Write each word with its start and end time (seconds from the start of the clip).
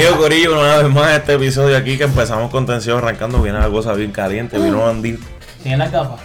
Bienvenido 0.00 0.22
Corillo 0.22 0.58
una 0.58 0.78
vez 0.78 0.88
más 0.88 1.08
a 1.08 1.16
este 1.16 1.34
episodio 1.34 1.76
aquí 1.76 1.98
que 1.98 2.04
empezamos 2.04 2.50
con 2.50 2.64
tensión 2.64 2.96
arrancando, 2.96 3.42
viene 3.42 3.58
la 3.58 3.68
cosa 3.68 3.92
bien 3.92 4.12
caliente, 4.12 4.58
vino 4.58 4.88
Andy. 4.88 5.18
¿Tienes 5.62 5.78
las 5.78 5.92
gafas? 5.92 6.20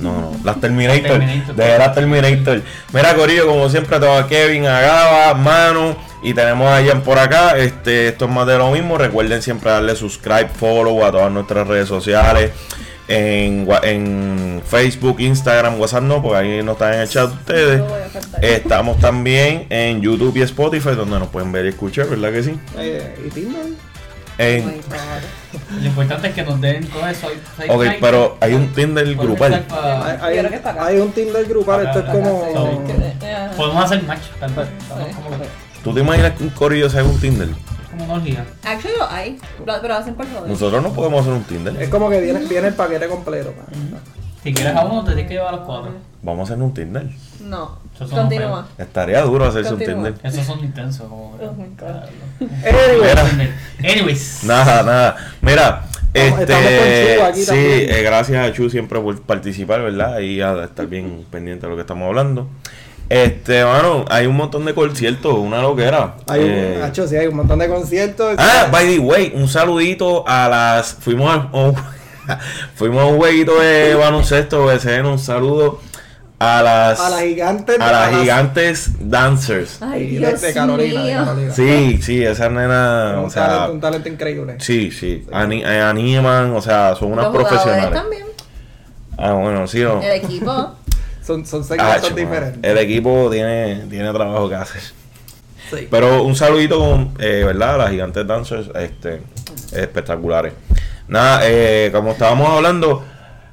No, 0.00 0.22
no, 0.22 0.32
las 0.42 0.58
Terminator, 0.58 1.02
Terminator. 1.02 1.54
de 1.54 1.78
las 1.78 1.94
Terminator. 1.94 2.62
Mira 2.94 3.14
Corillo, 3.14 3.46
como 3.46 3.68
siempre 3.68 4.00
tengo 4.00 4.14
a 4.14 4.26
Kevin, 4.26 4.64
a 4.64 4.80
Gaba, 4.80 5.34
Manu 5.34 5.94
y 6.22 6.32
tenemos 6.32 6.66
a 6.66 6.80
Ian 6.80 7.02
por 7.02 7.18
acá. 7.18 7.58
Este, 7.58 8.08
esto 8.08 8.24
es 8.24 8.30
más 8.30 8.46
de 8.46 8.56
lo 8.56 8.70
mismo. 8.70 8.96
Recuerden 8.96 9.42
siempre 9.42 9.70
darle 9.70 9.94
subscribe, 9.96 10.48
follow 10.48 11.04
a 11.04 11.12
todas 11.12 11.30
nuestras 11.30 11.68
redes 11.68 11.88
sociales. 11.88 12.52
En, 13.12 13.66
en 13.82 14.62
Facebook, 14.64 15.16
Instagram, 15.18 15.80
WhatsApp 15.80 16.04
no, 16.04 16.22
porque 16.22 16.38
ahí 16.38 16.62
no 16.62 16.72
están 16.72 16.94
en 16.94 17.00
el 17.00 17.08
chat 17.08 17.28
ustedes. 17.32 17.82
Estamos 18.40 18.98
también 19.00 19.66
en 19.68 20.00
YouTube 20.00 20.36
y 20.36 20.42
Spotify, 20.42 20.90
donde 20.94 21.18
nos 21.18 21.26
pueden 21.28 21.50
ver 21.50 21.66
y 21.66 21.68
escuchar, 21.70 22.06
¿verdad 22.06 22.30
que 22.32 22.42
sí? 22.44 22.58
Eh, 22.78 23.16
¿Y 23.26 23.30
Tinder? 23.30 23.66
En- 24.38 24.80
Oh. 24.92 25.74
Lo 25.80 25.86
importante 25.86 26.28
es 26.28 26.34
que 26.34 26.42
nos 26.44 26.60
den 26.60 26.86
con 26.86 27.08
eso. 27.08 27.26
ok, 27.68 27.84
pero 28.00 28.36
hay 28.40 28.54
un 28.54 28.68
Tinder 28.72 29.14
grupal. 29.16 29.64
Hay, 30.22 30.38
hay- 30.38 30.60
hay 30.78 30.98
un 30.98 31.10
Tinder 31.12 31.44
grupal, 31.46 31.86
esto 31.86 31.98
es 31.98 32.04
como... 32.06 32.44
Eh, 33.22 33.48
Podemos 33.56 33.84
hacer 33.84 34.02
match, 34.04 34.20
tal 34.38 34.52
vez. 34.54 34.68
Como, 34.88 35.36
¿Tú 35.82 35.92
te 35.94 36.00
imaginas 36.00 36.32
que 36.32 36.44
un 36.44 36.50
corillo 36.50 36.88
sea 36.88 37.02
un 37.04 37.18
Tinder? 37.20 37.48
Como 37.90 38.04
una 38.04 38.14
orgía. 38.14 38.44
Actually 38.64 38.96
lo 38.98 39.10
hay, 39.10 39.38
lo- 39.66 39.80
pero 39.82 39.94
hacen 39.94 40.14
por 40.14 40.26
joder. 40.30 40.48
Nosotros 40.50 40.82
no 40.82 40.92
podemos 40.92 41.20
hacer 41.20 41.32
un 41.32 41.40
Es 41.40 41.46
Tinder. 41.46 41.90
como 41.90 42.08
que 42.10 42.20
viene, 42.20 42.40
viene 42.46 42.68
el 42.68 42.74
paquete 42.74 43.08
completo. 43.08 43.52
pa. 43.52 43.64
Si 44.42 44.54
quieres 44.54 44.74
a 44.74 44.84
uno, 44.86 45.00
te 45.04 45.08
tienes 45.12 45.26
que 45.28 45.34
llevar 45.34 45.52
a 45.54 45.56
los 45.58 45.66
cuatro. 45.66 45.92
Vamos 46.22 46.48
a 46.50 46.52
hacer 46.54 46.62
un 46.64 46.72
Tinder. 46.72 47.06
No, 47.44 47.78
Esos 47.94 48.08
son 48.10 48.18
continúa. 48.20 48.68
Estaría 48.78 49.20
duro 49.22 49.44
hacerse 49.46 49.72
un 49.72 49.78
Continúa. 49.78 50.10
Tinder. 50.12 50.26
Esos 50.32 50.46
son 50.46 50.60
intensos. 50.60 51.08
Como, 51.08 51.36
Oh 51.40 51.52
my 51.52 51.66
God. 51.78 52.48
Anyway, 52.64 53.50
Anyways. 53.84 54.44
Nada, 54.44 54.82
nada. 54.82 55.16
Mira, 55.40 55.84
Estamos- 56.12 56.40
estamos 56.40 56.64
con 56.64 56.72
este. 56.72 57.16
Chu 57.18 57.22
aquí 57.24 57.40
sí, 57.40 57.46
también. 57.46 57.90
eh, 57.90 58.02
gracias 58.02 58.48
a 58.48 58.52
Chu 58.52 58.70
siempre 58.70 59.00
por 59.00 59.20
participar, 59.22 59.82
¿verdad? 59.82 60.18
Y 60.20 60.40
a 60.40 60.64
estar 60.64 60.86
bien 60.86 61.24
pendiente 61.30 61.66
de 61.66 61.70
lo 61.70 61.76
que 61.76 61.82
estamos 61.82 62.06
hablando. 62.08 62.48
Este, 63.10 63.64
mano, 63.64 64.04
hay 64.08 64.26
un 64.26 64.36
montón 64.36 64.64
de 64.64 64.72
conciertos, 64.72 65.34
una 65.36 65.60
loquera. 65.60 66.14
hay 66.28 66.40
Eh, 66.42 66.74
un, 66.78 66.82
Hacho, 66.84 67.08
sí, 67.08 67.16
hay 67.16 67.26
un 67.26 67.34
montón 67.36 67.58
de 67.58 67.68
conciertos. 67.68 68.36
Ah, 68.38 68.68
by 68.70 68.86
the 68.86 68.98
way, 69.00 69.32
un 69.34 69.48
saludito 69.48 70.24
a 70.28 70.48
las. 70.48 70.94
Fuimos 70.94 71.28
a, 71.28 71.48
un- 71.52 71.74
fuimos 72.76 73.02
a 73.02 73.06
un 73.06 73.16
jueguito 73.18 73.58
de 73.60 73.96
baloncesto, 73.96 74.64
BCN, 74.64 75.06
un 75.06 75.18
saludo 75.18 75.80
a 76.38 76.62
las. 76.62 77.00
a 77.00 77.10
las 77.10 77.20
gigantes. 77.22 77.80
a 77.80 77.90
las 77.90 78.10
gigantes 78.20 78.90
dancers. 79.00 79.82
Ay, 79.82 80.06
Dios 80.06 80.40
de, 80.40 80.54
Carolina, 80.54 81.02
de 81.02 81.08
mío. 81.14 81.24
Carolina. 81.24 81.52
Sí, 81.52 82.00
sí, 82.02 82.22
esa 82.24 82.48
nena, 82.48 83.16
un, 83.18 83.24
o 83.24 83.30
sea, 83.30 83.46
talento, 83.48 83.72
un 83.72 83.80
talento 83.80 84.08
increíble. 84.08 84.54
sí, 84.60 84.92
sí, 84.92 85.26
ani- 85.32 85.64
eh, 85.64 85.80
animan, 85.80 86.52
o 86.54 86.62
sea, 86.62 86.94
son 86.94 87.10
unas 87.14 87.24
Los 87.24 87.34
profesionales. 87.34 87.90
también. 87.92 88.22
Ah, 89.18 89.32
bueno, 89.32 89.66
sí, 89.66 89.80
no. 89.80 90.00
El 90.00 90.12
equipo. 90.12 90.76
Son, 91.24 91.44
son 91.46 91.64
segmentos 91.64 92.14
diferentes. 92.14 92.58
el 92.62 92.78
equipo 92.78 93.28
tiene, 93.30 93.86
tiene 93.88 94.12
trabajo 94.12 94.48
que 94.48 94.54
hacer. 94.54 94.80
Sí. 95.70 95.86
Pero 95.90 96.24
un 96.24 96.34
saludito 96.34 96.78
con, 96.78 97.14
eh, 97.20 97.42
¿verdad? 97.46 97.78
Las 97.78 97.90
gigantes 97.90 98.26
dancers, 98.26 98.68
este, 98.74 99.20
espectaculares. 99.72 100.52
Nada, 101.06 101.40
eh, 101.44 101.90
como 101.92 102.12
estábamos 102.12 102.48
hablando, 102.48 103.04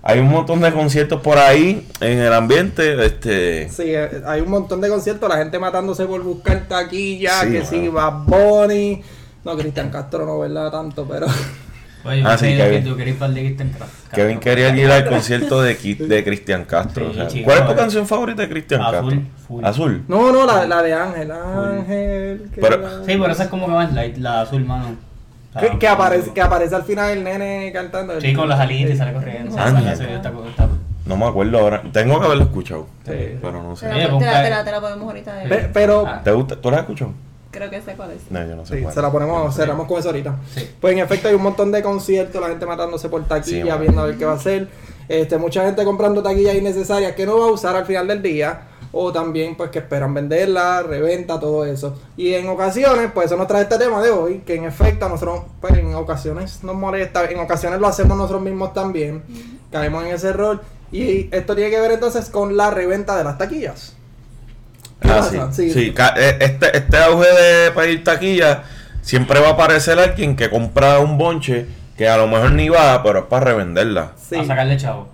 hay 0.01 0.19
un 0.19 0.29
montón 0.29 0.61
de 0.61 0.71
conciertos 0.71 1.21
por 1.21 1.37
ahí 1.37 1.87
en 1.99 2.19
el 2.19 2.33
ambiente, 2.33 3.05
este, 3.05 3.69
Sí, 3.69 3.83
eh, 3.87 4.21
hay 4.25 4.41
un 4.41 4.49
montón 4.49 4.79
de 4.81 4.89
conciertos, 4.89 5.29
la 5.29 5.37
gente 5.37 5.59
matándose 5.59 6.05
por 6.05 6.23
buscar 6.23 6.67
taquilla, 6.67 7.41
Sí, 7.41 7.47
que 7.51 7.57
mano. 7.59 7.69
sí, 7.69 7.87
Bad 7.89 8.13
Bunny. 8.25 9.03
No, 9.43 9.57
Cristian 9.57 9.89
Castro 9.91 10.25
no, 10.25 10.39
¿verdad? 10.39 10.71
Tanto, 10.71 11.05
pero... 11.07 11.27
Oye, 12.07 12.23
Ah, 12.25 12.37
sí, 12.37 12.55
Kevin. 12.55 12.83
que 12.83 12.89
tú 12.89 12.95
querías 12.95 13.13
ir 13.15 13.19
para 13.19 13.29
el 13.29 13.35
de 13.35 13.41
Kristen 13.41 13.69
Craft. 13.69 14.13
Kevin 14.13 14.39
quería 14.39 14.75
ir 14.75 14.89
al 14.91 15.05
concierto 15.09 15.61
de, 15.61 15.75
Cristian 16.23 16.65
Castro. 16.65 17.09
o 17.09 17.13
sea, 17.13 17.29
Sí, 17.29 17.43
¿Cuál 17.43 17.59
es 17.59 17.67
tu 17.67 17.75
canción 17.75 18.07
favorita 18.07 18.41
de 18.43 18.49
Cristian 18.49 18.81
Castro? 18.81 19.21
full. 19.47 19.63
Azul. 19.65 20.03
No, 20.07 20.31
no, 20.31 20.45
la, 20.45 20.65
la 20.65 20.81
de 20.81 20.93
Ángel. 20.93 21.31
Ángel. 21.31 22.49
Pero- 22.55 22.77
la- 22.77 22.89
Sí, 23.05 23.17
pero 23.19 23.27
esa 23.31 23.43
es 23.43 23.49
como 23.49 23.65
que 23.67 23.71
más 23.73 23.93
light, 23.93 24.17
la 24.17 24.41
azul, 24.41 24.63
mano. 24.65 24.95
O 25.55 25.59
sea, 25.59 25.69
Que, 25.71 25.79
que 25.79 25.87
aparece, 25.87 26.33
que 26.33 26.41
aparece 26.41 26.75
al 26.75 26.83
final 26.83 27.11
el 27.11 27.23
nene 27.23 27.71
cantando. 27.73 28.19
Sí, 28.21 28.33
con 28.33 28.47
las 28.49 28.59
alitas 28.59 28.93
y 28.93 28.97
sale 28.97 29.13
corriendo. 29.13 29.55
Ah, 29.57 29.71
No 31.05 31.15
me 31.15 31.25
acuerdo 31.25 31.57
ahora. 31.59 31.81
Tengo 31.93 32.19
que 32.19 32.25
haberlo 32.25 32.43
escuchado. 32.43 32.87
Sí. 33.05 33.13
Pero 33.41 33.63
no 33.63 33.75
sé. 33.75 33.87
te 33.87 33.95
la- 33.95 34.07
busca- 34.09 34.43
te 34.43 34.49
la- 34.49 34.63
te 34.65 34.71
la 34.71 34.81
podemos 34.81 35.07
ahorita. 35.07 35.43
eh. 35.43 35.47
Pe- 35.47 35.69
pero 35.73 36.05
Ah. 36.05 36.21
¿Te 36.23 36.31
gusta? 36.31 36.55
¿Tú 36.57 36.69
la 36.69 36.77
has 36.77 36.81
escuchado? 36.83 37.11
Creo 37.57 37.71
que 37.71 37.81
sé 37.81 37.93
cuál 37.95 38.11
es. 38.11 38.29
No, 38.29 38.47
yo 38.47 38.55
no 38.55 38.65
sé 38.67 38.75
sí, 38.75 38.81
cuál. 38.83 38.93
se 38.93 39.01
la 39.01 39.11
ponemos, 39.11 39.55
cerramos 39.55 39.87
con 39.87 39.97
eso 39.97 40.09
ahorita. 40.09 40.35
Sí. 40.53 40.69
Pues 40.79 40.93
en 40.93 40.99
efecto 40.99 41.27
hay 41.27 41.33
un 41.33 41.41
montón 41.41 41.71
de 41.71 41.81
conciertos, 41.81 42.39
la 42.39 42.49
gente 42.49 42.67
matándose 42.67 43.09
por 43.09 43.27
taquilla, 43.27 43.77
viendo 43.77 44.01
a 44.01 44.05
ver 44.05 44.17
qué 44.17 44.25
va 44.25 44.33
a 44.33 44.35
hacer. 44.35 44.67
Este, 45.09 45.39
mucha 45.39 45.65
gente 45.65 45.83
comprando 45.83 46.21
taquillas 46.21 46.53
innecesarias 46.53 47.13
que 47.13 47.25
no 47.25 47.39
va 47.39 47.45
a 47.45 47.51
usar 47.51 47.75
al 47.75 47.87
final 47.87 48.07
del 48.07 48.21
día. 48.21 48.61
O 48.91 49.11
también 49.11 49.55
pues 49.57 49.69
que 49.71 49.79
esperan 49.79 50.13
venderla, 50.13 50.83
reventa, 50.83 51.39
todo 51.39 51.65
eso. 51.65 51.99
Y 52.15 52.33
en 52.35 52.47
ocasiones, 52.47 53.11
pues 53.13 53.25
eso 53.25 53.37
nos 53.37 53.47
trae 53.47 53.63
este 53.63 53.77
tema 53.77 54.01
de 54.01 54.11
hoy, 54.11 54.43
que 54.45 54.55
en 54.55 54.63
efecto 54.63 55.07
a 55.07 55.09
nosotros, 55.09 55.41
pues 55.59 55.73
en 55.73 55.93
ocasiones 55.93 56.63
nos 56.63 56.75
molesta, 56.75 57.25
en 57.25 57.39
ocasiones 57.39 57.79
lo 57.79 57.87
hacemos 57.87 58.17
nosotros 58.17 58.41
mismos 58.43 58.73
también. 58.73 59.23
Caemos 59.71 60.05
en 60.05 60.13
ese 60.13 60.29
error. 60.29 60.61
Y 60.91 61.27
esto 61.35 61.55
tiene 61.55 61.71
que 61.71 61.81
ver 61.81 61.91
entonces 61.91 62.29
con 62.29 62.55
la 62.55 62.69
reventa 62.69 63.17
de 63.17 63.23
las 63.23 63.37
taquillas. 63.37 63.96
¿Qué 65.01 65.09
Ah, 65.09 65.21
sí. 65.21 65.37
Sí. 65.51 65.71
Sí, 65.71 65.91
ca- 65.91 66.13
eh, 66.17 66.37
Este, 66.39 66.75
este 66.77 66.97
auge 66.97 67.27
de 67.27 67.71
pedir 67.71 68.03
taquilla, 68.03 68.63
siempre 69.01 69.39
va 69.39 69.49
a 69.49 69.51
aparecer 69.51 69.99
alguien 69.99 70.35
que 70.35 70.49
compra 70.49 70.99
un 70.99 71.17
bonche 71.17 71.65
que 71.97 72.07
a 72.09 72.17
lo 72.17 72.27
mejor 72.27 72.51
ni 72.51 72.69
va, 72.69 73.01
pero 73.03 73.19
es 73.19 73.25
para 73.25 73.45
revenderla. 73.45 74.11
Sí. 74.17 74.35
A 74.35 74.45
sacarle 74.45 74.77
chavo. 74.77 75.09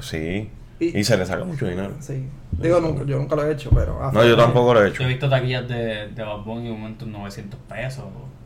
Sí. 0.00 0.50
Y- 0.78 0.98
Y, 0.98 1.04
se 1.04 1.16
le 1.16 1.24
saca 1.24 1.44
mucho 1.44 1.66
dinero. 1.66 1.92
Sí. 2.00 2.28
Digo, 2.52 2.80
nunca, 2.80 3.04
yo 3.04 3.16
nunca 3.18 3.34
lo 3.36 3.46
he 3.46 3.52
hecho, 3.52 3.70
pero... 3.74 4.10
No, 4.12 4.24
yo 4.24 4.36
tampoco 4.36 4.74
lo 4.74 4.84
he 4.84 4.88
hecho. 4.88 5.00
Yo 5.02 5.04
he 5.04 5.08
visto 5.12 5.28
taquillas 5.28 5.66
de, 5.68 6.08
de 6.08 6.22
Bad 6.22 6.38
Bunny 6.44 6.66
en 6.68 6.72
un 6.74 6.80
momento 6.80 7.04
en 7.04 7.12
900 7.12 7.58
pesos. 7.68 8.04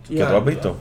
¿Qué 0.08 0.16
tú 0.16 0.36
has 0.36 0.44
visto? 0.44 0.76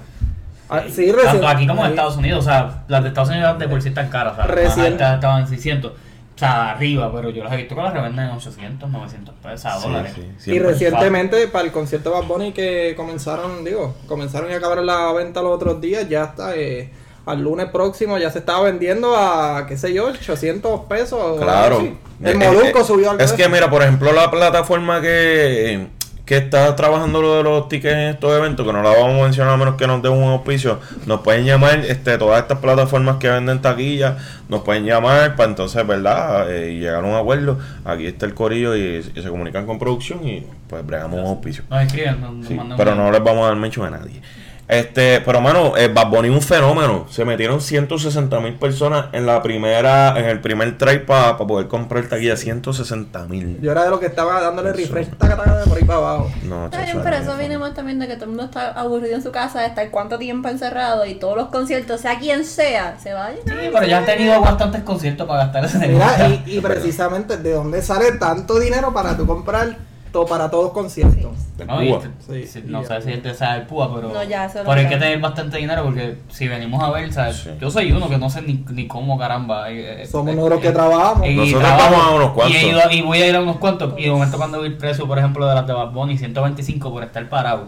Ah, 0.69 0.83
sí, 0.87 1.11
recién- 1.11 1.25
Tanto 1.33 1.47
aquí 1.47 1.65
como 1.67 1.83
en 1.83 1.91
Estados 1.91 2.17
Unidos. 2.17 2.39
O 2.39 2.47
sea, 2.49 2.83
las 2.87 3.01
de 3.03 3.09
Estados 3.09 3.29
Unidos 3.29 3.57
de 3.59 3.67
por 3.67 3.81
sí 3.81 3.89
están 3.89 4.09
caras. 4.09 4.33
O 4.33 4.35
sea, 4.37 4.45
Recién- 4.45 4.93
estaban 4.93 5.41
en 5.41 5.47
600. 5.47 5.93
O 6.39 6.45
sea, 6.45 6.71
arriba, 6.71 7.11
pero 7.13 7.31
yo 7.31 7.43
las 7.43 7.51
he 7.51 7.57
visto 7.57 7.75
que 7.75 7.81
las 7.81 7.93
revenden 7.93 8.27
en 8.29 8.31
800, 8.31 8.89
900 8.89 9.35
pesos, 9.43 9.65
a 9.65 9.77
Sí, 9.77 9.87
dólares. 9.89 10.13
sí, 10.37 10.51
Y 10.51 10.59
recientemente 10.59 11.47
para 11.49 11.65
el 11.65 11.71
concierto 11.73 12.11
de 12.11 12.15
Bad 12.21 12.27
Bunny 12.27 12.53
que 12.53 12.93
comenzaron, 12.95 13.65
digo, 13.65 13.93
comenzaron 14.07 14.49
y 14.49 14.53
acabaron 14.53 14.85
la 14.85 15.11
venta 15.11 15.41
los 15.41 15.51
otros 15.53 15.81
días, 15.81 16.07
ya 16.07 16.23
está, 16.23 16.55
eh, 16.55 16.91
al 17.25 17.41
lunes 17.41 17.65
próximo 17.71 18.17
ya 18.17 18.31
se 18.31 18.39
estaba 18.39 18.61
vendiendo 18.61 19.17
a, 19.17 19.65
qué 19.67 19.75
sé 19.77 19.91
yo, 19.91 20.05
800 20.05 20.85
pesos. 20.85 21.41
Claro. 21.41 21.79
así. 21.79 21.97
El 22.23 22.41
Eh, 22.41 22.45
Molusco 22.47 22.79
eh, 22.79 22.83
subió 22.85 23.11
al 23.11 23.19
Es 23.19 23.33
que 23.33 23.49
mira, 23.49 23.69
por 23.69 23.81
ejemplo, 23.81 24.13
la 24.13 24.31
plataforma 24.31 25.01
que, 25.01 25.87
que 26.29 26.37
está 26.37 26.75
trabajando 26.75 27.23
lo 27.23 27.37
de 27.37 27.41
los 27.41 27.67
tickets 27.69 27.91
en 27.91 27.99
estos 28.01 28.37
eventos, 28.37 28.63
que 28.63 28.71
no 28.71 28.83
la 28.83 28.91
vamos 28.91 29.19
a 29.19 29.23
mencionar 29.23 29.55
a 29.55 29.57
menos 29.57 29.73
que 29.77 29.87
nos 29.87 30.03
den 30.03 30.11
un 30.11 30.25
auspicio, 30.29 30.79
nos 31.07 31.21
pueden 31.21 31.43
llamar, 31.43 31.79
este, 31.79 32.19
todas 32.19 32.39
estas 32.43 32.59
plataformas 32.59 33.15
que 33.15 33.27
venden 33.27 33.63
taquillas, 33.63 34.13
nos 34.47 34.61
pueden 34.61 34.85
llamar 34.85 35.35
para 35.35 35.49
entonces, 35.49 35.87
¿verdad? 35.87 36.53
Eh, 36.53 36.73
y 36.73 36.79
llegar 36.81 37.03
a 37.03 37.07
un 37.07 37.15
acuerdo. 37.15 37.57
Aquí 37.83 38.05
está 38.05 38.27
el 38.27 38.35
corillo 38.35 38.75
y, 38.75 38.97
y 39.15 39.21
se 39.23 39.27
comunican 39.27 39.65
con 39.65 39.79
producción 39.79 40.23
y 40.23 40.45
pues 40.67 40.85
bregamos 40.85 41.19
un 41.19 41.25
auspicio. 41.25 41.63
Nos 41.67 41.81
escriben, 41.81 42.21
nos, 42.21 42.33
nos 42.33 42.47
Sí, 42.47 42.53
mandan 42.53 42.77
pero 42.77 42.93
no 42.93 43.11
les 43.11 43.23
vamos 43.23 43.45
a 43.45 43.47
dar 43.47 43.55
mention 43.55 43.87
a 43.91 43.97
nadie. 43.97 44.21
Este, 44.69 45.19
pero 45.21 45.41
mano, 45.41 45.75
eh, 45.77 45.87
Bad 45.87 46.09
Bunny 46.11 46.27
es 46.27 46.35
un 46.35 46.41
fenómeno. 46.43 47.07
Se 47.09 47.25
metieron 47.25 47.59
160 47.59 48.39
mil 48.39 48.53
personas 48.53 49.07
en 49.13 49.25
la 49.25 49.41
primera, 49.41 50.17
en 50.17 50.25
el 50.25 50.41
primer 50.41 50.77
try 50.77 50.99
para 50.99 51.37
poder 51.37 51.67
comprar 51.67 52.07
taquilla. 52.07 52.37
160 52.37 53.25
mil. 53.25 53.59
Yo 53.61 53.71
era 53.71 53.85
de 53.85 53.89
los 53.89 53.99
que 53.99 54.05
estaba 54.05 54.39
dándole 54.39 54.71
refresh 54.71 55.09
taca, 55.17 55.37
taca, 55.37 55.57
de 55.57 55.65
por 55.65 55.77
ahí 55.77 55.83
para 55.85 55.97
abajo. 55.97 56.31
No, 56.43 56.65
Está 56.65 56.83
bien, 56.83 57.01
pero 57.03 57.15
eso 57.15 57.35
viene 57.35 57.57
más 57.57 57.73
también 57.73 57.97
de 57.97 58.07
que 58.07 58.13
todo 58.13 58.25
el 58.25 58.29
mundo 58.29 58.43
está 58.43 58.71
aburrido 58.73 59.15
en 59.15 59.23
su 59.23 59.31
casa, 59.31 59.61
de 59.61 59.67
estar 59.67 59.89
cuánto 59.89 60.19
tiempo 60.19 60.47
encerrado 60.49 61.03
y 61.03 61.15
todos 61.15 61.35
los 61.35 61.47
conciertos, 61.47 62.01
sea 62.01 62.19
quien 62.19 62.45
sea, 62.45 62.99
se 62.99 63.13
va 63.13 63.25
a 63.25 63.29
llenar. 63.31 63.59
Sí, 63.59 63.69
pero 63.73 63.85
ya 63.87 63.97
han 63.97 64.05
tenido 64.05 64.39
bastantes 64.39 64.83
conciertos 64.83 65.27
para 65.27 65.45
gastar 65.45 65.65
ese 65.65 65.79
dinero. 65.79 66.05
Mira, 66.17 66.41
y, 66.45 66.57
y 66.57 66.61
precisamente 66.61 67.37
de 67.37 67.53
dónde 67.53 67.81
sale 67.81 68.11
tanto 68.19 68.59
dinero 68.59 68.93
para 68.93 69.17
tú 69.17 69.25
comprar 69.25 69.88
to- 70.11 70.25
para 70.25 70.49
todos 70.49 70.71
conciertos. 70.71 71.31
No, 71.67 71.83
y 71.83 71.89
Cuba. 71.89 71.99
te- 72.27 72.45
Sí, 72.47 72.63
no 72.65 72.83
sé 72.83 73.01
si 73.01 73.11
te 73.17 73.33
sabe 73.33 73.61
el 73.61 73.67
púa, 73.67 73.93
pero, 73.93 74.09
No, 74.09 74.23
ya, 74.23 74.49
pero 74.53 74.71
hay 74.71 74.87
que 74.87 74.97
tener 74.97 75.19
bastante 75.19 75.57
dinero 75.57 75.83
porque 75.83 76.17
si 76.29 76.47
venimos 76.47 76.81
a 76.83 76.89
ver, 76.91 77.11
¿sabes? 77.13 77.37
Sí. 77.37 77.49
yo 77.59 77.69
soy 77.69 77.91
uno 77.91 78.07
que 78.09 78.17
no 78.17 78.29
sé 78.29 78.41
ni, 78.41 78.63
ni 78.71 78.87
cómo 78.87 79.17
caramba. 79.17 79.69
eh, 79.69 80.03
eh, 80.03 80.07
Somos 80.07 80.31
eh, 80.33 80.35
nosotros 80.35 80.61
que 80.61 80.67
eh, 80.69 80.71
trabajamos. 80.71 81.27
y 81.27 81.35
Nosotros 81.35 81.63
trabajo, 81.63 81.91
vamos 81.91 82.05
a 82.07 82.15
unos 82.15 82.31
cuantos. 82.31 82.55
Y, 82.55 82.65
he 82.65 82.69
ido- 82.69 82.91
y 82.91 83.01
voy 83.01 83.21
a 83.21 83.27
ir 83.27 83.35
a 83.35 83.41
unos 83.41 83.57
cuantos. 83.57 83.93
Y 83.97 84.03
de 84.03 84.11
momento 84.11 84.37
cuando 84.37 84.61
vi 84.61 84.67
el 84.67 84.77
precio, 84.77 85.07
por 85.07 85.17
ejemplo, 85.19 85.47
de 85.47 85.55
las 85.55 85.67
de 85.67 85.73
Bad 85.73 85.91
Bunny, 85.91 86.17
125 86.17 86.91
por 86.91 87.03
estar 87.03 87.27
parado. 87.29 87.67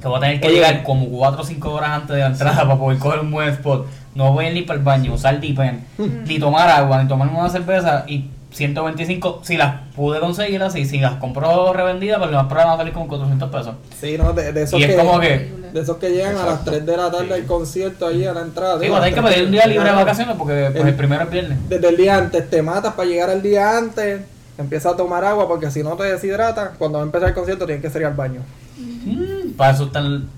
Que 0.00 0.08
voy 0.08 0.16
a 0.16 0.20
tener 0.20 0.40
que 0.40 0.48
Oye. 0.48 0.56
llegar 0.56 0.82
como 0.82 1.06
4 1.08 1.42
o 1.42 1.44
5 1.44 1.70
horas 1.72 1.90
antes 1.90 2.16
de 2.16 2.22
la 2.22 2.26
entrada 2.26 2.62
para 2.64 2.76
poder 2.76 2.98
coger 2.98 3.20
un 3.20 3.30
buen 3.30 3.48
spot. 3.50 3.86
No 4.16 4.32
voy 4.32 4.46
a 4.46 4.48
ir 4.48 4.54
ni 4.54 4.62
para 4.62 4.78
el 4.78 4.84
baño, 4.84 5.14
usar 5.14 5.38
dipen, 5.40 5.86
ni 6.26 6.38
tomar 6.40 6.68
agua, 6.68 7.00
ni 7.02 7.08
tomarme 7.08 7.38
una 7.38 7.48
cerveza. 7.48 8.04
Y 8.08 8.28
125, 8.52 9.40
si 9.42 9.56
las 9.56 9.80
pude 9.96 10.20
conseguir 10.20 10.62
así, 10.62 10.84
si 10.84 10.98
las 10.98 11.14
compro 11.14 11.72
revendidas, 11.72 12.18
pues 12.18 12.30
lo 12.30 12.36
más 12.38 12.46
probable 12.46 12.68
va 12.68 12.74
a 12.74 12.78
salir 12.78 12.92
como 12.92 13.08
400 13.08 13.50
pesos. 13.50 13.74
Sí, 14.00 14.16
no, 14.18 14.32
de, 14.32 14.52
de 14.52 14.62
eso 14.62 14.78
Y 14.78 14.84
es 14.84 14.90
que... 14.90 14.96
como 14.96 15.18
que, 15.20 15.34
Horrible. 15.34 15.70
De 15.72 15.80
esos 15.80 15.96
que 15.96 16.10
llegan 16.10 16.32
a 16.36 16.40
las 16.44 16.48
Exacto. 16.60 16.70
3 16.72 16.86
de 16.86 16.96
la 16.98 17.10
tarde 17.10 17.26
Sí. 17.28 17.32
al 17.32 17.46
concierto 17.46 18.06
ahí 18.06 18.24
a 18.26 18.34
la 18.34 18.42
entrada. 18.42 18.78
Sí, 18.78 18.84
hay 18.86 19.12
que 19.14 19.20
las 19.22 19.30
pedir 19.32 19.46
un 19.46 19.50
3. 19.50 19.52
día 19.52 19.66
libre 19.66 19.88
de 19.88 19.94
vacaciones 19.96 20.36
porque 20.36 20.68
pues, 20.70 20.82
El- 20.82 20.88
el 20.88 20.94
primero 20.94 21.22
es 21.24 21.30
viernes. 21.30 21.58
Desde 21.68 21.88
el 21.88 21.96
día 21.96 22.16
antes 22.18 22.50
te 22.50 22.60
matas 22.62 22.92
para 22.94 23.08
llegar 23.08 23.30
al 23.30 23.40
día 23.42 23.78
antes. 23.78 24.20
Empieza 24.58 24.90
a 24.90 24.96
tomar 24.96 25.24
agua 25.24 25.48
porque 25.48 25.70
si 25.70 25.82
no 25.82 25.96
te 25.96 26.04
deshidratas, 26.04 26.72
cuando 26.78 26.98
va 26.98 27.04
a 27.04 27.06
empezar 27.06 27.28
el 27.30 27.34
concierto 27.34 27.64
tienes 27.64 27.82
que 27.82 27.88
salir 27.90 28.06
al 28.06 28.12
baño. 28.14 28.42
Mm, 28.78 29.52
para 29.56 29.72
eso 29.72 29.84
están 29.84 30.28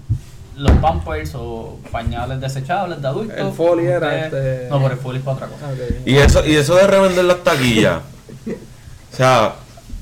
los 0.56 0.72
pampers 0.78 1.32
o 1.34 1.78
pañales 1.90 2.40
desechables 2.40 3.00
de 3.02 3.08
adultos. 3.08 3.36
El 3.38 3.52
Foley 3.52 3.86
era, 3.86 4.24
este- 4.26 4.68
No, 4.70 4.80
pero 4.82 4.94
el 4.94 5.00
Foley 5.00 5.18
es 5.18 5.24
para 5.24 5.36
otra 5.36 5.46
cosa. 5.48 5.66
Y 6.06 6.16
eso, 6.16 6.46
y 6.46 6.54
eso 6.56 6.74
de 6.76 6.86
revender 6.86 7.24
las 7.24 7.42
taquillas. 7.42 8.00
o 9.12 9.16
sea, 9.16 9.54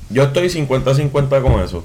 yo 0.09 0.23
estoy 0.23 0.49
50-50 0.49 1.41
con 1.41 1.61
eso. 1.61 1.83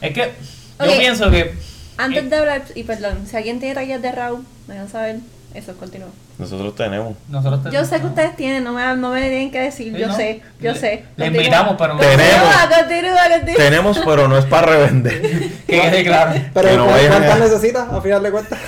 Es 0.00 0.12
que 0.12 0.32
yo 0.80 0.98
pienso 0.98 1.30
que 1.30 1.54
Antes 1.98 2.24
Eh. 2.24 2.28
de 2.28 2.36
hablar, 2.36 2.62
y 2.74 2.82
perdón, 2.84 3.26
si 3.30 3.36
alguien 3.36 3.60
tiene 3.60 3.74
taquillas 3.74 4.02
de 4.02 4.10
Raúl, 4.12 4.44
me 4.66 4.74
dejan 4.74 4.88
saber. 4.88 5.16
Eso, 5.54 5.74
continúa. 5.76 6.08
Nosotros 6.38 6.74
tenemos. 6.74 7.14
nosotros 7.28 7.72
Yo 7.72 7.84
sé 7.84 8.00
que 8.00 8.06
ustedes 8.06 8.34
tienen, 8.36 8.64
no 8.64 8.72
me, 8.72 8.96
no 8.96 9.10
me 9.10 9.20
tienen 9.20 9.50
que 9.50 9.60
decir, 9.60 9.92
Sí, 9.94 10.00
yo 10.00 10.08
¿no? 10.08 10.16
sé, 10.16 10.40
yo 10.60 10.72
Le- 10.72 10.78
sé. 10.78 10.86
le 11.16 11.24
Continúa. 11.26 11.26
invitamos, 11.44 11.74
pero 11.78 11.94
no- 11.94 12.00
Tenemos. 12.00 12.42
Continúa, 12.42 12.78
continúa, 12.78 13.28
continúa. 13.30 13.56
Tenemos, 13.56 13.98
pero 14.04 14.28
no 14.28 14.38
es 14.38 14.44
para 14.46 14.66
revender. 14.68 15.20
que 15.66 15.80
quede 15.80 16.04
claro. 16.04 16.32
Pero 16.54 16.68
Que 16.68 16.76
no 16.76 16.84
¿cu- 16.86 16.90
vayan 16.92 17.08
¿cuántas 17.12 17.32
a- 17.36 17.38
necesitas 17.38 17.88
a 17.92 18.00
final 18.00 18.22
de 18.22 18.30
cuentas? 18.30 18.58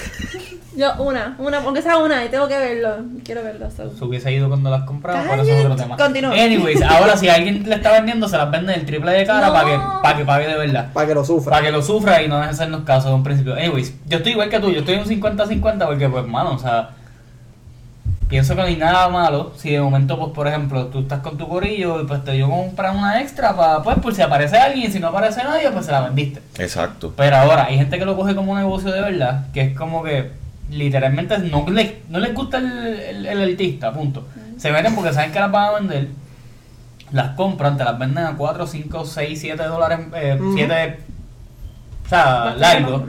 Yo, 0.76 0.92
una, 0.98 1.36
una, 1.38 1.58
aunque 1.58 1.82
sea 1.82 1.98
una, 1.98 2.24
y 2.24 2.28
tengo 2.28 2.48
que 2.48 2.58
verlo. 2.58 2.96
Quiero 3.24 3.44
verlo. 3.44 3.70
so. 3.70 3.90
Se 3.96 4.04
hubiese 4.04 4.32
ido 4.32 4.48
cuando 4.48 4.70
las 4.70 4.82
compraba, 4.82 5.22
pero 5.28 5.42
eso 5.42 5.52
es 5.52 5.64
otro 5.64 5.76
tema. 5.76 5.96
Continúa. 5.96 6.32
Anyways, 6.32 6.82
ahora 6.82 7.16
si 7.16 7.28
alguien 7.28 7.68
le 7.68 7.76
está 7.76 7.92
vendiendo, 7.92 8.28
se 8.28 8.36
las 8.36 8.50
vende 8.50 8.74
el 8.74 8.84
triple 8.84 9.12
de 9.12 9.24
cara 9.24 9.46
No. 9.46 9.52
para 9.52 9.64
que, 9.68 9.78
para 10.02 10.16
que 10.18 10.24
pague 10.24 10.46
de 10.48 10.56
verdad. 10.56 10.88
Para 10.92 11.06
que 11.06 11.14
lo 11.14 11.24
sufra. 11.24 11.50
Para 11.52 11.66
que 11.66 11.70
lo 11.72 11.82
sufra 11.82 12.22
y 12.22 12.28
no 12.28 12.36
deje 12.36 12.48
de 12.48 12.54
hacernos 12.54 12.82
caso 12.82 13.08
de 13.08 13.14
un 13.14 13.22
principio. 13.22 13.54
Anyways, 13.54 13.94
yo 14.06 14.16
estoy 14.18 14.32
igual 14.32 14.48
que 14.50 14.58
tú, 14.58 14.72
yo 14.72 14.80
estoy 14.80 14.94
en 14.94 15.00
un 15.02 15.06
50-50 15.06 15.86
porque, 15.86 16.08
pues, 16.08 16.26
mano, 16.26 16.54
o 16.54 16.58
sea, 16.58 16.90
pienso 18.28 18.56
que 18.56 18.62
no 18.62 18.66
hay 18.66 18.76
nada 18.76 19.08
malo 19.08 19.52
si 19.56 19.70
de 19.70 19.80
momento, 19.80 20.18
pues, 20.18 20.32
por 20.32 20.48
ejemplo, 20.48 20.86
tú 20.86 21.00
estás 21.00 21.20
con 21.20 21.38
tu 21.38 21.46
corillo 21.48 22.00
y 22.00 22.06
pues 22.06 22.24
te 22.24 22.32
dio 22.32 22.48
comprar 22.50 22.96
una 22.96 23.20
extra 23.20 23.54
para, 23.54 23.80
pues, 23.82 23.98
por 23.98 24.12
si 24.12 24.22
aparece 24.22 24.56
alguien, 24.56 24.90
si 24.90 24.98
no 24.98 25.08
aparece 25.08 25.44
nadie, 25.44 25.70
pues 25.70 25.86
se 25.86 25.92
la 25.92 26.00
vendiste. 26.00 26.42
Exacto. 26.58 27.12
Pero 27.16 27.36
ahora, 27.36 27.66
hay 27.66 27.76
gente 27.76 27.96
que 27.96 28.04
lo 28.04 28.16
coge 28.16 28.34
como 28.34 28.52
un 28.52 28.58
negocio 28.58 28.90
de 28.90 29.00
verdad, 29.02 29.46
que 29.52 29.60
es 29.60 29.76
como 29.76 30.02
que 30.02 30.42
literalmente 30.70 31.38
no, 31.38 31.66
le, 31.68 32.02
no 32.08 32.18
les 32.18 32.34
gusta 32.34 32.58
el, 32.58 32.66
el, 32.68 33.26
el 33.26 33.50
artista, 33.50 33.92
punto. 33.92 34.26
Se 34.56 34.70
meten 34.72 34.94
porque 34.94 35.12
saben 35.12 35.32
que 35.32 35.40
las 35.40 35.50
van 35.50 35.64
a 35.64 35.72
vender, 35.78 36.08
las 37.12 37.30
compran, 37.30 37.76
te 37.76 37.84
las 37.84 37.98
venden 37.98 38.24
a 38.24 38.36
4, 38.36 38.66
5, 38.66 39.04
6, 39.04 39.40
7 39.40 39.62
dólares, 39.64 40.00
eh, 40.14 40.36
Ujú. 40.40 40.52
7, 40.54 40.98
o 42.04 42.08
sea, 42.08 42.54
largo. 42.56 43.06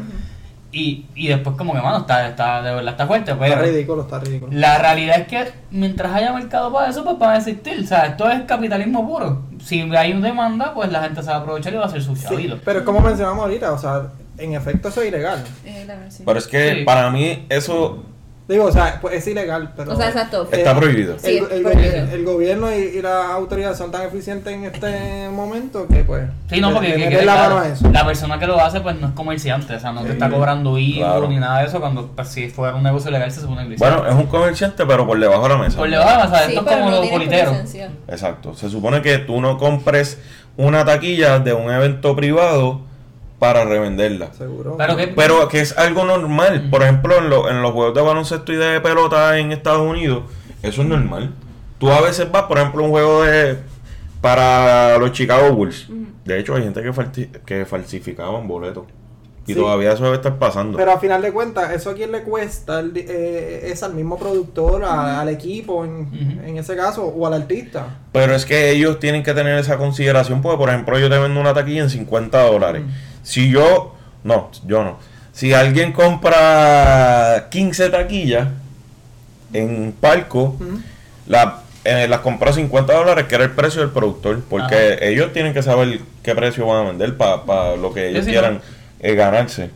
Y, 0.71 1.05
y 1.15 1.27
después 1.29 1.55
como 1.55 1.73
que, 1.73 1.79
mano, 1.81 1.99
está, 1.99 2.27
está, 2.27 2.61
de 2.61 2.75
verdad 2.75 2.91
está 2.91 3.07
fuerte, 3.07 3.31
Está 3.31 3.45
pero 3.45 3.61
ridículo, 3.61 4.01
está 4.01 4.19
ridículo. 4.19 4.51
la 4.53 4.77
realidad 4.77 5.19
es 5.21 5.27
que 5.27 5.53
mientras 5.71 6.13
haya 6.13 6.33
mercado 6.33 6.73
para 6.73 6.89
eso, 6.89 7.01
pues 7.05 7.17
van 7.17 7.29
a 7.31 7.37
existir. 7.37 7.79
O 7.81 7.87
sea, 7.87 8.07
esto 8.07 8.29
es 8.29 8.41
capitalismo 8.41 9.07
puro. 9.07 9.43
Si 9.63 9.79
hay 9.95 10.11
una 10.11 10.27
demanda, 10.27 10.73
pues 10.73 10.91
la 10.91 11.01
gente 11.03 11.21
se 11.23 11.29
va 11.29 11.37
a 11.37 11.39
aprovechar 11.39 11.71
y 11.73 11.77
va 11.77 11.83
a 11.83 11.87
hacer 11.87 12.01
su 12.03 12.13
Sí, 12.17 12.23
chavito. 12.23 12.59
pero 12.65 12.79
es 12.79 12.85
como 12.85 12.99
mencionamos 12.99 13.39
ahorita, 13.45 13.71
o 13.71 13.77
sea, 13.77 14.07
en 14.37 14.53
efecto 14.53 14.89
eso 14.89 15.01
es 15.01 15.07
ilegal. 15.09 15.43
Eh, 15.65 15.83
la 15.87 15.95
versión. 15.95 16.25
Pero 16.25 16.39
es 16.39 16.47
que 16.47 16.75
Sí. 16.75 16.83
para 16.83 17.09
mí 17.09 17.45
eso 17.49 18.03
Digo, 18.47 18.65
o 18.65 18.71
sea, 18.71 18.99
pues 19.01 19.15
es 19.15 19.25
ilegal, 19.25 19.73
pero... 19.75 19.93
O 19.93 19.95
sea, 19.95 20.07
exacto. 20.09 20.47
está 20.51 20.71
Eh, 20.73 20.75
prohibido. 20.75 21.17
Sí, 21.17 21.39
el, 21.39 21.45
el 21.45 21.51
es 21.51 21.63
gobi- 21.63 21.71
prohibido. 21.71 22.13
el 22.13 22.25
gobierno 22.25 22.71
y, 22.75 22.75
y 22.79 23.01
las 23.01 23.25
autoridades 23.31 23.75
son 23.75 23.89
tan 23.89 24.03
eficientes 24.03 24.53
en 24.53 24.65
este 24.65 25.29
momento 25.31 25.87
que 25.87 26.03
pues 26.03 26.29
Sí, 26.47 26.61
no, 26.61 26.71
porque 26.71 26.91
que 26.93 26.97
meten 26.99 27.25
la 27.25 27.33
claro, 27.33 27.55
mano 27.55 27.65
a 27.65 27.69
eso. 27.73 27.89
la 27.89 28.05
persona 28.05 28.37
que 28.37 28.45
lo 28.45 28.61
hace 28.61 28.81
pues 28.81 28.97
no 29.01 29.07
es 29.07 29.13
comerciante, 29.13 29.73
o 29.73 29.79
sea, 29.79 29.93
no 29.93 30.03
te 30.03 30.11
está 30.11 30.29
cobrando 30.29 30.77
IVA 30.77 31.07
claro. 31.13 31.27
ni 31.27 31.37
nada 31.37 31.61
de 31.61 31.65
eso, 31.69 31.79
cuando 31.79 32.05
pues, 32.15 32.27
si 32.27 32.47
fuera 32.49 32.75
un 32.75 32.83
negocio 32.83 33.09
legal 33.09 33.31
se 33.31 33.41
supone 33.41 33.67
que. 33.67 33.77
Bueno, 33.77 34.05
es 34.07 34.13
un 34.13 34.27
comerciante, 34.27 34.85
pero 34.85 35.07
por 35.07 35.19
debajo 35.19 35.41
de 35.41 35.49
la 35.49 35.57
mesa. 35.57 35.77
por 35.79 35.89
debajo 35.89 36.11
de 36.11 36.17
la 36.17 36.23
mesa, 36.29 36.45
Sí, 36.45 36.55
esto 36.55 36.69
es 36.69 36.77
como 36.77 36.89
no 36.91 36.97
los 37.01 37.07
politeros. 37.09 37.55
Exacto. 38.07 38.53
Se 38.53 38.69
supone 38.69 39.01
que 39.01 39.17
tú 39.17 39.41
no 39.41 39.57
compres 39.57 40.19
una 40.55 40.85
taquilla 40.85 41.39
de 41.39 41.53
un 41.53 41.71
evento 41.71 42.15
privado 42.15 42.81
para 43.45 43.65
revenderla. 43.65 44.33
Seguro. 44.33 44.75
Pero 44.77 44.95
que, 44.97 45.07
Pero 45.07 45.47
que 45.47 45.59
es 45.61 45.77
algo 45.77 46.03
normal. 46.05 46.67
Por 46.71 46.83
ejemplo, 46.83 47.17
en, 47.17 47.29
lo- 47.29 47.49
en 47.49 47.61
los 47.61 47.71
juegos 47.71 47.93
de 47.93 48.01
baloncesto 48.01 48.51
y 48.53 48.55
de 48.55 48.79
pelota 48.81 49.37
en 49.37 49.51
Estados 49.51 49.81
Unidos, 49.81 50.23
eso 50.63 50.81
es 50.81 50.87
normal. 50.87 51.31
Tú 51.77 51.91
a 51.91 52.01
veces 52.01 52.31
vas, 52.31 52.43
por 52.43 52.57
ejemplo, 52.57 52.81
a 52.81 52.85
un 52.85 52.91
juego 52.91 53.23
de 53.23 53.57
para 54.21 54.97
los 54.97 55.11
Chicago 55.11 55.53
Bulls. 55.53 55.87
De 56.23 56.39
hecho, 56.39 56.55
hay 56.55 56.63
gente 56.63 56.81
que, 56.81 56.91
falti- 56.91 57.29
que 57.45 57.65
falsificaban 57.65 58.47
boletos. 58.47 58.85
Y 59.47 59.53
Sí. 59.53 59.59
todavía 59.59 59.91
eso 59.91 60.03
debe 60.05 60.15
estar 60.15 60.39
pasando. 60.39 60.75
Pero 60.75 60.91
a 60.91 60.99
final 60.99 61.21
de 61.21 61.31
cuentas, 61.31 61.71
¿eso 61.71 61.91
a 61.91 61.93
quién 61.93 62.11
le 62.11 62.23
cuesta? 62.23 62.79
El 62.79 62.93
eh, 62.95 63.69
¿Es 63.71 63.83
al 63.83 63.93
mismo 63.93 64.17
productor, 64.17 64.83
a- 64.83 65.21
al 65.21 65.29
equipo 65.29 65.85
en 65.85 66.57
ese 66.57 66.75
caso, 66.75 67.05
o 67.05 67.27
al 67.27 67.35
artista? 67.35 67.85
Pero 68.11 68.33
es 68.33 68.43
que 68.43 68.71
ellos 68.71 68.97
tienen 68.99 69.21
que 69.21 69.35
tener 69.35 69.59
esa 69.59 69.77
consideración, 69.77 70.41
porque 70.41 70.57
por 70.57 70.69
ejemplo 70.69 70.97
yo 70.97 71.09
te 71.11 71.19
vendo 71.19 71.39
una 71.39 71.53
taquilla 71.53 71.83
en 71.83 71.91
50 71.91 72.41
dólares. 72.41 72.81
Si 73.25 73.49
yo, 73.49 73.95
no, 74.23 74.49
yo 74.65 74.83
no. 74.83 74.97
Si 75.33 75.51
alguien 75.53 75.91
compra 75.91 77.47
15 77.49 77.89
taquillas 77.89 78.47
en 79.51 79.93
palco, 79.99 80.55
la- 81.27 81.61
eh, 81.83 82.07
las 82.07 82.19
compró 82.21 82.49
a 82.49 82.53
50 82.53 82.93
dólares, 82.93 83.25
que 83.27 83.35
era 83.35 83.43
el 83.43 83.51
precio 83.51 83.81
del 83.81 83.89
productor, 83.89 84.41
porque 84.49 84.75
Ajá. 84.95 85.05
ellos 85.05 85.33
tienen 85.33 85.53
que 85.53 85.61
saber 85.63 85.99
qué 86.23 86.33
precio 86.35 86.65
van 86.67 86.85
a 86.85 86.89
vender 86.89 87.17
para 87.17 87.75
lo 87.75 87.93
que 87.93 88.09
ellos 88.09 88.25
sí, 88.25 88.31
quieran 88.31 88.61
eh, 88.99 89.13
ganarse. 89.15 89.69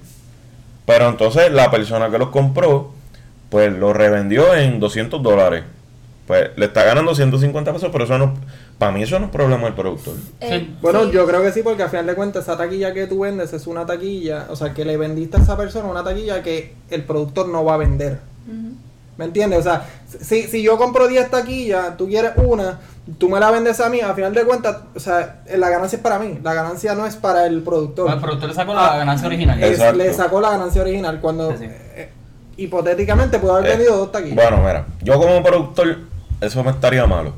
Pero 0.85 1.09
entonces 1.09 1.51
la 1.51 1.69
persona 1.69 2.09
que 2.09 2.17
los 2.17 2.29
compró, 2.29 2.93
pues 3.49 3.71
lo 3.73 3.93
revendió 3.93 4.55
en 4.55 4.79
200 4.79 5.21
dólares. 5.21 5.63
Pues 6.29 6.51
le 6.57 6.67
está 6.67 6.83
ganando 6.83 7.15
150 7.15 7.73
pesos, 7.73 7.89
pero 7.91 8.03
eso 8.03 8.15
no, 8.19 8.35
para 8.77 8.91
mí 8.91 9.01
eso 9.01 9.17
no 9.17 9.25
es 9.25 9.31
problema 9.31 9.63
del 9.63 9.73
productor. 9.73 10.13
Eh, 10.41 10.59
Sí. 10.59 10.75
Bueno, 10.79 11.05
sí. 11.05 11.11
yo 11.11 11.25
creo 11.25 11.41
que 11.41 11.51
sí, 11.51 11.61
porque 11.63 11.81
a 11.81 11.89
final 11.89 12.05
de 12.05 12.13
cuentas 12.13 12.43
esa 12.43 12.55
taquilla 12.55 12.93
que 12.93 13.07
tú 13.07 13.21
vendes 13.21 13.51
es 13.51 13.65
una 13.65 13.83
taquilla, 13.87 14.45
o 14.51 14.55
sea, 14.55 14.75
que 14.75 14.85
le 14.85 14.95
vendiste 14.95 15.37
a 15.37 15.39
esa 15.39 15.57
persona 15.57 15.89
una 15.89 16.03
taquilla 16.03 16.43
que 16.43 16.75
el 16.91 17.03
productor 17.03 17.49
no 17.49 17.65
va 17.65 17.73
a 17.73 17.77
vender. 17.77 18.19
¿Me 19.17 19.25
entiendes? 19.25 19.57
O 19.59 19.63
sea, 19.63 19.87
si, 20.21 20.43
si 20.43 20.61
yo 20.61 20.77
compro 20.77 21.07
10 21.07 21.31
taquillas, 21.31 21.97
tú 21.97 22.07
quieres 22.07 22.33
una, 22.37 22.79
tú 23.17 23.27
me 23.27 23.39
la 23.39 23.49
vendes 23.49 23.79
a 23.79 23.89
mí, 23.89 23.99
a 23.99 24.13
final 24.13 24.35
de 24.35 24.43
cuentas, 24.43 24.77
o 24.95 24.99
sea, 24.99 25.41
la 25.57 25.69
ganancia 25.71 25.95
es 25.97 26.03
para 26.03 26.19
mí, 26.19 26.37
la 26.43 26.53
ganancia 26.53 26.93
no 26.93 27.07
es 27.07 27.15
para 27.15 27.47
el 27.47 27.63
productor. 27.63 28.05
Bueno, 28.05 28.17
el 28.17 28.21
productor 28.23 28.49
le 28.49 28.55
sacó 28.55 28.75
la 28.75 28.93
Ah, 28.93 28.97
ganancia 28.99 29.25
original. 29.27 29.63
Es- 29.63 29.95
le 29.95 30.13
sacó 30.13 30.39
la 30.41 30.51
ganancia 30.51 30.79
original 30.83 31.19
cuando 31.21 31.51
Sí, 31.53 31.57
sí. 31.61 31.65
eh, 31.95 32.09
hipotéticamente 32.57 33.39
pudo 33.39 33.55
haber 33.55 33.65
Eh, 33.65 33.69
vendido 33.77 33.97
dos 33.97 34.11
taquillas. 34.11 34.35
Bueno, 34.35 34.57
mira, 34.57 34.85
yo 35.01 35.17
como 35.19 35.41
productor, 35.43 35.97
eso 36.41 36.63
me 36.63 36.71
estaría 36.71 37.05
malo. 37.05 37.33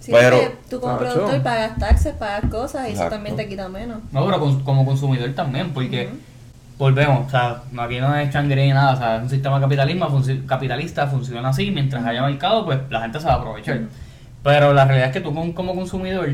Sí, 0.00 0.12
Pero- 0.12 0.38
tú 0.70 0.80
como 0.80 0.98
productor 0.98 1.42
pagas 1.42 1.76
taxes, 1.78 2.14
pagas 2.14 2.48
cosas 2.50 2.88
y 2.88 2.92
eso 2.92 3.08
también 3.08 3.34
te 3.36 3.48
quita 3.48 3.68
menos. 3.68 3.98
No, 4.12 4.24
pero 4.26 4.38
con- 4.38 4.60
como 4.62 4.84
consumidor 4.86 5.32
también, 5.34 5.70
porque 5.72 6.10
volvemos, 6.78 7.26
o 7.26 7.30
sea, 7.30 7.62
aquí 7.78 7.98
no 7.98 8.14
es 8.14 8.30
changuería 8.30 8.64
ni 8.66 8.72
nada, 8.72 8.92
o 8.94 8.96
sea, 8.98 9.16
es 9.16 9.22
un 9.22 9.30
sistema 9.30 9.60
capitalismo, 9.60 10.06
funci- 10.08 10.44
capitalista, 10.46 11.06
funciona 11.08 11.48
así, 11.48 11.70
mientras 11.70 12.04
haya 12.04 12.22
mercado, 12.22 12.64
pues 12.64 12.78
la 12.90 13.00
gente 13.00 13.18
se 13.18 13.26
va 13.26 13.32
a 13.32 13.36
aprovechar. 13.36 13.80
Pero 14.44 14.72
la 14.72 14.84
realidad 14.84 15.08
es 15.08 15.12
que 15.14 15.20
tú 15.20 15.34
con- 15.34 15.52
como 15.52 15.74
consumidor, 15.74 16.28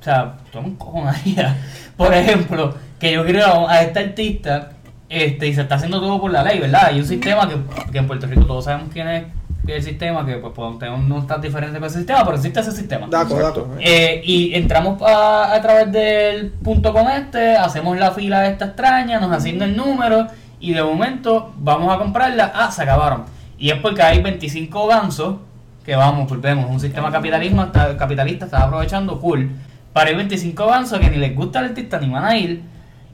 o 0.00 0.04
sea, 0.04 0.34
tú 0.52 0.60
me 0.62 0.68
encojonaría, 0.68 1.56
por 1.96 2.14
ejemplo, 2.14 2.74
que 3.00 3.12
yo 3.12 3.24
quiero 3.24 3.44
a, 3.68 3.72
a 3.72 3.82
este 3.82 3.98
artista, 4.00 4.70
este, 5.08 5.48
y 5.48 5.54
se 5.54 5.62
está 5.62 5.74
haciendo 5.74 6.00
todo 6.00 6.20
por 6.20 6.30
la 6.30 6.44
ley, 6.44 6.60
¿verdad? 6.60 6.84
Hay 6.86 7.00
un 7.00 7.06
sistema 7.06 7.48
que, 7.48 7.56
que 7.90 7.98
en 7.98 8.06
Puerto 8.06 8.26
Rico 8.28 8.44
todos 8.46 8.66
sabemos 8.66 8.90
quién 8.92 9.08
es 9.08 9.24
el 9.66 9.82
sistema, 9.82 10.24
que 10.26 10.36
pues 10.36 10.52
podemos 10.52 10.78
tener 10.78 10.94
unos 10.94 11.26
tan 11.26 11.40
diferentes 11.40 11.78
con 11.78 11.86
ese 11.86 11.98
sistema, 11.98 12.24
pero 12.24 12.36
existe 12.36 12.60
ese 12.60 12.72
sistema. 12.72 13.06
Daco, 13.08 13.34
Exacto. 13.36 13.60
daco. 13.66 13.80
eh. 13.80 13.84
Eh, 14.14 14.22
y 14.24 14.54
entramos 14.54 15.00
a, 15.02 15.54
a 15.54 15.60
través 15.60 15.92
del 15.92 16.50
punto 16.50 16.92
con 16.92 17.08
este, 17.10 17.56
hacemos 17.56 17.96
la 17.98 18.10
fila 18.12 18.46
esta 18.48 18.66
extraña, 18.66 19.20
nos 19.20 19.32
asigna 19.32 19.64
el 19.66 19.76
número 19.76 20.26
y 20.58 20.72
de 20.72 20.82
momento 20.82 21.52
vamos 21.58 21.94
a 21.94 21.98
comprarla. 21.98 22.52
Ah, 22.54 22.70
se 22.70 22.82
acabaron. 22.82 23.24
Y 23.58 23.70
es 23.70 23.76
porque 23.78 24.02
hay 24.02 24.20
25 24.22 24.86
gansos 24.86 25.36
que 25.84 25.94
vamos, 25.96 26.28
volvemos, 26.28 26.70
un 26.70 26.80
sistema 26.80 27.10
capitalismo, 27.12 27.62
está- 27.64 27.96
capitalista 27.96 28.44
está 28.46 28.64
aprovechando 28.64 29.20
cool. 29.20 29.50
Para 29.92 30.10
ir 30.10 30.16
25 30.16 30.66
gansos 30.66 30.98
que 30.98 31.10
ni 31.10 31.16
les 31.16 31.34
gusta 31.34 31.58
al 31.58 31.66
artista 31.66 31.98
ni 31.98 32.08
van 32.08 32.24
a 32.24 32.36
ir 32.36 32.62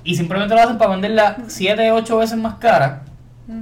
y 0.05 0.15
simplemente 0.15 0.55
lo 0.55 0.61
hacen 0.61 0.79
para 0.79 0.91
venderla 0.93 1.37
7, 1.49 1.91
8 1.91 2.17
veces 2.19 2.39
más 2.39 2.55
cara. 2.57 3.03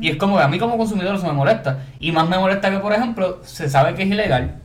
Y 0.01 0.09
es 0.09 0.17
como 0.17 0.37
que 0.37 0.43
a 0.43 0.49
mí 0.49 0.59
como 0.59 0.79
consumidor 0.79 1.17
eso 1.17 1.27
me 1.27 1.33
molesta. 1.33 1.79
Y 2.01 2.11
más 2.13 2.29
me 2.29 2.39
molesta 2.39 2.71
que, 2.71 2.79
por 2.79 2.93
ejemplo, 2.93 3.41
se 3.45 3.69
sabe 3.69 3.95
que 3.95 4.03
es 4.03 4.09
ilegal, 4.09 4.57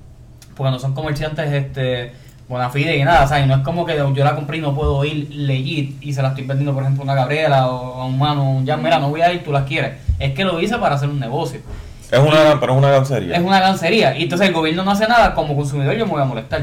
porque 0.56 0.72
no 0.72 0.80
son 0.80 0.94
comerciantes 0.94 1.52
este 1.52 2.14
bona 2.48 2.70
fide 2.72 2.98
y 2.98 3.04
nada, 3.04 3.26
o 3.26 3.28
sea, 3.28 3.40
y 3.40 3.48
no 3.48 3.56
es 3.56 3.62
como 3.62 3.86
que 3.86 3.96
yo 3.96 4.24
la 4.24 4.36
compré 4.36 4.58
y 4.58 4.62
no 4.62 4.74
puedo 4.74 5.06
ir 5.06 5.30
legit 5.32 6.02
y 6.02 6.14
se 6.14 6.22
la 6.24 6.30
estoy 6.30 6.46
vendiendo, 6.46 6.74
por 6.74 6.82
ejemplo, 6.82 7.04
a 7.04 7.06
una 7.06 7.14
Gabriela 7.14 7.68
o 7.68 8.02
a 8.02 8.06
un 8.06 8.18
mano, 8.18 8.62
ya 8.64 8.76
mira, 8.76 8.98
no 8.98 9.10
voy 9.10 9.22
a 9.22 9.32
ir, 9.32 9.44
tú 9.44 9.52
las 9.52 9.66
quieres. 9.66 9.98
Es 10.18 10.34
que 10.34 10.44
lo 10.44 10.60
hice 10.60 10.78
para 10.78 10.96
hacer 10.96 11.10
un 11.10 11.20
negocio. 11.20 11.60
Es 12.12 12.18
una, 12.20 12.60
pero 12.60 12.74
es 12.74 12.78
una 12.80 12.90
gancería. 12.90 13.36
Es 13.36 13.44
una 13.44 13.60
gancería. 13.60 14.18
Y 14.18 14.24
entonces 14.24 14.48
el 14.48 14.54
gobierno 14.54 14.84
no 14.84 14.92
hace 14.92 15.08
nada, 15.08 15.36
como 15.36 15.56
consumidor 15.56 15.96
yo 15.96 16.06
me 16.08 16.14
voy 16.14 16.22
a 16.24 16.26
molestar. 16.26 16.62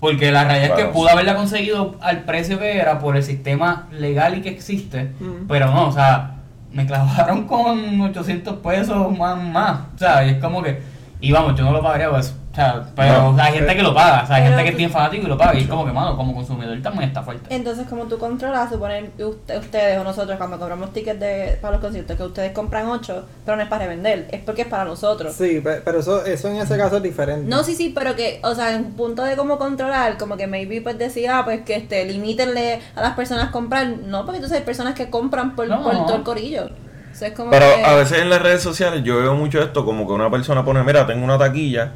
Porque 0.00 0.32
la 0.32 0.44
realidad 0.44 0.78
es 0.78 0.84
que 0.84 0.90
pudo 0.92 1.10
haberla 1.10 1.34
conseguido 1.34 1.96
al 2.00 2.20
precio 2.20 2.58
que 2.58 2.78
era 2.78 2.98
por 2.98 3.16
el 3.16 3.22
sistema 3.22 3.88
legal 3.92 4.38
y 4.38 4.40
que 4.40 4.48
existe, 4.48 5.10
Ujú. 5.20 5.46
pero 5.46 5.66
no, 5.66 5.88
o 5.88 5.92
sea, 5.92 6.36
me 6.72 6.86
clavaron 6.86 7.44
con 7.46 8.00
800 8.00 8.56
pesos 8.56 9.16
más, 9.16 9.42
más. 9.42 9.80
O 9.94 9.98
sea, 9.98 10.26
y 10.26 10.30
es 10.30 10.38
como 10.38 10.62
que, 10.62 10.80
y 11.20 11.32
vamos, 11.32 11.54
yo 11.56 11.64
no 11.64 11.72
lo 11.72 11.82
pagaría 11.82 12.10
por 12.10 12.20
eso. 12.20 12.34
O 12.58 12.60
sea, 12.60 12.82
pero 12.96 13.32
No. 13.32 13.40
hay 13.40 13.52
gente 13.52 13.76
que 13.76 13.82
lo 13.84 13.94
paga, 13.94 14.24
o 14.24 14.26
sea, 14.26 14.36
hay 14.36 14.42
Pero 14.42 14.56
gente 14.56 14.64
que 14.64 14.72
tú- 14.72 14.78
bien 14.78 14.90
fanático 14.90 15.26
y 15.26 15.28
lo 15.28 15.38
paga. 15.38 15.54
Y 15.54 15.60
es 15.62 15.68
como 15.68 15.86
que, 15.86 15.92
mano, 15.92 16.16
como 16.16 16.34
consumidor 16.34 16.76
también 16.82 17.04
está 17.08 17.22
fuerte. 17.22 17.54
Entonces, 17.54 17.86
como 17.86 18.06
tú 18.06 18.18
controlas, 18.18 18.68
suponer 18.68 19.10
que 19.10 19.24
usted- 19.24 19.58
ustedes 19.60 19.96
o 19.96 20.02
nosotros 20.02 20.36
cuando 20.38 20.58
compramos 20.58 20.92
tickets 20.92 21.20
de, 21.20 21.56
para 21.62 21.74
los 21.74 21.80
conciertos, 21.80 22.16
que 22.16 22.22
ustedes 22.24 22.50
compran 22.52 22.88
8, 22.88 23.24
pero 23.44 23.56
no 23.56 23.62
es 23.62 23.68
para 23.68 23.84
revender, 23.84 24.26
es 24.32 24.40
porque 24.42 24.62
es 24.62 24.68
para 24.68 24.84
nosotros. 24.84 25.32
Sí, 25.34 25.60
pe- 25.60 25.82
pero 25.84 26.00
eso, 26.00 26.24
eso 26.24 26.48
en 26.48 26.56
ese 26.56 26.76
caso 26.76 26.96
es 26.96 27.02
diferente. 27.04 27.48
No, 27.48 27.62
sí, 27.62 27.76
sí, 27.76 27.92
pero 27.94 28.16
que, 28.16 28.40
o 28.42 28.52
sea, 28.56 28.74
en 28.74 28.92
punto 28.94 29.22
de 29.22 29.36
cómo 29.36 29.56
controlar, 29.58 30.18
como 30.18 30.36
que 30.36 30.48
maybe 30.48 30.80
pues 30.80 30.98
decía, 30.98 31.38
ah, 31.38 31.44
pues 31.44 31.60
que 31.60 31.76
este, 31.76 32.04
limítenle 32.06 32.80
a 32.96 33.02
las 33.02 33.12
personas 33.14 33.50
comprar. 33.50 33.86
No, 33.86 34.24
porque 34.24 34.38
entonces 34.38 34.58
hay 34.58 34.64
personas 34.64 34.94
que 34.94 35.08
compran 35.10 35.54
por, 35.54 35.68
No. 35.68 35.82
por 35.84 35.92
todo 36.06 36.16
el 36.16 36.22
corillo. 36.24 36.64
O 37.12 37.14
sea, 37.18 37.28
es 37.28 37.34
como 37.34 37.50
Pero 37.50 37.66
que... 37.76 37.84
a 37.84 37.94
veces 37.94 38.18
en 38.20 38.30
las 38.30 38.40
redes 38.42 38.62
sociales 38.62 39.02
yo 39.04 39.18
veo 39.18 39.34
mucho 39.34 39.60
esto 39.62 39.84
como 39.84 40.06
que 40.06 40.12
una 40.12 40.30
persona 40.30 40.64
pone, 40.64 40.82
mira, 40.84 41.06
tengo 41.06 41.24
una 41.24 41.36
taquilla, 41.38 41.92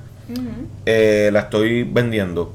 Eh, 0.86 1.30
la 1.32 1.40
estoy 1.40 1.82
vendiendo. 1.84 2.54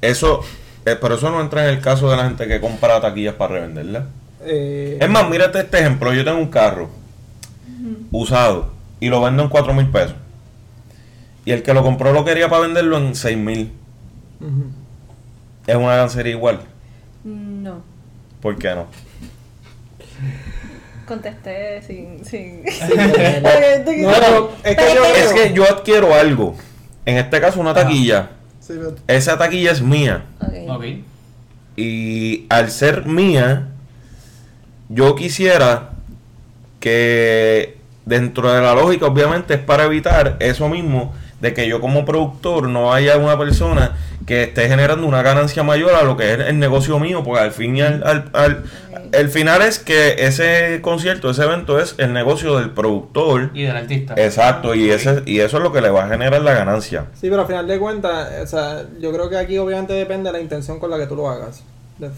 Eso, 0.00 0.42
eh, 0.86 0.96
pero 1.00 1.16
eso 1.16 1.30
no 1.30 1.40
entra 1.40 1.64
en 1.68 1.74
el 1.76 1.80
caso 1.80 2.10
de 2.10 2.16
la 2.16 2.24
gente 2.24 2.46
que 2.46 2.60
compra 2.60 3.00
taquillas 3.00 3.34
para 3.34 3.54
revenderlas. 3.54 4.04
Eh, 4.42 4.98
Es 5.00 5.10
más, 5.10 5.28
mírate 5.28 5.58
este 5.60 5.80
ejemplo. 5.80 6.12
Yo 6.14 6.24
tengo 6.24 6.38
un 6.38 6.48
carro 6.50 6.88
usado 8.12 8.70
y 9.00 9.08
lo 9.08 9.20
vendo 9.20 9.42
en 9.42 9.48
4 9.48 9.74
mil 9.74 9.88
pesos. 9.88 10.14
Y 11.44 11.52
el 11.52 11.62
que 11.62 11.74
lo 11.74 11.82
compró 11.82 12.12
lo 12.12 12.24
quería 12.24 12.48
para 12.48 12.62
venderlo 12.62 12.98
en 12.98 13.14
6 13.14 13.36
mil. 13.38 13.72
Es 15.66 15.76
una 15.76 15.96
gancería 15.96 16.32
igual. 16.32 16.60
No. 17.24 17.82
¿Por 18.40 18.56
qué 18.56 18.74
no? 18.74 18.86
Contesté 21.08 21.82
sin... 21.82 22.24
sin... 22.24 22.62
No, 23.98 24.10
pero 24.12 24.52
es 24.62 24.76
que 24.76 24.94
yo 24.94 25.04
Es 25.04 25.32
que 25.32 25.52
yo 25.54 25.64
adquiero 25.64 26.14
algo. 26.14 26.54
En 27.06 27.16
este 27.16 27.40
caso, 27.40 27.58
una 27.60 27.72
taquilla. 27.74 28.30
Sí, 28.60 28.74
pero- 28.76 28.94
Esa 29.06 29.38
taquilla 29.38 29.72
es 29.72 29.80
mía. 29.82 30.24
Ok. 30.40 30.52
Ok. 30.76 30.84
Y 31.76 32.46
al 32.50 32.70
ser 32.70 33.06
mía, 33.06 33.68
yo 34.88 35.14
quisiera 35.14 35.90
que 36.80 37.76
dentro 38.04 38.52
de 38.52 38.60
la 38.60 38.74
lógica, 38.74 39.06
obviamente, 39.06 39.54
es 39.54 39.60
para 39.60 39.84
evitar 39.84 40.36
eso 40.40 40.68
mismo, 40.68 41.14
de 41.40 41.54
que 41.54 41.68
yo 41.68 41.80
como 41.80 42.04
productor 42.04 42.68
no 42.68 42.92
haya 42.92 43.16
una 43.16 43.38
persona 43.38 43.96
que 44.26 44.42
esté 44.44 44.68
generando 44.68 45.06
una 45.06 45.22
ganancia 45.22 45.62
mayor 45.62 45.94
a 45.94 46.02
lo 46.02 46.16
que 46.16 46.32
es 46.34 46.38
el 46.40 46.58
negocio 46.58 46.98
mío, 46.98 47.22
porque 47.24 47.40
al 47.42 47.52
fin 47.52 47.76
y 47.76 47.80
al, 47.82 48.02
al, 48.04 48.30
al- 48.32 48.64
el 49.12 49.28
final 49.28 49.62
es 49.62 49.78
que 49.78 50.26
ese 50.26 50.80
concierto, 50.82 51.30
ese 51.30 51.44
evento 51.44 51.78
es 51.78 51.94
el 51.98 52.12
negocio 52.12 52.58
del 52.58 52.70
productor. 52.70 53.50
Y 53.54 53.62
del 53.62 53.76
artista. 53.76 54.14
Exacto, 54.16 54.74
y 54.74 54.90
ese 54.90 55.22
y 55.26 55.40
eso 55.40 55.58
es 55.58 55.62
lo 55.62 55.72
que 55.72 55.80
le 55.80 55.90
va 55.90 56.04
a 56.04 56.08
generar 56.08 56.42
la 56.42 56.54
ganancia. 56.54 57.06
Sí, 57.14 57.28
pero 57.28 57.42
al 57.42 57.46
final 57.46 57.66
de 57.66 57.78
cuentas, 57.78 58.28
o 58.42 58.46
sea, 58.46 58.84
yo 59.00 59.12
creo 59.12 59.28
que 59.28 59.36
aquí 59.36 59.58
obviamente 59.58 59.92
depende 59.92 60.28
de 60.30 60.38
la 60.38 60.40
intención 60.40 60.78
con 60.78 60.90
la 60.90 60.98
que 60.98 61.06
tú 61.06 61.16
lo 61.16 61.28
hagas. 61.28 61.62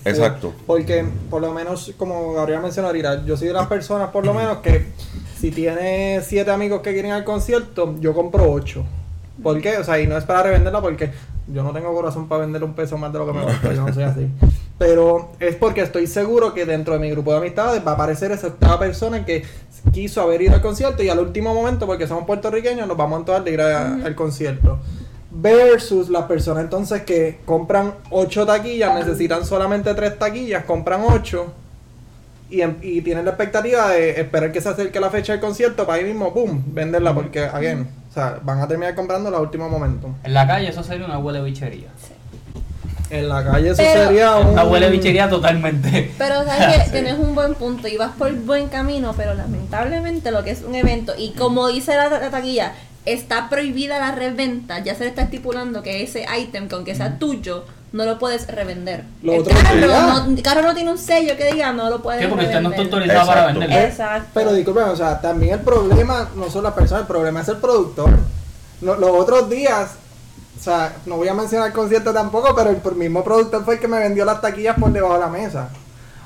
Exacto. 0.04 0.52
Porque, 0.66 1.06
por 1.30 1.40
lo 1.40 1.52
menos, 1.52 1.92
como 1.96 2.34
Gabriel 2.34 2.60
mencionó 2.60 2.88
ahorita, 2.88 3.24
yo 3.24 3.36
soy 3.36 3.48
de 3.48 3.54
las 3.54 3.66
personas, 3.66 4.10
por 4.10 4.26
lo 4.26 4.34
menos, 4.34 4.58
que 4.58 4.86
si 5.38 5.50
tiene 5.50 6.20
siete 6.22 6.50
amigos 6.50 6.82
que 6.82 6.92
quieren 6.92 7.12
ir 7.12 7.16
al 7.16 7.24
concierto, 7.24 7.96
yo 8.00 8.12
compro 8.12 8.50
ocho. 8.50 8.84
¿Por 9.42 9.60
qué? 9.60 9.78
O 9.78 9.84
sea, 9.84 10.00
y 10.00 10.06
no 10.06 10.16
es 10.16 10.24
para 10.24 10.42
revenderla 10.44 10.80
porque 10.80 11.10
yo 11.48 11.62
no 11.62 11.72
tengo 11.72 11.92
corazón 11.94 12.28
para 12.28 12.42
vender 12.42 12.62
un 12.64 12.74
peso 12.74 12.96
más 12.98 13.12
de 13.12 13.18
lo 13.18 13.26
que 13.26 13.32
me 13.32 13.42
gusta, 13.44 13.72
yo 13.72 13.86
no 13.86 13.92
soy 13.94 14.02
así. 14.04 14.28
Pero 14.78 15.32
es 15.40 15.56
porque 15.56 15.82
estoy 15.82 16.06
seguro 16.06 16.54
que 16.54 16.64
dentro 16.64 16.94
de 16.94 17.00
mi 17.00 17.10
grupo 17.10 17.32
de 17.32 17.38
amistades 17.38 17.82
va 17.86 17.92
a 17.92 17.94
aparecer 17.94 18.32
esa 18.32 18.46
octava 18.48 18.78
persona 18.78 19.24
que 19.26 19.44
quiso 19.92 20.22
haber 20.22 20.42
ido 20.42 20.54
al 20.54 20.62
concierto 20.62 21.02
y 21.02 21.08
al 21.08 21.18
último 21.18 21.52
momento, 21.54 21.86
porque 21.86 22.06
somos 22.06 22.24
puertorriqueños, 22.24 22.86
nos 22.88 22.96
vamos 22.96 23.16
a 23.16 23.20
entojar 23.20 23.44
de 23.44 23.50
ir 23.52 23.60
a- 23.60 23.94
al 23.94 24.14
concierto. 24.14 24.78
Versus 25.32 26.08
las 26.08 26.24
personas 26.24 26.64
entonces 26.64 27.02
que 27.02 27.38
compran 27.44 27.94
8 28.10 28.46
taquillas, 28.46 28.94
necesitan 28.94 29.44
solamente 29.44 29.94
3 29.94 30.18
taquillas, 30.18 30.64
compran 30.64 31.02
8 31.08 31.52
y, 32.50 32.62
em- 32.62 32.76
y 32.82 33.00
tienen 33.02 33.24
la 33.24 33.30
expectativa 33.32 33.88
de 33.90 34.20
esperar 34.20 34.50
que 34.50 34.60
se 34.60 34.68
acerque 34.70 34.98
la 34.98 35.08
fecha 35.10 35.32
del 35.32 35.40
concierto 35.40 35.86
para 35.86 35.98
ahí 35.98 36.04
mismo, 36.04 36.32
¡pum!, 36.34 36.62
venderla 36.72 37.14
porque, 37.14 37.44
again, 37.44 37.86
o 38.10 38.12
sea, 38.12 38.38
van 38.42 38.60
a 38.60 38.66
terminar 38.66 38.94
comprando 38.96 39.34
a 39.34 39.40
último 39.40 39.68
momento. 39.68 40.14
En 40.24 40.34
la 40.34 40.46
calle 40.46 40.68
eso 40.68 40.82
sería 40.82 41.06
una 41.06 41.18
huele 41.18 41.40
bichería. 41.42 41.88
En 43.10 43.28
la 43.28 43.42
calle 43.44 43.70
eso 43.70 43.76
Pero- 43.82 44.06
sería 44.06 44.36
un... 44.36 44.48
Una 44.48 44.64
huele 44.64 44.88
bichería 44.90 45.28
totalmente. 45.28 46.12
Pero 46.18 46.44
sabes 46.44 46.76
que 46.78 46.84
Sí. 46.86 46.90
tienes 46.92 47.14
un 47.18 47.34
buen 47.34 47.54
punto 47.54 47.88
y 47.88 47.96
vas 47.96 48.12
por 48.16 48.32
buen 48.32 48.68
camino, 48.68 49.14
pero 49.16 49.34
lamentablemente 49.34 50.30
lo 50.30 50.44
que 50.44 50.50
es 50.50 50.62
un 50.62 50.74
evento, 50.74 51.12
y 51.18 51.30
como 51.32 51.68
dice 51.68 51.96
la, 51.96 52.08
la 52.08 52.30
taquilla, 52.30 52.72
está 53.06 53.48
prohibida 53.48 53.98
la 53.98 54.12
reventa, 54.12 54.78
ya 54.80 54.94
se 54.94 55.04
le 55.04 55.10
está 55.10 55.22
estipulando 55.22 55.82
que 55.82 56.02
ese 56.02 56.24
ítem, 56.40 56.68
que 56.68 56.74
aunque 56.76 56.94
sea 56.94 57.18
tuyo, 57.18 57.64
no 57.92 58.04
lo 58.04 58.18
puedes 58.18 58.46
revender. 58.46 59.04
Lo 59.22 59.32
el 59.34 59.40
otro 59.40 59.54
carro, 59.60 59.80
no, 59.80 60.24
el 60.36 60.42
carro 60.42 60.62
no 60.62 60.74
tiene 60.74 60.90
un 60.92 60.98
sello 60.98 61.36
que 61.36 61.52
diga 61.52 61.72
no 61.72 61.90
lo 61.90 62.00
puedes 62.02 62.22
Sí, 62.22 62.28
porque 62.28 62.44
usted 62.46 62.60
no 62.60 62.70
está 62.70 62.82
revender. 62.82 62.94
autorizado 63.10 63.26
para 63.26 63.46
venderlo. 63.46 63.76
Exacto. 63.76 64.28
Pero 64.34 64.52
disculpen, 64.52 64.84
o 64.84 64.96
sea, 64.96 65.20
también 65.20 65.54
el 65.54 65.60
problema 65.60 66.28
no 66.36 66.48
son 66.50 66.62
las 66.64 66.72
personas, 66.74 67.02
el 67.02 67.06
problema 67.08 67.40
es 67.40 67.48
el 67.48 67.56
productor. 67.56 68.10
Lo- 68.80 68.96
los 68.96 69.10
otros 69.10 69.50
días, 69.50 69.90
o 70.58 70.62
sea, 70.62 70.94
no 71.06 71.16
voy 71.16 71.28
a 71.28 71.34
mencionar 71.34 71.66
el 71.68 71.72
concierto 71.72 72.12
tampoco, 72.12 72.54
pero 72.54 72.70
el 72.70 72.76
por- 72.76 72.94
mismo 72.94 73.24
productor 73.24 73.64
fue 73.64 73.74
el 73.74 73.80
que 73.80 73.88
me 73.88 73.98
vendió 73.98 74.24
las 74.24 74.40
taquillas 74.40 74.76
por 74.78 74.92
debajo 74.92 75.14
de 75.14 75.20
la 75.20 75.28
mesa. 75.28 75.68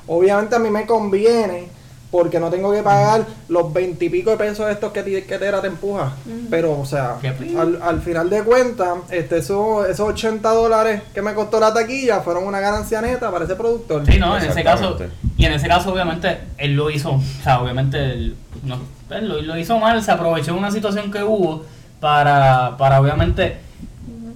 Obviamente 0.07 0.55
a 0.55 0.59
mí 0.59 0.69
me 0.69 0.85
conviene 0.85 1.69
porque 2.15 2.39
no 2.39 2.49
tengo 2.49 2.71
que 2.71 2.81
pagar 2.81 3.25
los 3.49 3.73
veintipico 3.73 4.31
de 4.31 4.37
pesos 4.37 4.69
estos 4.71 4.93
que 4.93 5.03
tiquetera 5.03 5.59
te 5.59 5.67
empuja. 5.67 6.13
Pero, 6.49 6.79
o 6.79 6.85
sea, 6.85 7.17
al, 7.57 7.81
al 7.81 8.01
final 8.01 8.29
de 8.29 8.41
cuentas, 8.41 8.87
este, 9.09 9.39
esos, 9.39 9.85
esos 9.89 10.07
80 10.11 10.49
dólares 10.49 11.01
que 11.13 11.21
me 11.21 11.33
costó 11.33 11.59
la 11.59 11.73
taquilla 11.73 12.21
fueron 12.21 12.45
una 12.47 12.61
ganancia 12.61 13.01
neta 13.01 13.29
para 13.31 13.43
ese 13.43 13.55
productor. 13.55 14.05
Sí, 14.05 14.17
no, 14.17 14.37
en 14.37 14.45
ese 14.45 14.63
caso, 14.63 14.97
y 15.35 15.43
en 15.45 15.51
ese 15.51 15.67
caso 15.67 15.91
obviamente 15.91 16.39
él 16.57 16.73
lo 16.75 16.89
hizo, 16.89 17.11
o 17.15 17.21
sea, 17.43 17.59
obviamente 17.59 17.97
él, 18.13 18.35
no, 18.63 18.77
él 19.09 19.27
lo, 19.27 19.41
lo 19.41 19.57
hizo 19.57 19.77
mal, 19.77 20.01
se 20.01 20.11
aprovechó 20.11 20.53
de 20.53 20.59
una 20.59 20.71
situación 20.71 21.11
que 21.11 21.21
hubo 21.21 21.65
para, 21.99 22.77
para 22.77 23.01
obviamente 23.01 23.57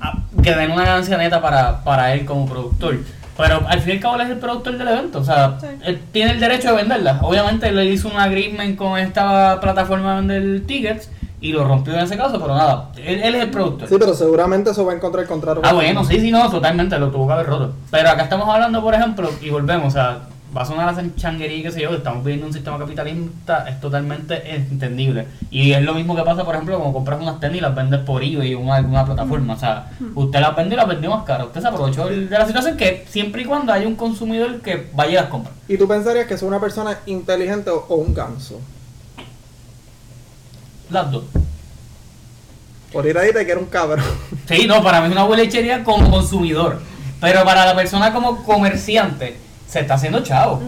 a- 0.02 0.18
que 0.44 0.54
den 0.54 0.72
una 0.72 0.84
ganancia 0.84 1.18
neta 1.18 1.42
para, 1.42 1.82
para 1.86 2.14
él 2.14 2.26
como 2.26 2.46
productor. 2.46 2.98
Pero 3.40 3.64
al 3.68 3.80
fin 3.80 3.94
y 3.94 3.96
al 3.96 4.02
cabo 4.02 4.16
él 4.16 4.22
es 4.22 4.30
el 4.32 4.38
productor 4.38 4.78
del 4.78 4.88
evento, 4.90 5.20
o 5.20 5.24
sea, 5.24 5.58
Sí. 5.62 5.68
él 5.86 6.00
tiene 6.12 6.32
el 6.34 6.40
derecho 6.40 6.70
de 6.72 6.76
venderla. 6.76 7.20
Obviamente 7.24 7.70
él 7.70 7.76
le 7.78 7.86
hizo 7.86 8.10
un 8.10 8.18
agreement 8.18 8.76
con 8.78 9.00
esta 9.00 9.60
plataforma 9.62 10.22
de 10.22 10.40
vender 10.40 10.68
tickets 10.68 11.10
y 11.42 11.54
lo 11.54 11.64
rompió 11.64 11.94
en 11.94 12.02
ese 12.02 12.18
caso, 12.18 12.38
pero 12.38 12.54
nada, 12.54 12.90
él, 12.98 13.22
él 13.24 13.36
es 13.36 13.44
el 13.44 13.50
productor. 13.50 13.88
Sí, 13.88 13.96
pero 13.98 14.14
seguramente 14.14 14.72
eso 14.72 14.86
va 14.86 14.92
en 14.94 15.00
contra 15.00 15.22
del 15.22 15.30
contrato. 15.30 15.62
Ah, 15.64 15.72
bueno, 15.72 16.04
sí, 16.04 16.20
sí, 16.20 16.32
no, 16.32 16.50
totalmente, 16.52 17.00
lo 17.00 17.10
tuvo 17.12 17.28
que 17.28 17.34
haber 17.34 17.46
roto. 17.46 17.74
Pero 17.90 18.10
acá 18.10 18.24
estamos 18.24 18.48
hablando, 18.54 18.82
por 18.82 18.94
ejemplo, 18.94 19.30
y 19.42 19.50
volvemos, 19.50 19.88
o 19.88 19.92
sea, 19.92 20.18
va 20.56 20.62
a 20.64 20.66
sonar 20.66 20.90
a 20.90 21.16
changuería, 21.16 21.64
qué 21.64 21.72
sé 21.72 21.82
yo, 21.82 21.92
estamos 21.92 22.24
viviendo 22.24 22.48
un 22.48 22.54
sistema 22.54 22.78
capitalista, 22.78 23.70
es 23.70 23.80
totalmente 23.80 24.56
entendible. 24.56 25.28
Y 25.52 25.74
es 25.74 25.82
lo 25.84 25.94
mismo 25.94 26.16
que 26.16 26.24
pasa, 26.24 26.44
por 26.44 26.56
ejemplo, 26.56 26.78
como 26.78 26.94
compras 26.94 27.22
unas 27.22 27.40
tenis 27.40 27.60
y 27.60 27.62
las 27.62 27.76
vendes 27.76 28.00
por 28.02 28.24
eBay 28.24 28.56
o 28.56 28.62
en 28.62 28.70
alguna 28.70 29.06
plataforma. 29.06 29.54
O 29.54 29.60
sea, 29.60 29.92
usted 30.16 30.40
las 30.40 30.56
vende 30.56 30.76
y 30.76 30.78
las 30.78 30.88
vendió 30.88 31.12
más 31.12 31.24
caras. 31.24 31.48
Usted 31.48 31.62
se 31.62 31.68
aprovechó 31.68 32.08
de 32.08 32.30
la 32.30 32.48
situación 32.48 32.78
que 32.78 33.06
siempre 33.10 33.44
y 33.44 33.46
cuando 33.46 33.72
haya 33.72 33.88
un 33.88 33.96
consumidor 33.96 34.62
que 34.62 34.90
vaya 34.94 35.12
y 35.12 35.16
las 35.16 35.26
compra. 35.26 35.52
¿Y 35.68 35.78
tú 35.78 35.88
pensarías 35.88 36.28
que 36.28 36.34
es 36.34 36.42
una 36.42 36.60
persona 36.60 36.98
inteligente 37.06 37.70
o, 37.70 37.96
un 37.96 38.14
ganso? 38.14 38.60
Las 40.90 41.12
dos. 41.12 41.24
Por 42.92 43.06
ir 43.06 43.18
ahí 43.20 43.32
te 43.32 43.46
que 43.46 43.52
era 43.52 43.60
un 43.60 43.68
cabrón. 43.68 44.04
Sí, 44.48 44.66
no, 44.66 44.82
para 44.82 45.02
mí 45.02 45.08
es 45.08 45.12
una 45.12 45.26
bolechería 45.26 45.84
como 45.84 46.10
consumidor. 46.10 46.82
Pero 47.22 47.44
para 47.44 47.66
la 47.66 47.76
persona 47.76 48.12
como 48.14 48.44
comerciante, 48.44 49.38
se 49.70 49.80
está 49.82 49.94
haciendo 49.96 50.22
chavo. 50.22 50.62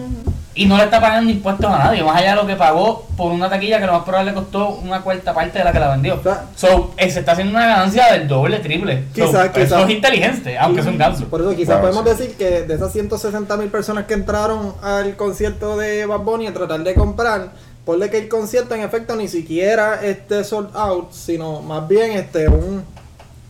Y 0.54 0.66
no 0.66 0.76
le 0.76 0.84
está 0.84 1.00
pagando 1.00 1.32
impuestos 1.32 1.64
a 1.70 1.78
nadie, 1.78 2.04
más 2.04 2.14
allá 2.14 2.30
de 2.30 2.36
lo 2.36 2.46
que 2.46 2.56
pagó 2.56 3.06
por 3.16 3.32
una 3.32 3.48
taquilla 3.48 3.80
que 3.80 3.86
lo 3.86 3.94
más 3.94 4.02
probable 4.02 4.32
le 4.32 4.34
costó 4.34 4.68
una 4.68 5.00
cuarta 5.00 5.32
parte 5.32 5.58
de 5.58 5.64
la 5.64 5.72
que 5.72 5.80
la 5.80 5.88
vendió. 5.92 6.16
O 6.16 6.22
sea, 6.22 6.44
So, 6.54 6.92
eh, 6.98 7.10
se 7.10 7.20
está 7.20 7.32
haciendo 7.32 7.56
una 7.56 7.66
ganancia 7.66 8.12
del 8.12 8.28
doble, 8.28 8.58
triple. 8.58 9.04
So, 9.16 9.28
Quizá- 9.30 9.44
Eso 9.46 9.52
quizá- 9.54 9.82
es 9.84 9.90
inteligente, 9.90 10.58
aunque 10.58 10.82
es 10.82 10.86
un 10.86 10.98
ganso. 10.98 11.24
Por 11.24 11.40
eso 11.40 11.56
quizás 11.56 11.80
podemos 11.80 12.04
sí. 12.04 12.10
decir 12.10 12.36
que 12.36 12.62
de 12.64 12.74
esas 12.74 12.92
160 12.92 13.56
mil 13.56 13.68
personas 13.70 14.04
que 14.04 14.12
entraron 14.12 14.74
al 14.82 15.16
concierto 15.16 15.78
de 15.78 16.04
Bad 16.04 16.20
Bunny 16.20 16.46
a 16.48 16.52
tratar 16.52 16.80
de 16.84 16.94
comprar, 16.94 17.52
ponle 17.86 18.10
que 18.10 18.18
el 18.18 18.28
concierto 18.28 18.74
en 18.74 18.82
efecto 18.82 19.16
ni 19.16 19.28
siquiera 19.28 20.02
esté 20.04 20.44
sold 20.44 20.76
out, 20.76 21.12
sino 21.12 21.62
más 21.62 21.88
bien 21.88 22.12
este 22.12 22.48
un 22.48 22.84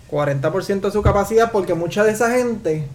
40% 0.09 0.89
de 0.89 0.91
su 0.93 1.03
capacidad, 1.03 1.51
porque 1.51 1.75
mucha 1.75 2.05
de 2.05 2.13
esa 2.13 2.31
gente, 2.31 2.87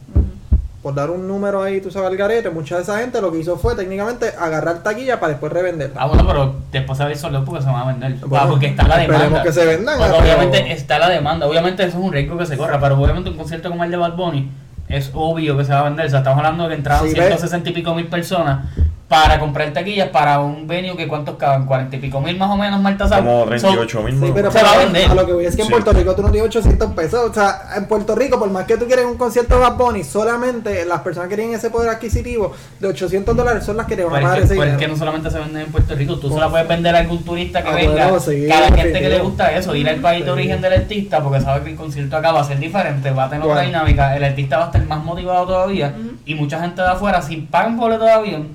por 0.87 0.95
dar 0.95 1.09
un 1.09 1.27
número 1.27 1.61
ahí, 1.63 1.81
tú 1.81 1.91
sabes, 1.91 2.07
al 2.09 2.15
garete, 2.15 2.49
mucha 2.49 2.77
de 2.77 2.83
esa 2.83 2.97
gente 2.99 3.19
lo 3.19 3.29
que 3.29 3.39
hizo 3.39 3.57
fue 3.57 3.75
técnicamente 3.75 4.27
agarrar 4.39 4.83
taquilla 4.83 5.19
para 5.19 5.31
después 5.33 5.51
revenderla. 5.51 5.99
Ah, 6.01 6.05
bueno, 6.07 6.25
pero 6.25 6.55
después 6.71 6.97
se 6.97 7.03
va 7.03 7.09
a 7.09 7.11
ir 7.11 7.17
solo 7.17 7.43
porque 7.43 7.61
se 7.61 7.67
van 7.69 7.81
a 7.81 7.85
vender. 7.87 8.13
Bueno, 8.25 8.45
Ah, 8.45 8.47
porque 8.49 8.67
está 8.67 8.83
la 8.87 9.01
esperemos 9.01 9.23
demanda. 9.25 9.43
que 9.43 9.51
se 9.51 9.65
vendan, 9.65 9.99
pero- 9.99 10.17
obviamente 10.17 10.71
está 10.71 10.97
la 10.97 11.09
demanda. 11.09 11.45
Obviamente 11.45 11.83
eso 11.83 11.97
es 11.97 12.03
un 12.05 12.13
riesgo 12.13 12.37
que 12.37 12.45
se 12.45 12.55
corra, 12.55 12.79
pero 12.79 12.97
obviamente 12.97 13.29
un 13.29 13.35
concierto 13.35 13.67
como 13.69 13.83
el 13.83 13.91
de 13.91 13.97
Bad 13.97 14.13
Bunny 14.15 14.49
es 14.87 15.11
obvio 15.13 15.57
que 15.57 15.65
se 15.65 15.73
va 15.73 15.79
a 15.81 15.83
vender. 15.83 16.05
O 16.05 16.09
sea, 16.09 16.19
estamos 16.19 16.37
hablando 16.37 16.63
de 16.63 16.69
que 16.69 16.75
entraron 16.75 17.05
Sí, 17.09 17.13
ve. 17.13 17.19
160 17.27 17.69
y 17.69 17.73
pico 17.73 17.93
mil 17.93 18.07
personas. 18.07 18.65
Para 19.07 19.39
comprar 19.39 19.71
taquillas 19.71 20.09
para 20.09 20.39
un 20.41 20.67
venue 20.67 20.97
que 20.97 21.07
cuántos 21.07 21.37
caben, 21.37 21.65
cuarenta 21.65 21.95
y 21.95 21.99
pico 21.99 22.19
mil 22.19 22.37
más 22.37 22.49
o 22.49 22.57
menos, 22.57 22.81
Malta 22.81 23.07
Sound. 23.07 23.25
Como 23.25 23.39
So, 23.43 23.47
38 23.69 24.01
mil. 24.03 24.19
Sí, 24.19 24.31
pero. 24.35 24.51
Se 24.51 24.61
va 24.61 24.73
a 24.73 24.77
vender. 24.79 25.09
a 25.09 25.15
lo 25.15 25.25
que 25.25 25.31
voy 25.31 25.45
es 25.45 25.55
que 25.55 25.61
en 25.61 25.67
Sí. 25.67 25.71
Puerto 25.71 25.93
Rico 25.93 26.13
tú 26.13 26.23
no 26.23 26.29
tienes 26.29 26.49
800 26.49 26.91
pesos. 26.93 27.29
O 27.29 27.33
sea, 27.33 27.69
en 27.77 27.85
Puerto 27.85 28.15
Rico, 28.15 28.37
por 28.37 28.49
más 28.51 28.65
que 28.65 28.75
tú 28.75 28.85
quieras 28.85 29.05
un 29.05 29.15
concierto 29.17 29.55
de 29.55 29.61
Bad 29.61 29.77
Bunny, 29.77 30.03
solamente 30.03 30.83
las 30.85 30.99
personas 31.01 31.29
que 31.29 31.35
tienen 31.37 31.55
ese 31.55 31.69
poder 31.69 31.89
adquisitivo 31.89 32.51
de 32.81 32.87
800 32.89 33.33
dólares 33.35 33.63
son 33.63 33.77
las 33.77 33.85
que 33.85 33.95
te 33.95 34.03
van 34.03 34.15
a 34.15 34.19
Pero 34.19 34.33
que, 34.33 34.39
ese 34.45 34.55
pero 34.55 34.63
es 34.63 34.69
que 34.71 34.75
dinero. 34.75 34.91
no 34.93 34.97
solamente 34.99 35.31
se 35.31 35.39
venden 35.39 35.61
en 35.61 35.71
Puerto 35.71 35.95
Rico, 35.95 36.17
tú 36.19 36.29
se 36.29 36.39
la 36.39 36.49
puedes 36.49 36.67
vender 36.67 36.93
a 36.95 36.99
algún 36.99 37.23
turista 37.23 37.63
que 37.63 37.69
Ah, 37.69 37.75
venga, 37.75 38.03
bueno, 38.07 38.19
sí, 38.19 38.31
que 38.45 38.51
a 38.51 38.59
la 38.69 38.75
gente 38.75 38.99
que 38.99 39.09
le 39.09 39.19
gusta 39.19 39.51
eso, 39.55 39.73
ir 39.73 39.87
al 39.87 40.01
país 40.01 40.25
de 40.25 40.31
origen 40.31 40.61
del 40.61 40.73
artista, 40.73 41.23
porque 41.23 41.39
sabe 41.39 41.63
que 41.63 41.69
el 41.71 41.75
concierto 41.77 42.17
acá 42.17 42.33
va 42.33 42.41
a 42.41 42.43
ser 42.43 42.59
diferente, 42.59 43.09
va 43.11 43.23
a 43.23 43.29
tener 43.29 43.43
otra 43.43 43.55
Bueno. 43.55 43.67
dinámica, 43.69 44.17
el 44.17 44.23
artista 44.25 44.57
va 44.57 44.63
a 44.63 44.67
estar 44.67 44.85
más 44.85 45.01
motivado 45.01 45.45
todavía, 45.45 45.93
y 46.25 46.35
mucha 46.35 46.59
gente 46.59 46.81
de 46.81 46.89
afuera, 46.89 47.21
si 47.21 47.37
pagan 47.37 47.77
boleto 47.77 48.03
de 48.03 48.11
avión, 48.11 48.47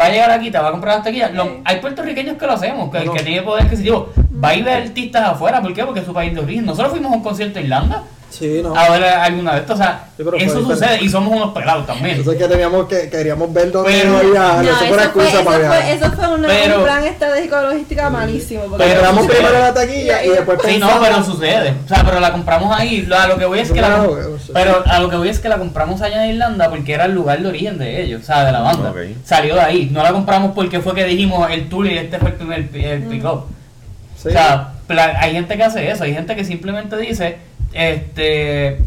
va 0.00 0.06
a 0.06 0.10
llegar 0.10 0.30
aquí, 0.30 0.50
te 0.50 0.58
va 0.58 0.68
a 0.68 0.70
comprar 0.70 0.96
las 0.96 1.04
taquillas. 1.04 1.30
Hay 1.64 1.76
puertorriqueños 1.80 2.36
que 2.38 2.46
lo 2.46 2.52
hacemos, 2.52 2.90
que 2.90 2.98
el 2.98 3.10
que 3.10 3.22
tiene 3.22 3.42
poder 3.42 3.64
adquisitivo 3.64 4.12
va 4.42 4.48
a 4.48 4.54
ir 4.54 4.68
a 4.68 4.76
artistas 4.76 5.28
afuera, 5.28 5.60
¿por 5.60 5.72
qué? 5.74 5.84
Porque 5.84 6.00
es 6.00 6.06
su 6.06 6.12
país 6.12 6.34
de 6.34 6.40
origen. 6.40 6.66
Nosotros 6.66 6.92
fuimos 6.92 7.12
a 7.12 7.16
un 7.16 7.22
concierto 7.22 7.58
en 7.58 7.66
Irlanda 7.66 8.02
Sí, 8.32 8.60
no. 8.62 8.74
a 8.74 8.88
ver 8.90 9.04
alguna 9.04 9.52
de 9.54 9.60
estas, 9.60 9.74
o 9.78 9.82
sea, 9.82 10.04
Sí, 10.16 10.22
eso 10.22 10.30
diferente. 10.32 10.62
sucede 10.74 11.02
y 11.02 11.08
somos 11.10 11.36
unos 11.36 11.52
pelados 11.52 11.86
también. 11.86 12.18
Eso 12.20 12.32
es 12.32 12.38
que 12.38 12.48
teníamos 12.48 12.86
que 12.88 13.10
queríamos 13.10 13.52
ver 13.52 13.70
dónde 13.70 13.92
Pero- 13.92 14.10
no 14.10 14.22
iba. 14.22 14.52
No, 14.54 14.62
eso 14.62 14.74
fue 14.78 14.90
una 14.92 15.02
excusa 15.04 15.28
eso 15.28 15.44
para 15.44 15.56
fue, 15.58 15.58
viajar. 15.68 15.82
eso 15.90 16.12
fue 16.12 16.28
una- 16.34 16.48
Pero- 16.48 16.78
un 16.78 16.84
plan 16.84 17.04
estratégico 17.04 17.56
de 17.56 17.62
logística 17.62 18.10
malísimo. 18.10 18.62
porque- 18.62 18.84
Pero 18.84 18.94
Compramos 18.94 19.24
sucede. 19.26 19.38
primero 19.42 19.58
la 19.64 19.74
taquilla 19.74 20.24
y 20.24 20.28
después 20.30 20.58
Sí, 20.64 20.78
no, 20.78 20.90
pero 21.02 21.22
sucede. 21.24 21.74
O 21.84 21.88
sea, 21.88 22.04
pero 22.04 22.20
la 22.20 22.32
compramos 22.32 22.78
ahí. 22.80 23.08
A 23.14 23.26
lo 23.28 23.36
que 23.38 23.44
voy 23.44 23.58
es 23.58 23.70
que 23.70 23.80
la, 23.82 24.06
pero 24.54 24.82
a 24.86 24.98
lo 24.98 25.10
que 25.10 25.16
voy 25.16 25.28
es 25.28 25.38
que 25.38 25.48
la 25.50 25.58
compramos 25.58 26.00
allá 26.00 26.24
en 26.24 26.30
Irlanda 26.32 26.70
porque 26.70 26.94
era 26.94 27.04
el 27.04 27.12
lugar 27.12 27.40
de 27.42 27.48
origen 27.48 27.78
de 27.78 28.02
ellos, 28.02 28.22
o 28.22 28.24
sea, 28.24 28.44
de 28.44 28.52
la 28.52 28.60
banda. 28.60 28.94
Salió 29.24 29.54
de 29.54 29.60
ahí. 29.60 29.90
No 29.92 30.02
la 30.02 30.12
compramos 30.12 30.52
porque 30.54 30.80
fue 30.80 30.94
que 30.94 31.04
dijimos 31.04 31.50
el 31.50 31.68
tour 31.68 31.86
y 31.86 31.98
este 31.98 32.18
fue 32.18 32.30
el 32.30 32.34
primer 32.36 32.58
el 32.74 33.02
pick-up. 33.02 33.44
Sí. 34.16 34.28
O 34.28 34.30
sea, 34.30 34.72
hay 35.20 35.32
gente 35.32 35.56
que 35.56 35.62
hace 35.64 35.90
eso. 35.90 36.04
Hay 36.04 36.14
gente 36.14 36.36
que 36.36 36.44
simplemente 36.44 36.96
dice, 36.96 37.38
este, 37.72 38.78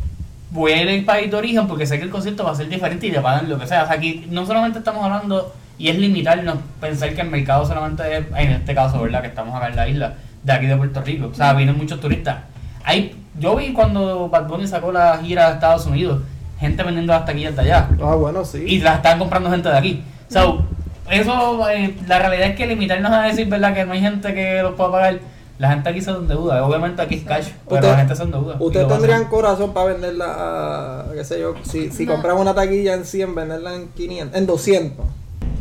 voy 0.51 0.71
a 0.71 0.81
ir 0.83 0.89
al 0.89 1.05
país 1.05 1.29
de 1.31 1.37
origen 1.37 1.67
porque 1.67 1.85
sé 1.85 1.97
que 1.97 2.05
el 2.05 2.09
concierto 2.09 2.43
va 2.43 2.51
a 2.51 2.55
ser 2.55 2.69
diferente 2.69 3.07
y 3.07 3.11
le 3.11 3.19
pagan 3.21 3.49
lo 3.49 3.59
que 3.59 3.67
sea. 3.67 3.83
O 3.83 3.87
sea, 3.87 3.95
aquí 3.95 4.25
no 4.29 4.45
solamente 4.45 4.79
estamos 4.79 5.03
hablando 5.03 5.53
y 5.77 5.89
es 5.89 5.97
limitarnos 5.97 6.57
pensar 6.79 7.13
que 7.13 7.21
el 7.21 7.29
mercado 7.29 7.65
solamente 7.65 8.03
es, 8.17 8.25
en 8.35 8.51
este 8.51 8.73
caso, 8.73 9.01
¿verdad? 9.01 9.21
Que 9.21 9.27
estamos 9.27 9.53
acá 9.55 9.67
en 9.67 9.75
la 9.75 9.87
isla 9.89 10.13
de 10.43 10.53
aquí 10.53 10.65
de 10.67 10.77
Puerto 10.77 11.01
Rico. 11.01 11.27
O 11.31 11.33
sea, 11.33 11.53
vienen 11.53 11.77
muchos 11.77 11.99
turistas. 11.99 12.37
Hay, 12.83 13.15
yo 13.39 13.55
vi 13.55 13.73
cuando 13.73 14.29
Bad 14.29 14.47
Bunny 14.47 14.67
sacó 14.67 14.91
la 14.91 15.17
gira 15.17 15.47
a 15.47 15.51
Estados 15.53 15.85
Unidos, 15.87 16.21
gente 16.59 16.83
vendiendo 16.83 17.11
las 17.13 17.25
taquillas 17.25 17.55
de 17.55 17.61
allá 17.63 17.89
Ah, 18.01 18.15
bueno, 18.15 18.45
sí. 18.45 18.63
y 18.65 18.79
las 18.79 18.97
están 18.97 19.19
comprando 19.19 19.49
gente 19.51 19.67
de 19.69 19.77
aquí. 19.77 20.03
So, 20.29 20.63
eso, 21.09 21.69
eh, 21.69 21.95
la 22.07 22.19
realidad 22.19 22.47
es 22.49 22.55
que 22.55 22.65
limitarnos 22.67 23.11
a 23.11 23.23
decir, 23.23 23.47
¿verdad? 23.47 23.73
Que 23.73 23.85
no 23.85 23.93
hay 23.93 24.01
gente 24.01 24.33
que 24.33 24.61
los 24.61 24.73
pueda 24.75 24.91
pagar. 24.91 25.19
La 25.57 25.69
gente 25.69 25.89
aquí 25.89 26.01
se 26.01 26.11
endeuda. 26.11 26.65
Obviamente 26.65 27.01
aquí 27.01 27.15
es 27.15 27.23
cash, 27.23 27.47
pero 27.65 27.75
Usted- 27.77 27.91
la 27.91 27.97
gente 27.97 28.15
se 28.15 28.23
endeuda. 28.23 28.57
y 28.59 28.63
¿Ustedes 28.63 28.87
tendrían 28.89 29.25
corazón 29.25 29.73
para 29.73 29.93
venderla 29.93 30.25
a, 30.27 31.05
qué 31.13 31.23
sé 31.23 31.39
yo, 31.39 31.53
si, 31.63 31.91
si 31.91 32.05
No. 32.05 32.13
compramos 32.13 32.41
una 32.41 32.53
taquilla 32.53 32.93
en 32.93 33.05
100, 33.05 33.33
venderla 33.35 33.73
en 33.75 33.87
500, 33.89 34.37
en 34.37 34.45
200? 34.45 35.05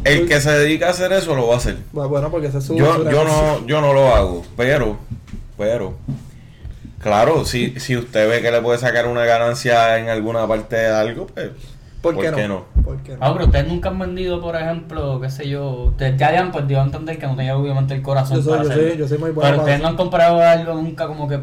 El 0.02 0.26
que 0.28 0.40
se 0.40 0.50
dedica 0.50 0.88
a 0.88 0.90
hacer 0.90 1.12
eso 1.12 1.34
lo 1.36 1.46
va 1.46 1.54
a 1.54 1.56
hacer. 1.58 1.76
Bueno, 1.92 2.30
porque 2.30 2.48
ese 2.48 2.58
es 2.58 2.64
su... 2.64 2.74
Yo, 2.76 3.08
yo 3.10 3.24
no, 3.24 3.66
yo 3.66 3.80
no 3.80 3.92
lo 3.94 4.14
hago, 4.14 4.44
pero, 4.56 4.96
pero, 5.56 5.94
claro, 7.00 7.44
si, 7.44 7.78
si 7.80 7.96
usted 7.96 8.28
ve 8.28 8.42
que 8.42 8.50
le 8.50 8.60
puede 8.60 8.78
sacar 8.78 9.06
una 9.06 9.24
ganancia 9.24 9.98
en 9.98 10.08
alguna 10.08 10.46
parte 10.46 10.76
de 10.76 10.88
algo, 10.88 11.26
pues, 11.28 11.50
¿Por 12.04 12.16
qué, 12.22 12.28
¿por 12.30 12.36
qué 12.36 12.48
no? 12.48 12.64
no? 12.76 12.82
¿Por 12.82 12.96
qué 13.02 13.12
no? 13.12 13.18
Ah, 13.20 13.32
pero 13.32 13.46
ustedes 13.46 13.66
nunca 13.68 13.88
han 13.88 13.98
vendido, 13.98 14.40
por 14.40 14.54
ejemplo, 14.56 15.20
qué 15.20 15.30
sé 15.30 15.48
yo, 15.48 15.70
ustedes 15.88 16.16
ya 16.16 16.28
han 16.40 16.52
pues 16.52 16.68
dio 16.68 16.80
a 16.80 16.84
entender 16.84 17.18
que 17.18 17.26
no 17.26 17.34
tenían 17.34 17.56
obviamente 17.56 17.94
el 17.94 18.02
corazón 18.02 18.36
Yo 18.38 18.42
soy- 18.44 18.52
para 18.52 18.62
yo 18.64 18.70
hacerlo. 18.70 18.88
soy- 18.90 18.98
yo 18.98 19.08
soy 19.08 19.18
muy 19.18 19.30
bueno 19.32 19.50
Pero 19.50 19.62
ustedes 19.62 19.80
no 19.82 19.88
han 19.88 19.96
comprado 19.96 20.40
algo 20.40 20.74
nunca 20.74 21.06
como 21.08 21.26
que 21.28 21.40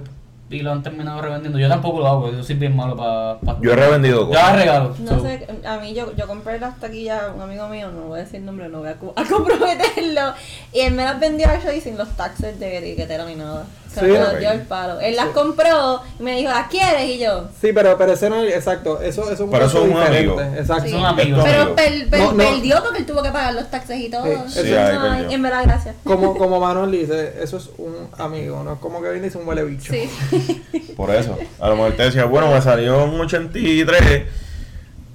y 0.51 0.59
lo 0.59 0.73
han 0.73 0.83
terminado 0.83 1.21
revendiendo. 1.21 1.57
Yo 1.57 1.69
tampoco 1.69 1.99
lo 1.99 2.07
hago, 2.07 2.29
yo 2.29 2.43
soy 2.43 2.55
bien 2.55 2.75
malo 2.75 2.97
para... 2.97 3.39
Yo 3.61 3.71
he 3.71 3.75
revendido 3.77 4.29
Yo 4.29 4.37
hago 4.37 4.57
regalos. 4.57 4.99
No 4.99 5.11
so. 5.11 5.21
sé, 5.21 5.47
a 5.65 5.77
mí 5.77 5.93
yo, 5.93 6.13
yo 6.17 6.27
compré 6.27 6.59
las 6.59 6.77
taquillas 6.77 7.23
a 7.23 7.31
un 7.33 7.41
amigo 7.41 7.69
mío, 7.69 7.89
no 7.89 8.07
voy 8.09 8.19
a 8.19 8.23
decir 8.23 8.41
nombre, 8.41 8.67
no 8.67 8.79
voy 8.79 8.89
a, 8.89 8.91
a 9.15 9.23
comprometerlo. 9.25 10.33
Y 10.73 10.81
él 10.81 10.93
me 10.93 11.05
las 11.05 11.19
vendió 11.21 11.47
actually 11.47 11.79
sin 11.79 11.97
los 11.97 12.09
taxes 12.17 12.59
de 12.59 12.79
etiquetera 12.79 13.23
ni 13.25 13.35
nada. 13.35 13.65
Se 13.93 13.99
Sí, 13.99 14.07
los 14.07 14.39
dio 14.39 14.51
el 14.51 14.61
palo. 14.61 15.01
Él 15.01 15.17
las 15.17 15.27
compró 15.27 16.01
y 16.17 16.23
me 16.23 16.37
dijo, 16.37 16.49
¿las 16.49 16.67
quieres? 16.69 17.09
Y 17.09 17.19
yo, 17.19 17.49
Sí, 17.59 17.71
pero, 17.73 17.97
pero 17.97 18.13
ese 18.13 18.29
no 18.29 18.41
es, 18.41 18.55
exacto, 18.55 19.01
eso, 19.01 19.23
eso 19.23 19.33
es 19.33 19.39
un 19.41 19.49
Pero 19.51 19.65
eso 19.65 19.83
es 19.85 19.91
un 19.91 19.97
amigo. 19.97 20.39
Exacto. 20.41 20.85
Es 20.85 20.93
un 20.93 21.05
amigo. 21.05 21.37
Esto- 21.39 21.49
pero 21.51 21.75
per- 21.75 22.09
per- 22.09 22.19
No, 22.21 22.31
no. 22.31 22.37
perdió 22.37 22.81
porque 22.83 22.99
él 22.99 23.05
tuvo 23.05 23.21
que 23.21 23.31
pagar 23.31 23.53
los 23.53 23.69
taxes 23.69 23.99
y 23.99 24.09
todo. 24.09 24.23
Sí, 24.47 24.61
sí, 24.63 24.73
ahí 24.73 24.97
Ay, 24.97 24.97
perdió. 25.19 25.31
en 25.35 25.41
verdad, 25.41 25.63
gracias. 25.65 25.95
Como, 26.05 26.37
como 26.37 26.59
Manuel 26.61 26.89
dice, 26.91 27.33
eso 27.41 27.57
es 27.57 27.69
un 27.77 28.07
amigo, 28.17 28.63
no 28.63 28.73
es 28.73 28.79
como 28.79 29.01
que 29.01 29.09
viene 29.09 29.25
y 29.25 29.29
dice 29.29 29.37
un 29.37 29.47
huele 29.47 29.63
bicho. 29.65 29.91
Sí. 29.93 30.09
Por 30.95 31.09
eso. 31.13 31.37
A 31.59 31.67
lo 31.67 31.75
mejor 31.75 31.91
te 31.93 32.03
decía, 32.03 32.25
bueno, 32.25 32.49
me 32.49 32.61
salió 32.61 33.03
un 33.03 33.19
83, 33.19 34.23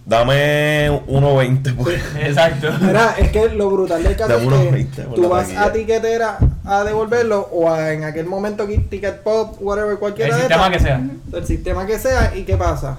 dame 0.06 0.88
1.20. 1.08 1.74
Pues. 1.76 2.00
Exacto. 2.20 2.68
Mira, 2.80 3.14
es 3.18 3.30
que 3.30 3.48
lo 3.50 3.68
brutal 3.70 4.02
del 4.02 4.16
caso 4.16 4.38
Dame 4.38 4.56
es 4.56 4.62
que 4.64 4.70
20 4.70 5.02
por 5.02 5.14
tú 5.16 5.28
vas 5.28 5.42
taquilla. 5.48 5.64
a 5.64 5.72
tiquetera 5.72 6.38
a 6.64 6.84
devolverlo 6.84 7.48
o 7.52 7.68
a, 7.68 7.92
en 7.92 8.04
aquel 8.04 8.24
momento 8.26 8.66
que 8.66 8.78
Ticket 8.78 9.22
Pop, 9.22 9.56
whatever, 9.60 9.92
El 9.92 9.98
cualquiera 9.98 10.34
de 10.36 10.42
sistema 10.42 10.70
que 10.70 10.78
sea. 10.80 11.00
el 11.32 11.46
sistema 11.46 11.86
que 11.86 11.98
sea, 11.98 12.32
¿y 12.36 12.44
qué 12.44 12.56
pasa? 12.56 12.98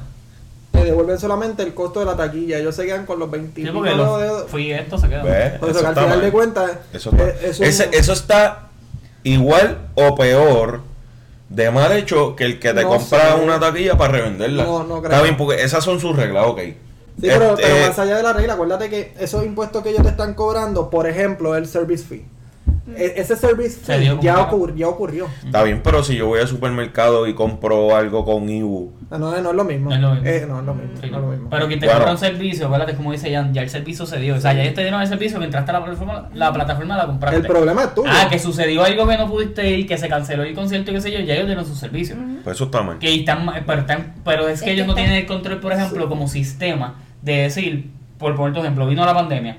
Te 0.71 0.83
devuelven 0.83 1.17
solamente 1.17 1.63
el 1.63 1.73
costo 1.73 2.01
de 2.01 2.05
la 2.05 2.15
taquilla, 2.15 2.59
ellos 2.59 2.75
se 2.75 2.85
quedan 2.85 3.05
con 3.05 3.17
los 3.19 3.31
20 3.31 3.61
Sí, 3.63 3.67
porque 3.73 3.95
los, 3.95 4.45
fui 4.47 4.71
esto 4.71 4.97
se 4.97 5.07
queda. 5.09 5.23
¿Ves? 5.23 5.53
Por 5.59 5.69
eso 5.69 5.79
Eso 5.79 5.79
que 5.79 5.85
al 5.87 5.91
está 5.93 6.01
final 6.03 6.17
mal. 6.17 6.25
de 6.25 6.31
cuentas, 6.31 6.71
Eso, 6.93 7.09
está- 7.09 7.23
eh, 7.29 7.35
es 7.43 7.59
un- 7.59 7.65
ese- 7.65 7.89
eso 7.93 8.13
está 8.13 8.67
igual 9.23 9.77
o 9.95 10.13
peor 10.15 10.81
de 11.49 11.71
mal 11.71 11.91
hecho 11.93 12.35
que 12.35 12.43
el 12.43 12.59
que 12.59 12.73
te 12.73 12.83
No 12.83 12.89
compra 12.89 13.35
sé. 13.37 13.41
una 13.43 13.59
taquilla 13.59 13.97
para 13.97 14.11
revenderla. 14.13 14.63
No, 14.65 14.83
no 14.83 14.99
creo. 15.01 15.11
Está 15.11 15.23
bien, 15.23 15.35
porque 15.37 15.63
esas 15.63 15.83
son 15.83 15.99
sus 15.99 16.15
reglas, 16.15 16.45
ok. 16.45 16.59
Sí, 17.19 17.27
pero, 17.27 17.51
Este, 17.51 17.63
pero 17.63 17.87
más 17.87 17.99
allá 17.99 18.17
de 18.17 18.23
la 18.23 18.33
regla, 18.33 18.53
acuérdate 18.53 18.89
que 18.89 19.13
esos 19.19 19.43
impuestos 19.45 19.81
que 19.83 19.89
ellos 19.89 20.03
te 20.03 20.09
están 20.09 20.33
cobrando, 20.35 20.89
por 20.89 21.07
ejemplo, 21.07 21.55
el 21.55 21.65
service 21.67 22.03
fee. 22.05 22.25
E- 22.95 23.15
ese 23.17 23.35
service 23.35 23.79
fee 23.81 24.17
ya, 24.21 24.49
ocur- 24.49 24.73
ya 24.75 24.87
ocurrió. 24.87 25.27
Está 25.45 25.61
bien, 25.63 25.81
pero 25.83 26.03
si 26.05 26.15
yo 26.15 26.27
voy 26.27 26.39
al 26.39 26.47
supermercado 26.47 27.27
y 27.27 27.33
compro 27.33 27.93
algo 27.95 28.23
con 28.23 28.47
IBU, 28.47 28.93
No, 29.09 29.17
no, 29.19 29.41
no 29.41 29.49
es 29.49 29.55
lo 29.55 29.63
mismo. 29.65 29.89
No 29.89 29.95
es 29.95 30.01
lo 30.01 30.11
mismo. 30.11 30.27
Eh, 30.27 30.45
no 30.47 30.59
es 30.59 30.65
lo 30.65 30.73
mismo. 30.73 30.91
Sí, 31.01 31.09
no 31.09 31.17
es 31.17 31.23
lo 31.23 31.29
mismo. 31.29 31.49
Pero 31.49 31.67
quien 31.67 31.79
te 31.79 31.85
Bueno. 31.85 31.99
compra 31.99 32.11
un 32.13 32.17
servicio, 32.17 32.65
acuérdate 32.65 32.95
como 32.95 33.11
dice 33.11 33.33
Jan, 33.33 33.53
ya 33.53 33.61
el 33.61 33.69
servicio 33.69 34.05
se 34.05 34.17
dio. 34.19 34.35
O 34.35 34.39
sea, 34.41 34.53
ya 34.53 34.61
ellos 34.63 34.73
te 34.73 34.81
dieron 34.81 35.01
el 35.01 35.07
servicio 35.07 35.37
que 35.39 35.45
entraste 35.45 35.71
a 35.71 35.73
la 35.75 35.83
plataforma, 35.85 36.29
la 36.33 36.53
plataforma 36.53 36.97
la 36.97 37.05
compraste. 37.07 37.37
el 37.39 37.45
problema 37.47 37.83
es 37.83 37.95
tuyo. 37.95 38.09
Ah, 38.11 38.27
que 38.29 38.39
sucedió 38.39 38.83
algo 38.83 39.07
que 39.07 39.17
no 39.17 39.27
pudiste 39.29 39.69
ir, 39.69 39.87
que 39.87 39.97
se 39.97 40.07
canceló 40.09 40.43
el 40.43 40.53
concierto 40.55 40.91
y 40.91 40.93
qué 40.95 41.01
sé 41.01 41.11
yo, 41.11 41.19
ya 41.19 41.33
ellos 41.35 41.47
dieron 41.47 41.65
su 41.65 41.75
servicio. 41.75 42.15
pues 42.43 42.55
eso 42.55 42.65
está 42.65 42.81
mal. 42.83 42.99
Que 42.99 43.13
están, 43.15 43.45
pero, 43.65 43.81
están- 43.81 44.13
pero 44.23 44.47
es 44.47 44.61
que 44.61 44.67
Es 44.71 44.73
ellos 44.75 44.83
que 44.83 44.87
no 44.87 44.93
están- 44.93 45.05
tienen 45.05 45.21
el 45.21 45.25
control, 45.27 45.59
por 45.59 45.71
ejemplo, 45.73 46.03
Sí. 46.03 46.09
como 46.09 46.27
sistema 46.27 46.95
de 47.21 47.37
decir, 47.43 47.89
por 48.17 48.35
poner 48.35 48.53
tu 48.53 48.61
ejemplo, 48.61 48.87
vino 48.87 49.05
la 49.05 49.13
pandemia, 49.13 49.57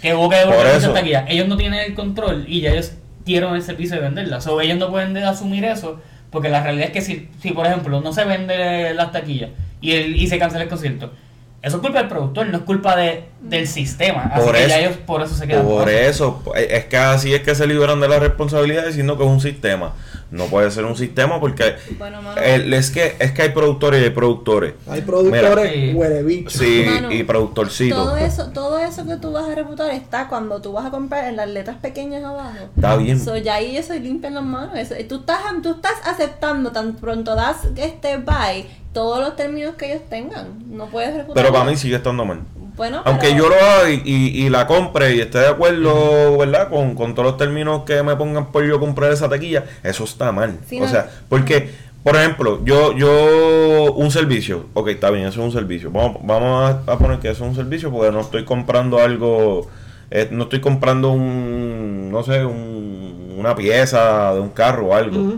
que 0.00 0.14
hubo 0.14 0.28
que 0.28 0.36
devolver 0.36 0.76
taquillas. 0.94 1.24
Ellos 1.28 1.48
no 1.48 1.56
tienen 1.56 1.80
el 1.80 1.94
control 1.94 2.44
y 2.46 2.60
ya 2.60 2.70
ellos 2.72 2.92
dieron 3.24 3.54
el 3.54 3.62
servicio 3.62 3.96
de 3.96 4.02
venderlas. 4.02 4.46
O 4.46 4.60
ellos 4.60 4.78
no 4.78 4.90
pueden 4.90 5.12
de- 5.14 5.24
asumir 5.24 5.64
eso, 5.64 6.00
porque 6.30 6.48
la 6.48 6.62
realidad 6.62 6.86
es 6.86 6.92
que 6.92 7.00
si, 7.02 7.28
si 7.40 7.50
por 7.52 7.66
ejemplo, 7.66 8.00
no 8.00 8.12
se 8.12 8.24
vende 8.24 8.94
las 8.94 9.12
taquillas 9.12 9.50
y, 9.80 9.92
el, 9.92 10.16
y 10.16 10.26
se 10.28 10.38
cancela 10.38 10.62
el 10.64 10.68
concierto, 10.68 11.12
eso 11.60 11.76
es 11.76 11.82
culpa 11.82 11.98
del 11.98 12.08
productor, 12.08 12.46
no 12.46 12.58
es 12.58 12.62
culpa 12.64 12.94
de, 12.96 13.24
del 13.40 13.68
sistema. 13.68 14.30
Así 14.32 14.44
Por 14.44 14.54
que 14.54 14.60
eso- 14.60 14.68
ya 14.68 14.80
ellos 14.80 14.96
por 15.06 15.22
eso 15.22 15.34
se 15.34 15.46
quedan 15.46 15.64
Por 15.64 15.88
eso, 15.88 16.42
es 16.56 16.84
que 16.86 16.96
así 16.96 17.32
es 17.34 17.42
que 17.42 17.54
se 17.54 17.66
liberan 17.66 18.00
de 18.00 18.08
la 18.08 18.18
responsabilidad 18.18 18.86
diciendo 18.86 19.16
que 19.16 19.24
es 19.24 19.30
un 19.30 19.40
sistema. 19.40 19.94
No 20.30 20.44
puede 20.44 20.70
ser 20.70 20.84
un 20.84 20.94
sistema 20.94 21.40
porque 21.40 21.76
Bueno, 21.98 22.18
el- 22.44 22.74
es 22.74 22.90
que 22.90 23.16
es 23.18 23.32
que 23.32 23.42
hay 23.42 23.48
productores 23.48 24.02
y 24.02 24.04
hay 24.04 24.10
productores. 24.10 24.74
Hay 24.86 25.00
productores 25.00 25.74
Mira, 25.74 25.96
huele 25.96 26.22
bicho. 26.22 26.50
Sí, 26.58 26.84
y 27.10 27.22
productorcitos. 27.22 27.96
Todo 27.96 28.16
eso, 28.18 28.46
todo 28.50 28.78
eso 28.78 29.06
que 29.06 29.16
tú 29.16 29.32
vas 29.32 29.48
a 29.48 29.54
reputar 29.54 29.90
está 29.90 30.28
cuando 30.28 30.60
tú 30.60 30.72
vas 30.72 30.84
a 30.84 30.90
comprar 30.90 31.24
en 31.28 31.36
las 31.36 31.48
letras 31.48 31.76
pequeñas 31.80 32.24
abajo. 32.24 32.58
Está 32.76 32.96
bien. 32.96 33.18
So, 33.18 33.38
ya 33.38 33.54
ahí 33.54 33.78
eso 33.78 33.94
limpian 33.94 34.34
las 34.34 34.44
manos. 34.44 34.76
Eso, 34.76 34.94
tú, 35.08 35.20
estás, 35.20 35.38
tú 35.62 35.70
estás 35.76 35.94
aceptando 36.04 36.72
tan 36.72 36.96
pronto 36.96 37.34
das 37.34 37.58
este 37.76 38.18
buy 38.18 38.66
todos 38.92 39.20
los 39.20 39.34
términos 39.34 39.76
que 39.76 39.92
ellos 39.92 40.02
tengan. 40.10 40.48
No 40.70 40.86
puedes 40.86 41.14
refutar. 41.14 41.42
Pero 41.42 41.52
para 41.54 41.64
mí 41.70 41.76
sigue 41.76 41.96
estando 41.96 42.26
mal. 42.26 42.40
Bueno, 42.78 43.02
Aunque 43.04 43.26
pero- 43.28 43.38
yo 43.38 43.48
lo 43.50 43.54
haga 43.56 43.90
y, 43.90 44.02
y- 44.04 44.46
y 44.46 44.48
la 44.48 44.66
compre 44.66 45.14
y 45.16 45.20
esté 45.20 45.38
de 45.40 45.48
acuerdo, 45.48 46.38
¿verdad? 46.38 46.70
Con, 46.70 46.94
con 46.94 47.14
todos 47.14 47.26
los 47.32 47.36
términos 47.36 47.82
que 47.84 48.02
me 48.02 48.16
pongan 48.16 48.50
por 48.52 48.64
yo 48.66 48.80
comprar 48.80 49.12
esa 49.12 49.28
taquilla, 49.28 49.64
eso 49.82 50.04
está 50.04 50.32
mal. 50.32 50.58
Sí, 50.66 50.78
o 50.78 50.84
no. 50.84 50.88
sea, 50.88 51.10
porque, 51.28 51.70
por 52.02 52.16
ejemplo, 52.16 52.60
yo, 52.64 52.96
yo, 52.96 53.92
un 53.94 54.10
servicio, 54.10 54.66
ok, 54.74 54.88
está 54.88 55.10
bien, 55.10 55.26
eso 55.26 55.40
es 55.40 55.46
un 55.46 55.52
servicio. 55.52 55.90
Vamos, 55.90 56.18
vamos 56.22 56.70
a, 56.86 56.92
a 56.92 56.98
poner 56.98 57.18
que 57.18 57.28
eso 57.28 57.44
es 57.44 57.50
un 57.50 57.56
servicio 57.56 57.90
porque 57.90 58.12
no 58.12 58.20
estoy 58.20 58.44
comprando 58.44 58.98
algo, 59.00 59.66
eh, 60.10 60.28
no 60.30 60.44
estoy 60.44 60.60
comprando 60.60 61.10
un, 61.10 62.10
no 62.12 62.22
sé, 62.22 62.44
un- 62.46 63.34
una 63.38 63.54
pieza 63.54 64.32
de 64.34 64.40
un 64.40 64.50
carro 64.50 64.86
o 64.86 64.94
algo. 64.94 65.34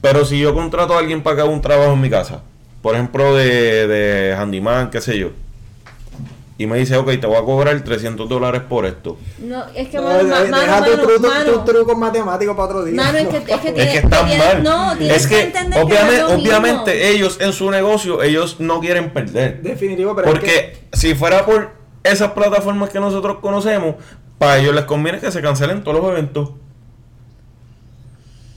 Pero 0.00 0.24
si 0.24 0.38
yo 0.40 0.54
contrato 0.54 0.94
a 0.94 0.98
alguien 0.98 1.22
para 1.22 1.36
que 1.36 1.42
haga 1.42 1.50
un 1.50 1.60
trabajo 1.60 1.92
en 1.92 2.00
mi 2.00 2.08
casa, 2.10 2.40
por 2.82 2.94
ejemplo, 2.94 3.36
de, 3.36 3.86
de 3.86 4.34
handyman, 4.34 4.88
qué 4.90 5.00
sé 5.02 5.18
yo, 5.18 5.28
y 6.62 6.66
me 6.66 6.76
dice, 6.76 6.94
ok, 6.98 7.06
te 7.18 7.26
voy 7.26 7.36
a 7.36 7.40
cobrar 7.42 7.80
300 7.82 8.28
dólares 8.28 8.60
por 8.68 8.84
esto. 8.84 9.16
No, 9.38 9.64
es 9.74 9.88
que 9.88 9.96
No, 9.96 10.02
mano, 10.02 10.28
mano, 10.28 10.44
deja 10.60 10.84
tu 10.84 10.90
mano, 10.90 11.02
truco- 11.04 11.28
mano. 11.28 11.52
tus 11.52 11.64
trucos 11.64 11.96
matemáticos 11.96 12.54
para 12.54 12.68
otro 12.68 12.84
día. 12.84 12.94
Mano, 12.96 13.16
es 13.16 13.28
que, 13.28 13.36
es 13.38 13.44
que, 13.44 13.68
Es 13.68 13.74
que 13.74 13.96
están 13.96 14.26
tienes- 14.26 14.38
mal. 14.46 14.62
No, 14.62 14.96
tienes 14.98 15.16
es 15.16 15.26
que, 15.26 15.40
entender 15.44 15.78
que 15.78 15.84
obviamente, 15.86 16.18
no 16.20 16.28
es 16.28 16.34
obviamente 16.34 17.08
ellos 17.12 17.38
en 17.40 17.54
su 17.54 17.70
negocio, 17.70 18.22
ellos 18.22 18.56
no 18.60 18.78
quieren 18.80 19.08
perder. 19.08 19.62
Definitivo, 19.62 20.14
pero 20.14 20.28
es 20.28 20.32
Porque 20.34 20.46
que- 20.90 20.96
si 20.98 21.14
fuera 21.14 21.46
por 21.46 21.70
esas 22.04 22.32
plataformas 22.32 22.90
que 22.90 23.00
nosotros 23.00 23.38
conocemos, 23.40 23.94
para 24.36 24.58
ellos 24.58 24.74
les 24.74 24.84
conviene 24.84 25.18
que 25.18 25.30
se 25.32 25.40
cancelen 25.40 25.82
todos 25.82 25.98
los 26.02 26.10
eventos. 26.12 26.50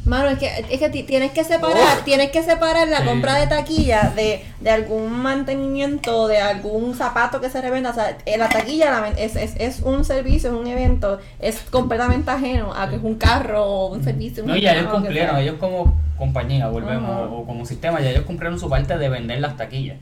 Mano, 0.06 0.30
es 0.30 0.38
que, 0.38 0.48
es 0.70 0.80
que 0.80 0.90
ti- 0.90 1.04
tienes 1.04 1.32
que 1.32 1.44
separar, 1.44 1.78
Oh. 2.00 2.04
tienes 2.04 2.30
que 2.32 2.44
separar 2.44 2.88
la 2.90 3.00
Sí. 3.00 3.06
compra 3.06 3.36
de 3.36 3.48
taquilla 3.48 4.12
de, 4.16 4.44
de 4.60 4.70
algún 4.70 5.12
mantenimiento, 5.22 6.28
de 6.28 6.40
algún 6.40 6.94
zapato 6.96 7.40
que 7.40 7.50
se 7.50 7.62
revenda. 7.62 7.92
O 7.92 7.94
sea, 7.94 8.18
eh, 8.26 8.38
la 8.38 8.50
taquilla 8.50 8.92
la 8.92 9.08
es, 9.10 9.36
es, 9.36 9.56
es 9.58 9.80
un 9.82 10.04
servicio, 10.04 10.50
es 10.50 10.56
un 10.56 10.68
evento, 10.68 11.20
es 11.40 11.60
completamente 11.72 12.30
ajeno 12.32 12.74
a 12.76 12.90
que 12.90 12.98
es 12.98 13.04
un 13.04 13.16
carro 13.16 13.64
o 13.66 13.88
un 13.94 14.04
servicio. 14.04 14.44
un 14.44 14.50
No, 14.50 14.56
y 14.58 14.62
ya 14.62 14.74
ellos 14.74 14.92
cumplieron, 14.92 15.38
ellos 15.38 15.56
como 15.60 16.02
compañía, 16.18 16.68
volvemos, 16.68 17.10
o, 17.32 17.40
o 17.40 17.46
como 17.46 17.66
sistema, 17.66 18.00
ya 18.00 18.10
ellos 18.12 18.24
cumplieron 18.24 18.58
su 18.60 18.70
parte 18.70 18.98
de 18.98 19.10
vender 19.10 19.40
las 19.42 19.58
taquillas. 19.58 19.98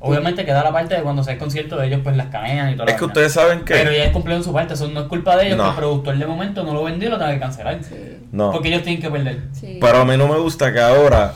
Obviamente 0.00 0.44
queda 0.44 0.62
la 0.64 0.72
parte 0.72 0.94
de 0.96 1.02
cuando 1.02 1.22
sea 1.22 1.34
el 1.34 1.38
concierto 1.38 1.76
de 1.76 1.86
ellos, 1.86 2.00
pues 2.02 2.16
las 2.16 2.26
canean 2.26 2.70
y 2.72 2.76
todo 2.76 2.86
Es 2.88 2.94
que 2.94 3.04
ustedes 3.04 3.32
saben 3.32 3.60
que... 3.64 3.74
Pero 3.74 3.92
ya 3.92 3.98
ellos 4.02 4.12
cumplieron 4.12 4.42
su 4.42 4.52
parte, 4.52 4.74
eso 4.74 4.88
no 4.88 5.00
es 5.02 5.06
culpa 5.06 5.36
de 5.36 5.46
ellos, 5.46 5.56
No. 5.58 5.64
que 5.64 5.70
el 5.70 5.76
productor 5.76 6.18
de 6.18 6.26
momento 6.26 6.64
no 6.64 6.74
lo 6.74 6.82
vendió 6.84 7.08
y 7.08 7.12
lo 7.12 7.18
tenga 7.18 7.32
que 7.32 7.38
cancelar. 7.40 7.78
Sí, 7.84 7.94
No. 8.32 8.50
Porque 8.50 8.68
ellos 8.68 8.82
tienen 8.82 9.00
que 9.00 9.10
perder. 9.10 9.42
sí. 9.52 9.78
Pero 9.80 9.98
a 9.98 10.04
mí 10.04 10.16
no 10.16 10.26
me 10.26 10.38
gusta 10.38 10.72
que 10.72 10.80
ahora 10.80 11.34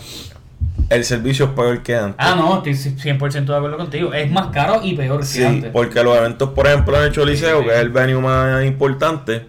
el 0.88 1.04
servicio 1.04 1.44
es 1.46 1.50
peor 1.52 1.82
que 1.82 1.94
antes. 1.94 2.14
Ah, 2.18 2.35
no, 2.37 2.56
estoy 2.64 2.72
100% 2.74 3.44
de 3.52 3.56
acuerdo 3.56 3.76
contigo. 3.76 4.12
Es 4.14 4.30
más 4.30 4.46
caro 4.48 4.80
y 4.82 4.94
peor 4.94 5.20
que 5.20 5.26
Sí, 5.26 5.44
antes. 5.44 5.70
porque 5.72 6.02
los 6.02 6.16
eventos, 6.16 6.50
por 6.50 6.66
ejemplo, 6.66 6.96
en 6.98 7.04
el 7.04 7.12
Choliseo, 7.12 7.62
que 7.64 7.70
es 7.74 7.78
el 7.80 7.90
venue 7.90 8.20
más 8.20 8.64
importante, 8.64 9.46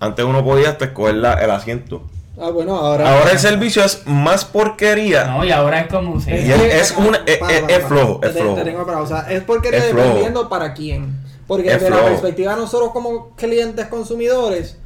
antes 0.00 0.24
uno 0.24 0.42
podía 0.42 0.70
hasta 0.70 0.86
escoger 0.86 1.16
la- 1.16 1.34
el 1.34 1.50
asiento. 1.50 2.02
Ah, 2.40 2.48
bueno, 2.50 2.74
ahora. 2.76 3.18
Ahora 3.18 3.30
el 3.32 3.38
servicio 3.38 3.84
es 3.84 4.02
más 4.06 4.44
porquería. 4.46 5.24
No, 5.26 5.44
y 5.44 5.50
ahora 5.52 5.80
es 5.80 5.88
como... 5.88 6.18
sí. 6.20 6.30
Y 6.30 6.50
es- 6.50 6.90
es 6.90 6.94
una- 6.96 7.20
es- 7.26 7.36
Para, 7.38 7.52
es- 7.54 7.60
para, 7.60 7.76
es 7.76 7.84
flojo, 7.84 8.20
para. 8.20 8.30
es 8.30 8.34
Te- 8.36 8.42
flojo. 8.42 8.56
te 8.56 8.64
tengo 8.64 8.86
parado. 8.86 9.04
O 9.04 9.06
sea, 9.06 9.20
es 9.30 9.42
porque 9.42 9.68
Es 9.68 9.84
flojo. 9.90 10.06
dependiendo 10.08 10.48
para 10.48 10.72
quién. 10.72 11.20
Porque 11.46 11.70
Es 11.72 11.80
de 11.82 11.90
la 11.90 12.02
perspectiva 12.02 12.54
de 12.54 12.60
nosotros 12.62 12.90
como 12.92 13.30
clientes 13.36 13.86
consumidores. 13.88 14.78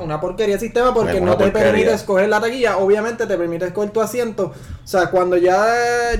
Una, 0.00 0.20
porquería 0.20 0.56
de 0.56 0.60
sistema 0.60 0.92
porque 0.92 1.20
no 1.20 1.36
te 1.36 1.44
porquería. 1.44 1.70
permite 1.70 1.92
escoger 1.92 2.28
la 2.28 2.40
taquilla, 2.40 2.78
obviamente 2.78 3.26
te 3.26 3.36
permite 3.36 3.66
escoger 3.66 3.90
tu 3.90 4.00
asiento. 4.00 4.52
O 4.84 4.86
sea, 4.86 5.10
cuando 5.10 5.36
ya, 5.36 5.66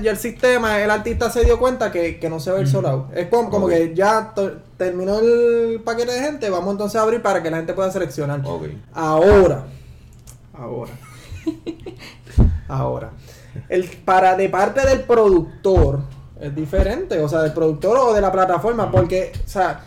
ya 0.00 0.10
el 0.10 0.16
sistema, 0.16 0.80
el 0.80 0.90
artista 0.90 1.30
se 1.30 1.44
dio 1.44 1.58
cuenta 1.58 1.90
que, 1.90 2.18
que 2.18 2.30
no 2.30 2.40
se 2.40 2.52
ve 2.52 2.60
el 2.60 2.68
solo 2.68 2.88
out. 2.88 3.16
Es 3.16 3.28
como, 3.28 3.50
como 3.50 3.68
que 3.68 3.94
ya 3.94 4.32
terminó 4.76 5.18
el 5.18 5.80
paquete 5.84 6.12
de 6.12 6.20
gente, 6.20 6.50
vamos 6.50 6.72
entonces 6.72 6.98
a 6.98 7.02
abrir 7.02 7.22
para 7.22 7.42
que 7.42 7.50
la 7.50 7.58
gente 7.58 7.72
pueda 7.74 7.90
seleccionar. 7.90 8.42
Ahora, 8.92 9.64
ahora, 10.54 10.92
ahora, 12.68 13.10
el 13.68 13.88
para 14.04 14.36
de 14.36 14.48
parte 14.48 14.86
del 14.86 15.00
productor 15.00 16.00
es 16.40 16.54
diferente, 16.54 17.18
o 17.18 17.28
sea, 17.28 17.42
del 17.42 17.52
productor 17.52 17.98
o 17.98 18.12
de 18.12 18.20
la 18.20 18.30
plataforma, 18.30 18.90
porque, 18.90 19.32
o 19.44 19.48
sea, 19.48 19.80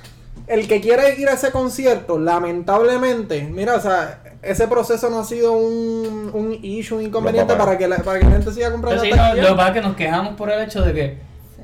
el 0.49 0.67
que 0.67 0.81
quiere 0.81 1.19
ir 1.19 1.29
a 1.29 1.33
ese 1.33 1.51
concierto, 1.51 2.17
lamentablemente, 2.17 3.43
mira, 3.43 3.75
o 3.75 3.79
sea, 3.79 4.23
ese 4.41 4.67
proceso 4.67 5.09
no 5.09 5.19
ha 5.19 5.23
sido 5.23 5.53
un, 5.53 6.31
un 6.33 6.57
issue, 6.63 6.97
un 6.97 7.03
inconveniente 7.03 7.55
para 7.55 7.77
que, 7.77 7.87
la, 7.87 7.97
para 7.97 8.19
que 8.19 8.25
la 8.25 8.31
gente 8.31 8.51
siga 8.51 8.71
comprando 8.71 9.03
sí, 9.03 9.11
no, 9.11 9.35
lo 9.35 9.47
que 9.49 9.53
pasa 9.53 9.67
es 9.67 9.73
que 9.75 9.81
nos 9.81 9.95
quejamos 9.95 10.33
por 10.33 10.49
el 10.51 10.61
hecho 10.61 10.81
de 10.81 10.93
que 10.93 11.17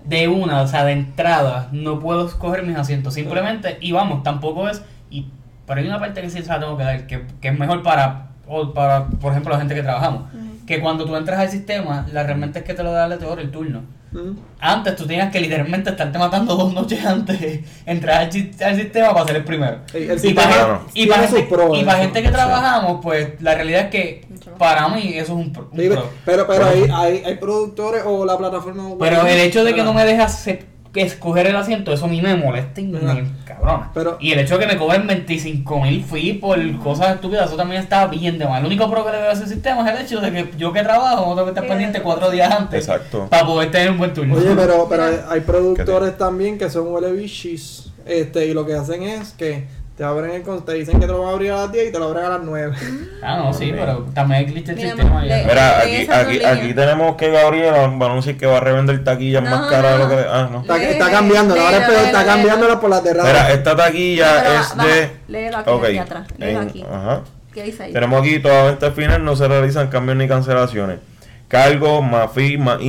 de 0.05 0.27
una, 0.27 0.61
o 0.61 0.67
sea, 0.67 0.85
de 0.85 0.91
entrada, 0.91 1.67
no 1.71 1.99
puedo 1.99 2.27
escoger 2.27 2.61
mis 2.61 2.77
asientos. 2.77 3.15
Simplemente, 3.15 3.77
y 3.81 3.91
vamos, 3.91 4.21
tampoco 4.21 4.69
es. 4.69 4.83
Y, 5.09 5.29
pero 5.65 5.81
hay 5.81 5.87
una 5.87 5.99
parte 5.99 6.21
que 6.21 6.29
sí 6.29 6.43
se 6.43 6.49
la 6.49 6.59
tengo 6.59 6.77
que 6.77 6.83
dar, 6.83 7.07
que, 7.07 7.25
que 7.41 7.47
es 7.47 7.57
mejor 7.57 7.81
para, 7.81 8.27
o 8.47 8.71
para, 8.71 9.07
por 9.07 9.31
ejemplo, 9.31 9.51
la 9.51 9.59
gente 9.59 9.73
que 9.73 9.81
trabajamos. 9.81 10.29
Que 10.67 10.79
cuando 10.79 11.05
tú 11.05 11.15
entras 11.15 11.39
al 11.39 11.49
sistema, 11.49 12.05
la 12.11 12.23
realmente 12.23 12.59
es 12.59 12.65
que 12.65 12.75
te 12.75 12.83
lo 12.83 12.91
da 12.91 13.05
el 13.05 13.13
aleatorio 13.13 13.43
el 13.43 13.51
turno. 13.51 13.81
Mm. 14.15 14.37
Antes 14.59 14.95
tú 14.95 15.05
tenías 15.05 15.31
que 15.31 15.39
literalmente 15.41 15.89
estarte 15.89 16.17
matando 16.17 16.55
dos 16.55 16.73
noches 16.73 17.05
antes, 17.05 17.59
entrar 17.85 18.21
al, 18.23 18.31
si- 18.31 18.51
al 18.63 18.75
sistema 18.77 19.13
para 19.13 19.25
ser 19.27 19.35
el 19.37 19.43
primero. 19.43 19.79
El- 19.93 20.09
el 20.11 20.25
y 20.25 20.33
para, 20.33 20.81
y 20.93 21.05
gente, 21.27 21.41
y 21.79 21.83
para 21.85 21.99
que 22.21 22.31
trabajamos, 22.31 22.99
pues 23.03 23.41
la 23.41 23.55
realidad 23.55 23.81
es 23.81 23.89
que 23.89 24.25
para 24.57 24.87
mí 24.89 25.09
eso 25.15 25.23
es 25.23 25.29
un, 25.45 25.51
pro- 25.51 25.69
un 25.71 25.77
pro. 25.89 26.09
pero 26.23 26.47
pero 26.47 26.65
hay, 26.65 26.89
hay, 26.93 27.23
hay 27.25 27.35
productores 27.35 28.03
o 28.05 28.25
la 28.25 28.37
plataforma. 28.37 28.89
Pero 28.99 29.27
el 29.27 29.39
hecho 29.39 29.63
de 29.63 29.75
que 29.75 29.83
no 29.83 29.93
me 29.93 30.05
dejas 30.05 30.39
se- 30.39 30.59
que 30.59 30.65
escoger 31.01 31.47
el 31.47 31.55
asiento, 31.55 31.91
eso 31.93 32.05
a 32.05 32.07
mí 32.07 32.21
me 32.21 32.35
molesta 32.35 32.81
y 32.81 32.87
me 32.87 32.97
Ajá. 32.99 33.23
cabrona. 33.45 33.91
Pero- 33.93 34.17
y 34.19 34.31
el 34.31 34.39
hecho 34.39 34.57
de 34.57 34.65
que 34.65 34.73
me 34.73 34.77
cobren 34.77 35.07
25 35.07 35.81
mil 35.81 36.03
fees 36.03 36.37
por 36.39 36.77
cosas 36.79 37.15
estúpidas, 37.15 37.47
eso 37.47 37.55
también 37.57 37.81
está 37.81 38.07
bien 38.07 38.37
de 38.37 38.45
mal. 38.45 38.61
Lo 38.61 38.67
único 38.67 38.89
pro 38.89 39.05
que 39.05 39.11
le 39.11 39.17
veo 39.19 39.29
a 39.29 39.33
ese 39.33 39.47
sistema 39.47 39.89
es 39.89 39.95
el 39.99 40.05
hecho 40.05 40.21
de 40.21 40.31
que 40.31 40.57
yo 40.57 40.71
que 40.73 40.81
trabajo 40.83 41.21
no 41.25 41.31
tengo 41.35 41.45
que 41.45 41.49
estar 41.51 41.67
pendiente 41.67 42.01
cuatro 42.01 42.29
días 42.31 42.51
antes 42.51 42.87
Exacto. 42.87 43.27
para 43.29 43.45
poder 43.45 43.71
tener 43.71 43.91
un 43.91 43.97
buen 43.97 44.13
turno. 44.13 44.35
Oye, 44.35 44.53
pero, 44.55 44.87
pero 44.89 45.03
hay, 45.05 45.15
hay 45.29 45.39
¿Qué 45.39 45.45
productores 45.45 46.17
también 46.17 46.57
que 46.57 46.69
son 46.69 46.87
huele 46.91 47.11
bichis, 47.11 47.91
este, 48.05 48.45
y 48.47 48.53
lo 48.53 48.65
que 48.65 48.73
hacen 48.75 49.03
es 49.03 49.31
que 49.33 49.65
te 49.97 50.03
abren 50.03 50.31
el 50.31 50.41
con- 50.41 50.65
te 50.65 50.73
dicen 50.73 50.99
que 50.99 51.05
te 51.05 51.11
lo 51.13 51.19
van 51.21 51.29
a 51.29 51.33
abrir 51.33 51.51
a 51.51 51.55
las 51.55 51.71
10 51.71 51.87
y 51.87 51.91
te 51.91 51.99
lo 51.99 52.05
abren 52.09 52.25
a 52.25 52.29
las 52.29 52.41
9. 52.43 52.75
Ah, 53.23 53.37
no, 53.37 53.53
sí, 53.53 53.71
pero 53.73 54.05
también 54.13 54.39
hay 54.41 54.45
glitch 54.51 54.67
el 54.69 54.75
Mira, 54.75 54.89
sistema. 54.89 55.23
le- 55.23 55.29
ya. 55.29 55.47
Mira, 55.47 55.79
aquí, 55.79 56.07
aquí, 56.11 56.43
aquí 56.45 56.73
tenemos 56.73 57.15
que 57.15 57.29
Gabriela 57.31 57.77
va 57.87 58.05
a 58.05 58.09
anunciar 58.09 58.35
que 58.35 58.45
va 58.45 58.57
a 58.57 58.59
revender 58.59 59.03
taquillas 59.05 59.41
No, 59.43 59.49
más 59.51 59.69
caras 59.71 59.93
de 59.93 59.97
lo 59.99 60.03
no. 60.09 60.09
que... 60.17 60.25
Ah, 60.29 60.49
no. 60.51 60.61
Está, 60.61 60.83
está 60.83 61.11
cambiándola, 61.11 61.61
ahora 61.61 61.77
es 61.77 61.81
léelo, 61.81 61.93
peor, 61.93 62.05
está 62.07 62.19
léelo, 62.19 62.33
cambiándola 62.33 62.79
por 62.81 62.89
las 62.89 63.03
de 63.05 63.13
Mira, 63.13 63.51
esta 63.53 63.75
taquilla 63.75 64.25
No, 64.35 64.41
pero 64.43 64.59
es 64.59 64.73
va- 64.79 64.85
de... 64.85 65.11
léelo 65.27 65.57
aquí, 65.57 65.71
aquí 65.87 65.97
atrás, 65.97 66.27
léelo 66.37 66.61
en- 66.61 66.67
aquí. 66.67 66.85
Ajá. 66.91 67.21
¿Qué 67.53 67.63
dice 67.63 67.83
ahí? 67.83 67.93
Tenemos 67.93 68.19
aquí, 68.21 68.39
toda 68.39 68.63
venta 68.65 68.91
final 68.91 69.23
no 69.23 69.35
se 69.37 69.47
realizan 69.47 69.87
cambios 69.87 70.17
ni 70.17 70.27
cancelaciones. 70.27 70.99
Cargos, 71.47 72.03
más 72.03 72.31
fee, 72.33 72.57
más. 72.57 72.79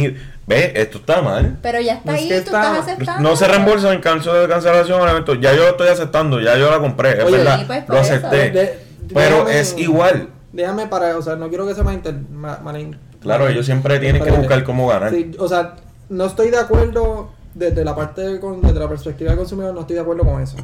Ve, 0.46 0.72
esto 0.76 0.98
está 0.98 1.22
mal. 1.22 1.58
Pero 1.60 1.80
ya 1.80 1.94
está 1.94 2.14
Es 2.14 2.22
ahí, 2.22 2.28
que 2.28 2.34
tú 2.40 2.44
está- 2.54 2.62
estás 2.78 2.78
aceptando. 2.94 3.28
No 3.28 3.34
se 3.36 3.48
reembolsan 3.48 3.94
en 3.94 4.00
caso 4.00 4.32
de 4.32 4.46
cancelación 4.48 5.08
evento. 5.08 5.34
Ya 5.34 5.52
yo 5.52 5.62
lo 5.64 5.68
estoy 5.70 5.88
aceptando, 5.88 6.40
ya 6.40 6.56
yo 6.56 6.70
la 6.70 6.78
compré, 6.78 7.18
es 7.18 7.24
Oye, 7.24 7.38
verdad. 7.38 7.58
sí, 7.58 7.64
pues, 7.66 7.88
lo 7.88 7.94
eso. 7.98 8.14
acepté. 8.14 8.50
De- 8.50 8.78
pero 9.12 9.38
déjame- 9.44 9.58
es 9.60 9.76
igual. 9.78 10.28
Déjame 10.52 10.86
para, 10.86 11.16
o 11.18 11.22
sea, 11.22 11.36
no 11.36 11.48
quiero 11.48 11.66
que 11.66 11.74
se 11.74 11.82
malinter... 11.82 12.14
ma- 12.32 12.60
malin- 12.64 12.96
Claro, 13.20 13.48
ellos 13.48 13.66
siempre 13.66 13.98
tienen 13.98 14.22
que 14.22 14.30
buscar 14.30 14.62
cómo 14.62 14.86
ganar. 14.86 15.10
Sí, 15.10 15.32
o 15.38 15.48
sea, 15.48 15.74
no 16.08 16.26
estoy 16.26 16.50
de 16.50 16.58
acuerdo 16.58 17.30
desde 17.54 17.84
la 17.84 17.94
parte 17.96 18.20
del 18.22 18.40
desde 18.62 18.78
la 18.78 18.88
perspectiva 18.88 19.30
del 19.30 19.38
consumidor, 19.38 19.74
no 19.74 19.80
estoy 19.80 19.94
de 19.96 20.02
acuerdo 20.02 20.22
con 20.24 20.40
eso. 20.40 20.56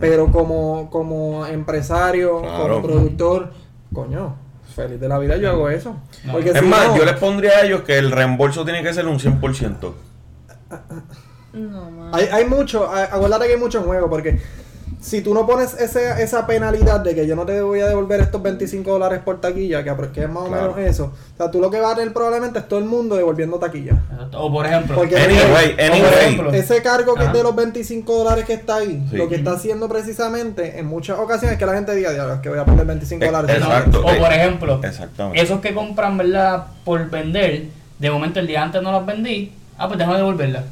Pero 0.00 0.30
como, 0.30 0.88
como 0.90 1.44
empresario, 1.46 2.40
Claro. 2.42 2.74
como 2.76 2.82
productor, 2.86 3.52
coño, 3.92 4.36
feliz 4.78 5.00
de 5.00 5.08
la 5.08 5.18
vida 5.18 5.36
yo 5.36 5.50
hago 5.50 5.68
eso. 5.68 5.96
No. 6.24 6.32
Porque 6.32 6.50
Es 6.50 6.58
si 6.58 6.64
más, 6.64 6.88
no- 6.88 6.96
yo 6.96 7.04
les 7.04 7.14
pondría 7.16 7.58
a 7.58 7.62
ellos 7.64 7.82
que 7.82 7.98
el 7.98 8.10
reembolso 8.10 8.64
tiene 8.64 8.82
que 8.82 8.94
ser 8.94 9.06
un 9.06 9.18
100%. 9.18 9.94
No, 11.52 11.90
man. 11.90 12.10
Hay, 12.14 12.26
hay 12.30 12.44
mucho, 12.44 12.92
hay- 12.92 13.06
acuérdate 13.10 13.46
que 13.46 13.52
hay 13.54 13.58
mucho 13.58 13.78
en 13.78 13.84
juego, 13.84 14.08
porque 14.10 14.38
si 15.00 15.20
tú 15.20 15.32
no 15.32 15.46
pones 15.46 15.74
ese, 15.80 16.22
esa 16.22 16.46
penalidad 16.46 17.00
de 17.00 17.14
que 17.14 17.26
yo 17.26 17.36
no 17.36 17.46
te 17.46 17.60
voy 17.62 17.80
a 17.80 17.86
devolver 17.86 18.20
estos 18.20 18.42
25 18.42 18.90
dólares 18.90 19.20
por 19.24 19.40
taquilla, 19.40 19.84
que, 19.84 19.90
es 19.90 20.28
más 20.28 20.42
o 20.44 20.46
Claro. 20.48 20.74
menos 20.74 20.90
eso, 20.90 21.12
o 21.34 21.36
sea, 21.36 21.50
tú 21.50 21.60
lo 21.60 21.70
que 21.70 21.78
vas 21.80 21.92
a 21.92 21.96
tener 21.96 22.12
probablemente 22.12 22.58
es 22.58 22.68
todo 22.68 22.78
el 22.80 22.84
mundo 22.84 23.14
devolviendo 23.16 23.58
taquilla. 23.58 23.92
Exacto. 24.12 24.40
O 24.42 24.52
por 24.52 24.66
ejemplo, 24.66 24.96
Porque- 24.96 25.16
Anyway, 25.16 25.72
o 25.72 26.04
por 26.04 26.12
ejemplo, 26.14 26.52
Ese 26.52 26.82
cargo 26.82 27.14
que 27.14 27.24
es 27.24 27.32
de 27.32 27.42
los 27.42 27.54
25 27.54 28.12
dólares 28.18 28.44
que 28.44 28.54
está 28.54 28.76
ahí, 28.76 29.06
Sí. 29.10 29.16
lo 29.16 29.28
que 29.28 29.36
está 29.36 29.52
haciendo 29.52 29.88
precisamente 29.88 30.78
en 30.78 30.86
muchas 30.86 31.18
ocasiones 31.18 31.52
es 31.52 31.58
que 31.58 31.66
la 31.66 31.74
gente 31.74 31.94
diga, 31.94 32.10
"Diablo, 32.12 32.34
es 32.34 32.40
que 32.40 32.48
voy 32.48 32.58
a 32.58 32.64
perder 32.64 32.86
25 32.86 33.24
Eh, 33.24 33.28
dólares. 33.28 33.56
Exacto. 33.56 34.00
O 34.00 34.02
por 34.02 34.32
ejemplo, 34.32 34.80
Exactamente. 34.82 35.40
esos 35.42 35.60
que 35.60 35.74
compran, 35.74 36.16
¿verdad? 36.18 36.66
Por 36.84 37.08
vender, 37.08 37.64
de 37.98 38.10
momento 38.10 38.40
el 38.40 38.46
día 38.46 38.62
antes 38.64 38.82
no 38.82 38.90
las 38.92 39.06
vendí, 39.06 39.52
ah, 39.78 39.86
pues 39.86 39.98
déjame 39.98 40.16
devolverlas. 40.18 40.64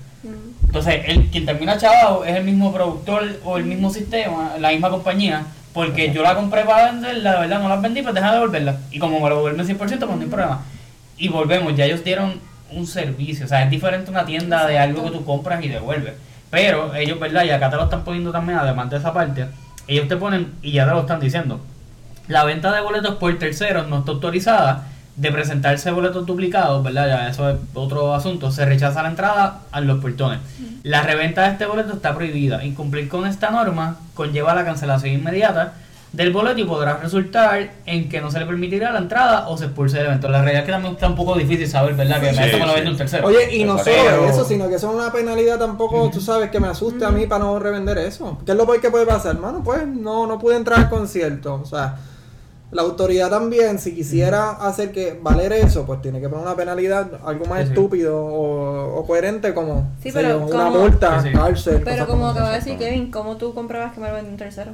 Entonces, 0.67 1.03
el, 1.07 1.27
quien 1.31 1.47
termina 1.47 1.79
chavado 1.79 2.25
es 2.25 2.37
el 2.37 2.45
mismo 2.45 2.73
productor 2.73 3.41
o 3.45 3.57
el 3.57 3.65
mismo 3.65 3.91
sistema, 3.91 4.53
la 4.59 4.71
misma 4.71 4.91
compañía, 4.91 5.45
porque 5.73 6.13
yo 6.13 6.23
la 6.23 6.35
compré 6.35 6.65
para 6.65 6.93
venderla, 6.93 7.33
de 7.35 7.41
verdad 7.41 7.61
no 7.61 7.69
las 7.69 7.83
vendí, 7.83 8.03
pues 8.03 8.15
déjame 8.15 8.35
devolverla. 8.35 8.77
Y 8.91 8.99
como 8.99 9.21
me 9.21 9.29
lo 9.29 9.37
devuelven 9.37 9.67
100%, 9.67 9.77
pues 9.79 10.01
no 10.01 10.21
hay 10.21 10.27
problema. 10.27 10.63
Y 11.19 11.29
volvemos, 11.29 11.75
ya 11.77 11.85
ellos 11.85 12.05
dieron 12.05 12.41
un 12.71 12.87
servicio, 12.87 13.47
o 13.47 13.49
sea, 13.49 13.63
es 13.63 13.71
diferente 13.71 14.11
una 14.11 14.25
tienda 14.25 14.67
de 14.67 14.79
algo 14.79 15.05
que 15.05 15.11
tú 15.11 15.25
compras 15.25 15.65
y 15.65 15.69
devuelves. 15.69 16.15
Pero 16.51 16.95
ellos, 16.95 17.19
¿verdad? 17.19 17.45
Y 17.45 17.51
acá 17.51 17.71
te 17.71 17.77
lo 17.77 17.85
están 17.85 18.05
poniendo 18.05 18.33
también, 18.33 18.59
además 18.59 18.91
de 18.91 18.97
esa 18.99 19.13
parte, 19.13 19.47
ellos 19.87 20.09
te 20.09 20.17
ponen, 20.17 20.53
y 20.63 20.73
ya 20.73 20.87
te 20.87 20.93
lo 20.93 21.01
están 21.01 21.21
diciendo, 21.21 21.61
la 22.29 22.45
venta 22.45 22.73
de 22.73 22.81
boletos 22.81 23.17
por 23.17 23.39
terceros 23.39 23.89
no 23.89 23.99
está 23.99 24.13
autorizada. 24.13 24.87
De 25.17 25.33
presentarse 25.33 25.91
boletos 25.91 26.27
duplicados, 26.27 26.83
¿verdad? 26.85 27.07
Ya 27.09 27.29
eso 27.29 27.49
es 27.49 27.57
otro 27.73 28.15
asunto. 28.15 28.51
Se 28.51 28.67
rechaza 28.67 29.03
la 29.03 29.09
entrada 29.09 29.61
a 29.73 29.81
los 29.81 29.99
portones. 30.01 30.41
La 30.83 31.03
reventa 31.03 31.43
de 31.45 31.53
este 31.53 31.65
boleto 31.67 31.95
está 31.95 32.15
prohibida. 32.15 32.63
Incumplir 32.65 33.09
con 33.09 33.27
esta 33.27 33.51
norma 33.51 33.97
conlleva 34.15 34.55
la 34.55 34.65
cancelación 34.65 35.15
inmediata 35.15 35.73
del 36.13 36.33
boleto 36.33 36.61
y 36.61 36.65
podrá 36.65 36.99
resultar 36.99 37.73
en 37.87 38.09
que 38.09 38.21
no 38.21 38.31
se 38.31 38.39
le 38.39 38.47
permitirá 38.47 38.93
la 38.93 38.99
entrada 38.99 39.49
o 39.49 39.57
se 39.59 39.65
expulse 39.67 39.97
del 39.99 40.07
evento. 40.07 40.29
La 40.29 40.39
realidad 40.43 40.61
es 40.63 40.67
que 40.67 40.73
también 40.73 40.95
está 40.95 41.09
un 41.09 41.17
poco 41.17 41.35
difícil 41.35 41.67
saber, 41.69 41.95
¿verdad? 41.95 42.21
Que 42.21 42.33
Sí, 42.33 42.41
me 42.41 42.59
lo 42.61 42.69
sí. 42.69 42.75
vende 42.75 42.91
un 42.91 42.97
tercero. 42.97 43.27
Oye, 43.27 43.57
y 43.57 43.65
no 43.65 43.79
solo 43.79 44.27
eso, 44.29 44.45
sino 44.45 44.69
que 44.69 44.75
eso 44.77 44.91
es 44.91 44.95
una 44.97 45.11
penalidad 45.13 45.59
tampoco, 45.59 46.11
tú 46.13 46.21
sabes, 46.21 46.51
que 46.51 46.61
me 46.61 46.69
asuste 46.69 47.05
a 47.05 47.11
mí 47.11 47.27
para 47.27 47.45
no 47.45 47.59
revender 47.59 47.97
eso. 47.99 48.39
¿Qué 48.47 48.53
es 48.53 48.57
lo 48.59 48.67
peor 48.67 48.81
que 48.83 48.91
puede 48.91 49.05
pasar, 49.07 49.35
hermano? 49.35 49.63
Pues 49.65 49.87
no, 49.87 50.27
no 50.27 50.39
pude 50.39 50.57
entrar 50.57 50.79
al 50.79 50.89
concierto. 50.89 51.55
O 51.63 51.67
sea, 51.67 51.97
la 52.73 52.83
autoridad 52.83 53.31
también, 53.31 53.79
si 53.79 53.95
quisiera 53.95 54.51
hacer 54.51 54.91
que 54.93 55.19
valer 55.23 55.53
eso, 55.53 55.87
pues 55.87 56.03
tiene 56.03 56.21
que 56.21 56.29
poner 56.29 56.45
una 56.47 56.57
penalidad, 56.57 57.07
algo 57.25 57.47
más 57.47 57.61
Sí, 57.61 57.65
sí. 57.67 57.71
estúpido 57.73 58.17
o, 58.19 58.99
o 58.99 59.07
coherente 59.07 59.55
como 59.55 59.89
Sí, 60.03 60.11
pero 60.13 60.39
una 60.47 60.71
multa, 60.71 61.23
Sí, 61.23 61.29
sí. 61.29 61.35
cárcel. 61.35 61.83
Pero 61.85 62.07
como 62.07 62.29
acaba 62.29 62.51
de 62.51 62.57
decir 62.57 62.77
Kevin, 62.77 63.11
¿cómo 63.11 63.37
tú 63.37 63.55
compruebas 63.55 63.93
que 63.93 64.01
me 64.01 64.09
lo 64.09 64.15
venden 64.15 64.33
un 64.33 64.39
tercero? 64.39 64.73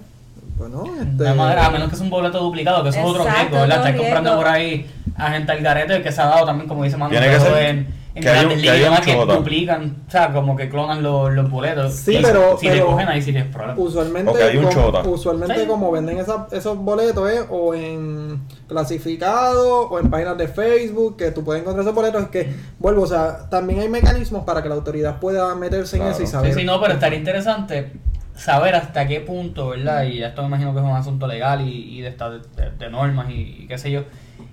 Bueno, 0.57 0.85
De 0.85 1.25
este, 1.25 1.35
manera- 1.35 1.67
a 1.67 1.71
menos 1.71 1.89
que 1.91 1.95
es 1.97 2.01
un 2.01 2.11
boleto 2.11 2.39
duplicado, 2.39 2.83
que 2.83 2.89
eso 2.91 2.99
es 2.99 3.05
otro 3.05 3.23
Exacto, 3.23 3.41
riesgo, 3.43 3.61
¿verdad? 3.61 3.77
Estar 3.79 3.97
comprando 3.97 4.37
por 4.37 4.49
ahí 4.49 4.91
a 5.17 5.31
gente 5.33 5.53
al 5.53 5.61
garete 5.61 6.03
que 6.03 6.13
se 6.13 6.21
ha 6.23 6.27
dado 6.27 6.47
también, 6.47 6.69
como 6.69 6.85
dice 6.85 6.97
Manu, 6.97 7.11
Tiene 7.11 7.27
que 7.31 7.39
pero 7.39 7.55
ser 7.55 7.65
en, 7.67 7.87
en 8.15 8.23
que 8.23 8.29
haya 8.29 8.43
un- 8.43 8.49
que 8.51 8.57
ligas 8.57 8.65
y 8.65 8.79
haya 8.79 8.89
un 8.91 8.95
demás 8.97 9.01
que 9.29 9.35
duplican, 9.39 9.97
o 10.07 10.11
sea, 10.11 10.33
como 10.33 10.55
que 10.57 10.69
clonan 10.69 11.03
los, 11.03 11.33
los 11.33 11.51
boletos. 11.51 11.93
Sí, 11.95 12.17
Y 12.19 12.23
pero- 12.23 12.59
Si 12.59 12.67
le 12.67 12.73
pero- 12.73 12.87
cogen 12.87 13.09
ahí 13.09 13.23
sí 13.23 13.33
les 13.33 13.45
problema. 13.47 13.75
Usualmente, 13.79 14.31
Ok, 14.31 14.37
hay 14.41 14.57
un 14.59 14.65
como, 14.65 14.75
chota. 14.75 15.09
usualmente 15.09 15.61
Sí. 15.61 15.67
como 15.67 15.91
venden 15.91 16.19
esa- 16.19 16.47
esos 16.53 16.77
boletos 16.79 17.31
eh, 17.31 17.41
o 17.49 17.75
en 17.75 18.43
clasificado 18.69 19.89
o 19.89 19.99
en 19.99 20.11
páginas 20.11 20.37
de 20.37 20.49
Facebook 20.49 21.17
que 21.17 21.31
tú 21.31 21.43
puedes 21.45 21.63
encontrar 21.63 21.83
esos 21.85 21.95
boletos 21.95 22.23
es 22.23 22.29
que 22.29 22.53
vuelvo, 22.79 23.03
o 23.03 23.07
sea, 23.07 23.49
también 23.49 23.81
hay 23.81 23.89
mecanismos 23.89 24.45
para 24.45 24.63
que 24.63 24.69
la 24.69 24.75
autoridad 24.75 25.19
pueda 25.19 25.55
meterse 25.55 25.97
en 25.97 26.03
eso 26.09 26.23
y 26.23 26.27
saber. 26.27 26.53
Sí, 26.53 26.61
sí, 26.61 26.67
no, 26.67 26.81
pero 26.81 26.95
estaría 26.95 27.19
interesante 27.19 27.93
saber 28.35 28.75
hasta 28.75 29.07
qué 29.07 29.21
punto, 29.21 29.69
¿verdad? 29.69 30.05
Y 30.05 30.23
esto 30.23 30.43
me 30.43 30.49
imagino 30.49 30.73
que 30.75 30.81
es 30.81 30.85
un 30.85 30.93
asunto 30.93 31.27
legal 31.27 31.67
y, 31.67 31.99
y 31.99 32.01
de, 32.03 32.09
esta- 32.09 32.31
de, 32.31 32.71
de 32.79 32.91
normas 32.91 33.31
y, 33.31 33.63
y 33.63 33.67
qué 33.67 33.79
sé 33.79 33.91
yo. 33.91 34.03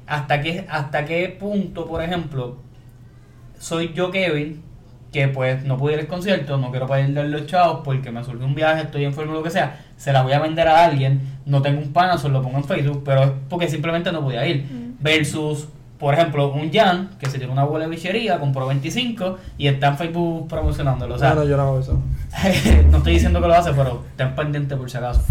Hasta 0.08 0.41
qué, 0.41 0.65
hasta 0.69 1.06
qué 1.06 1.36
punto, 1.39 1.88
por 1.88 2.02
ejemplo, 2.04 2.58
soy 3.60 3.93
yo 3.93 4.10
Kevin, 4.10 4.63
que 5.12 5.28
pues 5.28 5.63
no 5.63 5.78
pude 5.78 5.93
ir 5.93 6.00
al 6.00 6.08
concierto, 6.08 6.58
no 6.58 6.72
quiero 6.72 6.88
perder 6.88 7.30
los 7.30 7.45
chavos 7.45 7.82
porque 7.84 8.12
me 8.12 8.24
surgió 8.24 8.45
un 8.45 8.56
viaje, 8.56 8.84
estoy 8.84 9.06
enfermo, 9.06 9.34
lo 9.34 9.43
que 9.43 9.50
sea, 9.50 9.86
se 9.98 10.13
la 10.13 10.24
voy 10.24 10.34
a 10.34 10.39
vender 10.39 10.67
a 10.67 10.86
alguien, 10.86 11.22
no 11.45 11.62
tengo 11.62 11.82
un 11.82 11.91
pana, 11.91 12.17
solo 12.17 12.39
lo 12.39 12.43
pongo 12.43 12.58
en 12.58 12.63
Facebook, 12.63 13.04
pero 13.04 13.24
es 13.24 13.32
porque 13.50 13.67
simplemente 13.67 14.12
no 14.12 14.22
podía 14.22 14.45
ir. 14.45 14.65
Versus, 15.00 15.67
por 15.98 16.13
ejemplo, 16.13 16.52
un 16.52 16.72
Jan 16.72 17.12
que 17.19 17.30
se 17.30 17.38
tiene 17.38 17.52
una 17.52 17.63
abuela 17.63 17.86
de 17.86 17.91
bichería, 17.91 18.39
compró 18.39 18.67
25 18.67 19.38
y 19.58 19.67
está 19.67 19.88
en 19.88 19.98
Facebook 19.98 20.48
promocionándolo. 20.48 21.15
O 21.15 21.19
sea, 21.19 21.30
no, 21.30 21.36
no, 21.36 21.43
yo 21.45 21.58
no 21.58 21.63
hago 21.63 21.80
eso. 21.80 22.02
no 22.91 22.98
estoy 22.98 23.13
diciendo 23.13 23.41
que 23.41 23.48
lo 23.48 23.54
hace, 23.54 23.72
pero 23.74 24.04
ten 24.15 24.36
pendiente 24.36 24.76
por 24.76 24.89
si 24.89 24.98
acaso. 24.98 25.24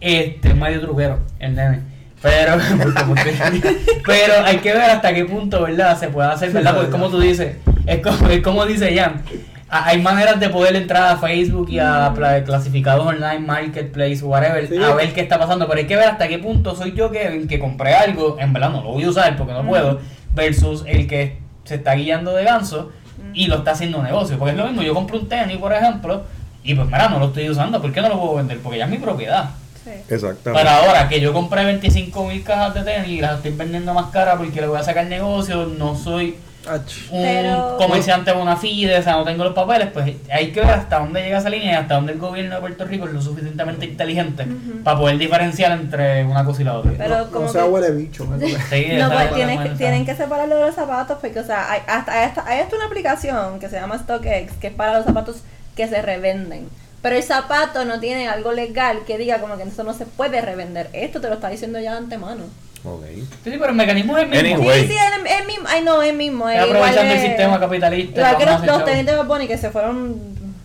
Este 0.00 0.48
es 0.48 0.56
medio 0.56 0.80
truquero, 0.80 1.18
el 1.38 1.54
nene. 1.54 1.93
Pero, 2.24 2.56
pero 4.06 4.34
hay 4.46 4.56
que 4.56 4.72
ver 4.72 4.90
hasta 4.90 5.12
qué 5.14 5.26
punto, 5.26 5.62
¿verdad? 5.62 5.98
Se 5.98 6.08
puede 6.08 6.28
hacer, 6.28 6.50
¿verdad? 6.52 6.74
Porque 6.74 6.90
como 6.90 7.10
tú 7.10 7.20
dices, 7.20 7.56
es 7.86 8.00
como, 8.00 8.28
es 8.30 8.42
como 8.42 8.64
dice 8.64 8.96
Jan, 8.96 9.22
hay 9.68 10.00
maneras 10.00 10.40
de 10.40 10.48
poder 10.48 10.74
entrar 10.74 11.02
a 11.12 11.16
Facebook 11.18 11.68
y 11.68 11.78
a 11.78 12.12
pla- 12.14 12.42
clasificados 12.44 13.06
online, 13.06 13.40
marketplace, 13.40 14.24
whatever, 14.24 14.66
Sí. 14.68 14.82
a 14.82 14.94
ver 14.94 15.12
qué 15.12 15.20
está 15.20 15.38
pasando. 15.38 15.66
Pero 15.68 15.80
hay 15.80 15.86
que 15.86 15.96
ver 15.96 16.08
hasta 16.08 16.26
qué 16.26 16.38
punto 16.38 16.74
soy 16.74 16.92
yo 16.94 17.10
que, 17.10 17.44
que 17.46 17.58
compré 17.58 17.94
algo, 17.94 18.38
en 18.40 18.52
verdad 18.54 18.70
no 18.70 18.82
lo 18.82 18.92
voy 18.92 19.04
a 19.04 19.10
usar 19.10 19.36
porque 19.36 19.52
no 19.52 19.62
puedo, 19.66 20.00
versus 20.32 20.82
el 20.86 21.06
que 21.06 21.38
se 21.64 21.74
está 21.76 21.94
guiando 21.94 22.34
de 22.34 22.44
ganso 22.44 22.90
y 23.34 23.48
lo 23.48 23.56
está 23.56 23.72
haciendo 23.72 24.02
negocio. 24.02 24.38
Porque 24.38 24.52
es 24.52 24.56
lo 24.58 24.64
mismo, 24.66 24.80
yo 24.82 24.94
compro 24.94 25.18
un 25.18 25.28
tenis, 25.28 25.58
por 25.58 25.72
ejemplo, 25.74 26.22
y 26.62 26.74
pues 26.74 26.86
mira, 26.86 27.08
no 27.10 27.18
lo 27.18 27.26
estoy 27.26 27.50
usando, 27.50 27.82
¿por 27.82 27.92
qué 27.92 28.00
no 28.00 28.08
lo 28.08 28.18
puedo 28.18 28.36
vender? 28.36 28.58
Porque 28.60 28.78
ya 28.78 28.84
es 28.86 28.90
mi 28.90 28.96
propiedad. 28.98 29.50
Sí. 29.84 29.90
Exactamente. 30.08 30.52
Pero 30.52 30.70
ahora 30.70 31.08
que 31.08 31.20
yo 31.20 31.32
compré 31.32 31.64
25 31.64 32.24
mil 32.26 32.42
cajas 32.42 32.74
de 32.74 32.82
tenis 32.82 33.08
y 33.08 33.20
las 33.20 33.36
estoy 33.36 33.50
vendiendo 33.52 33.92
más 33.92 34.06
caras 34.10 34.36
porque 34.38 34.60
le 34.60 34.66
voy 34.66 34.78
a 34.78 34.82
sacar 34.82 35.06
negocio, 35.06 35.66
no 35.66 35.94
soy 35.94 36.36
Ach. 36.66 36.80
un 37.10 37.22
Pero- 37.22 37.76
comerciante 37.76 38.32
de 38.32 38.40
una 38.40 38.56
FIDE, 38.56 38.96
o 38.98 39.02
sea, 39.02 39.12
no 39.16 39.24
tengo 39.24 39.44
los 39.44 39.52
papeles, 39.52 39.88
pues 39.92 40.16
hay 40.32 40.50
que 40.52 40.60
ver 40.60 40.70
hasta 40.70 40.98
dónde 41.00 41.20
llega 41.22 41.36
esa 41.36 41.50
línea 41.50 41.72
y 41.72 41.74
hasta 41.74 41.96
dónde 41.96 42.12
el 42.14 42.18
gobierno 42.18 42.54
de 42.54 42.60
Puerto 42.62 42.86
Rico 42.86 43.06
es 43.06 43.12
lo 43.12 43.20
suficientemente 43.20 43.84
inteligente 43.84 44.46
para 44.82 44.98
poder 44.98 45.18
diferenciar 45.18 45.72
entre 45.72 46.24
una 46.24 46.42
cosa 46.42 46.62
y 46.62 46.64
la 46.64 46.78
otra. 46.78 46.92
Pero 46.96 47.18
no, 47.18 47.30
como 47.30 47.44
no 47.46 47.52
sea 47.52 47.64
que- 47.64 47.68
huele 47.68 47.90
bicho. 47.90 48.24
No, 48.24 48.38
pues 48.38 49.34
tienen, 49.34 49.62
que, 49.62 49.68
tienen 49.76 50.06
que 50.06 50.16
separarlo 50.16 50.56
de 50.56 50.66
los 50.66 50.74
zapatos 50.74 51.18
porque, 51.20 51.40
o 51.40 51.44
sea, 51.44 51.70
hay, 51.70 51.80
hasta 51.86 52.24
esta, 52.24 52.44
hay 52.46 52.60
hasta 52.60 52.74
una 52.76 52.86
aplicación 52.86 53.58
que 53.60 53.68
se 53.68 53.76
llama 53.76 53.98
StockX 53.98 54.54
que 54.58 54.68
es 54.68 54.72
para 54.72 54.94
los 54.96 55.04
zapatos 55.04 55.42
que 55.76 55.86
se 55.88 56.00
revenden. 56.00 56.68
Pero 57.04 57.16
el 57.16 57.22
zapato 57.22 57.84
no 57.84 58.00
tiene 58.00 58.28
algo 58.28 58.52
legal 58.52 59.00
que 59.06 59.18
diga 59.18 59.38
como 59.38 59.58
que 59.58 59.64
eso 59.64 59.84
no 59.84 59.92
se 59.92 60.06
puede 60.06 60.40
revender. 60.40 60.88
Esto 60.94 61.20
te 61.20 61.28
lo 61.28 61.34
está 61.34 61.50
diciendo 61.50 61.78
ya 61.78 61.90
de 61.90 61.98
antemano. 61.98 62.44
Ok. 62.82 63.04
Sí, 63.12 63.26
sí, 63.44 63.50
pero 63.58 63.66
el 63.66 63.74
mecanismo 63.74 64.16
es 64.16 64.24
el 64.24 64.30
mismo. 64.30 64.56
Anyway. 64.56 64.80
Sí, 64.80 64.88
sí, 64.88 64.94
es 64.94 65.40
el 65.40 65.46
mismo. 65.46 65.66
Ay, 65.68 65.82
no, 65.84 66.00
es 66.00 66.08
el 66.08 66.16
mismo. 66.16 66.48
Es 66.48 66.64
igual 66.64 66.76
aprovechando 66.78 67.12
el 67.12 67.20
sistema 67.20 67.60
capitalista. 67.60 68.20
Igual 68.20 68.38
que 68.38 68.46
los, 68.46 68.66
los 68.66 68.84
tenis 68.86 69.04
de 69.04 69.16
Bad 69.16 69.40
que 69.46 69.58
se 69.58 69.70
fueron 69.70 70.16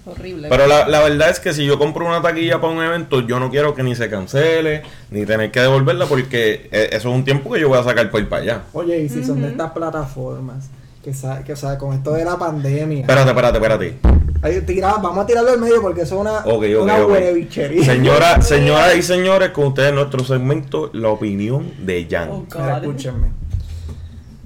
horribles. 0.05 0.49
Pero 0.49 0.65
la, 0.65 0.87
la 0.87 1.01
verdad 1.01 1.29
es 1.29 1.41
que 1.41 1.53
si 1.53 1.65
yo 1.65 1.77
compro 1.77 2.05
una 2.07 2.21
taquilla 2.21 2.61
para 2.61 2.71
un 2.71 2.81
evento, 2.81 3.19
yo 3.27 3.37
no 3.41 3.49
quiero 3.49 3.75
que 3.75 3.83
ni 3.83 3.93
se 3.95 4.09
cancele, 4.09 4.83
ni 5.11 5.25
tener 5.25 5.51
que 5.51 5.59
devolverla, 5.59 6.05
porque 6.05 6.69
eh, 6.71 6.87
eso 6.93 7.09
es 7.09 7.15
un 7.15 7.25
tiempo 7.25 7.51
que 7.51 7.59
yo 7.59 7.67
voy 7.67 7.79
a 7.79 7.83
sacar 7.83 8.09
por 8.09 8.21
ir 8.21 8.29
para 8.29 8.43
allá. 8.43 8.61
Oye, 8.71 8.97
y 8.97 9.09
si 9.09 9.25
son 9.25 9.41
de 9.41 9.49
estas 9.49 9.73
plataformas, 9.73 10.69
que, 11.11 11.43
que 11.43 11.53
o 11.53 11.55
sea, 11.55 11.77
con 11.77 11.93
esto 11.93 12.13
de 12.13 12.25
la 12.25 12.37
pandemia, 12.37 13.01
Espérate, 13.01 13.29
espérate, 13.29 13.57
espérate. 13.57 13.99
ahí 14.41 14.61
tira- 14.61 14.95
vamos 15.01 15.19
a 15.19 15.25
tirarlo 15.25 15.51
al 15.51 15.59
medio 15.59 15.81
porque 15.81 16.01
eso 16.01 16.15
es 16.15 16.21
una, 16.21 16.39
Ok, 16.39 16.63
ok, 16.77 16.83
una 16.83 17.01
ok. 17.03 17.09
huelebichería. 17.11 17.83
Señora, 17.85 18.41
señoras 18.41 18.95
y 18.95 19.01
señores, 19.01 19.49
con 19.49 19.65
ustedes 19.67 19.93
nuestro 19.93 20.23
segmento, 20.23 20.89
la 20.93 21.09
opinión 21.09 21.71
de 21.85 22.07
Jan. 22.09 22.29
Oh, 22.29 22.45
escúchenme. 22.77 23.27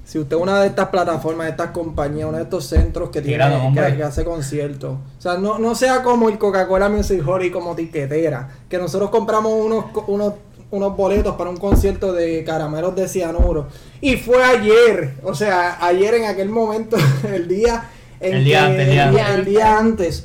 Si 0.04 0.18
usted 0.18 0.36
es 0.36 0.42
una 0.42 0.60
de 0.60 0.68
estas 0.68 0.88
plataformas, 0.90 1.46
de 1.46 1.50
estas 1.52 1.70
compañías, 1.70 2.28
uno 2.28 2.36
de 2.36 2.44
estos 2.44 2.66
centros 2.66 3.08
que 3.10 3.20
tiene 3.22 3.42
que, 3.74 3.96
que 3.96 4.02
hace 4.02 4.24
conciertos, 4.24 4.92
o 4.92 5.20
sea, 5.20 5.38
no, 5.38 5.58
no 5.58 5.74
sea 5.74 6.02
como 6.02 6.28
el 6.28 6.38
Coca-Cola 6.38 6.88
Music 6.88 7.22
Hall 7.26 7.42
y 7.44 7.50
como 7.50 7.74
tiquetera, 7.74 8.48
que 8.68 8.78
nosotros 8.78 9.10
compramos 9.10 9.52
unos, 9.54 9.86
co- 9.86 10.04
unos, 10.06 10.34
unos 10.74 10.96
boletos 10.96 11.36
para 11.36 11.50
un 11.50 11.56
concierto 11.56 12.12
de 12.12 12.44
caramelos 12.44 12.94
de 12.96 13.08
cianuro. 13.08 13.68
Y 14.00 14.16
fue 14.16 14.42
ayer, 14.44 15.14
o 15.22 15.34
sea, 15.34 15.78
ayer 15.84 16.14
en 16.14 16.24
aquel 16.26 16.48
momento, 16.48 16.96
el 17.32 17.48
día 17.48 17.90
en 18.20 18.34
El 18.34 18.44
día 18.44 18.58
que- 18.60 18.64
antes, 18.66 18.86
el 18.88 18.92
día 18.92 19.04
el 19.06 19.10
día- 19.14 19.26
antes. 19.26 19.38
el 19.38 19.44
día 19.44 19.78
antes, 19.78 20.24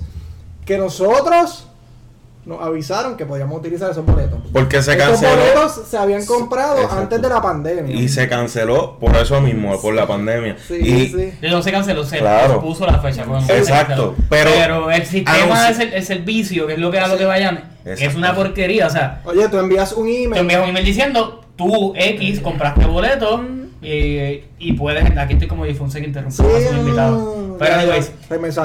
que 0.66 0.78
nosotros 0.78 1.69
nos 2.50 2.64
avisaron 2.64 3.16
que 3.16 3.28
podíamos 3.28 3.60
utilizar 3.60 3.92
esos 3.92 4.04
boletos. 4.04 4.40
Porque 4.52 4.82
se 4.82 4.98
canceló 4.98 5.30
boletos 5.36 5.84
se 5.88 5.98
habían 5.98 6.26
comprado 6.26 6.78
Exacto. 6.78 6.98
antes 6.98 7.22
de 7.22 7.30
la 7.30 7.42
pandemia. 7.42 7.96
y 7.96 8.10
se 8.10 8.28
canceló 8.28 8.98
por 9.00 9.16
eso 9.16 9.40
mismo, 9.40 9.80
por 9.80 9.94
la 9.94 10.08
pandemia. 10.08 10.58
Sí, 10.68 10.74
y 10.76 11.08
sí. 11.10 11.34
Y 11.44 11.48
no 11.48 11.62
se 11.62 11.72
canceló, 11.72 12.04
se 12.04 12.18
Claro. 12.18 12.60
puso 12.60 12.88
la 12.88 13.00
fecha. 13.00 13.24
Exacto, 13.50 14.16
pero- 14.30 14.90
el 14.90 15.06
sistema 15.06 15.70
es 15.70 15.80
el, 15.80 16.04
servicio, 16.04 16.66
que 16.66 16.74
es 16.74 16.80
lo 16.80 16.90
que 16.90 16.98
era 16.98 17.08
lo 17.08 17.18
que 17.20 17.26
vayan, 17.26 17.70
es 17.86 18.16
una 18.16 18.34
porquería. 18.34 18.88
O 18.88 18.90
sea, 18.90 19.22
Oye, 19.26 19.48
tú 19.48 19.60
envías 19.60 19.94
un 19.94 20.08
te 20.08 20.24
email. 20.24 20.42
envías 20.42 20.64
un 20.64 20.70
email 20.70 20.86
diciendo, 20.86 21.42
tú, 21.56 21.94
X, 21.96 22.40
compraste 22.40 22.86
boleto 22.86 23.44
y, 23.84 24.42
y 24.58 24.74
puedes. 24.76 25.06
Aquí 25.18 25.34
estoy 25.34 25.48
como 25.48 25.66
Difonse 25.66 26.02
que 26.02 26.08
Sí, 26.12 26.44
a 26.44 26.70
su 26.72 26.76
invitado. 26.76 27.48
no, 27.52 27.58
Pero, 27.60 27.76
anyways, 27.76 28.12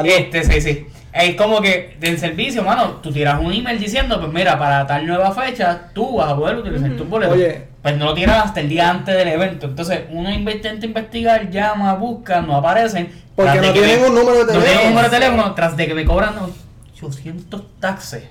este, 0.07 0.44
sí, 0.44 0.61
sí. 0.62 0.87
Es 1.14 1.37
como 1.37 1.61
que 1.61 1.96
del 2.00 2.18
servicio, 2.18 2.64
mano, 2.64 2.94
tú 3.03 3.12
tiras 3.12 3.38
un 3.40 3.53
email 3.53 3.79
diciendo, 3.79 4.20
pues 4.20 4.33
mira, 4.33 4.59
para 4.59 4.85
tal 4.87 5.07
nueva 5.07 5.31
fecha, 5.33 5.83
tú 5.94 6.16
vas 6.16 6.33
a 6.33 6.37
poder 6.37 6.57
utilizar 6.57 6.90
tus 6.96 7.09
boletos. 7.09 7.37
Oye. 7.37 7.62
Pues 7.83 7.96
no 7.98 8.07
lo 8.07 8.14
tiras 8.14 8.46
hasta 8.46 8.61
el 8.61 8.68
día 8.68 8.90
antes 8.90 9.14
del 9.14 9.29
evento. 9.29 9.66
Entonces, 9.66 10.00
uno 10.11 10.29
intenta 10.33 10.85
investigar, 10.87 11.50
llama, 11.50 11.94
busca, 11.94 12.40
no 12.40 12.57
aparecen. 12.57 13.11
Porque 13.37 13.61
no 13.61 13.72
tienen 13.72 14.00
me- 14.00 14.09
un 14.09 14.14
número 14.14 14.44
de 14.44 14.55
No 14.55 14.59
tienen 14.59 14.59
un 14.59 14.64
teléfono. 14.64 14.88
número 14.90 15.09
de 15.11 15.16
teléfono, 15.18 15.55
tras 15.55 15.77
de 15.77 15.87
que 15.87 15.94
me 15.94 16.05
cobran 16.05 16.35
800 17.00 17.62
taxes. 17.81 18.24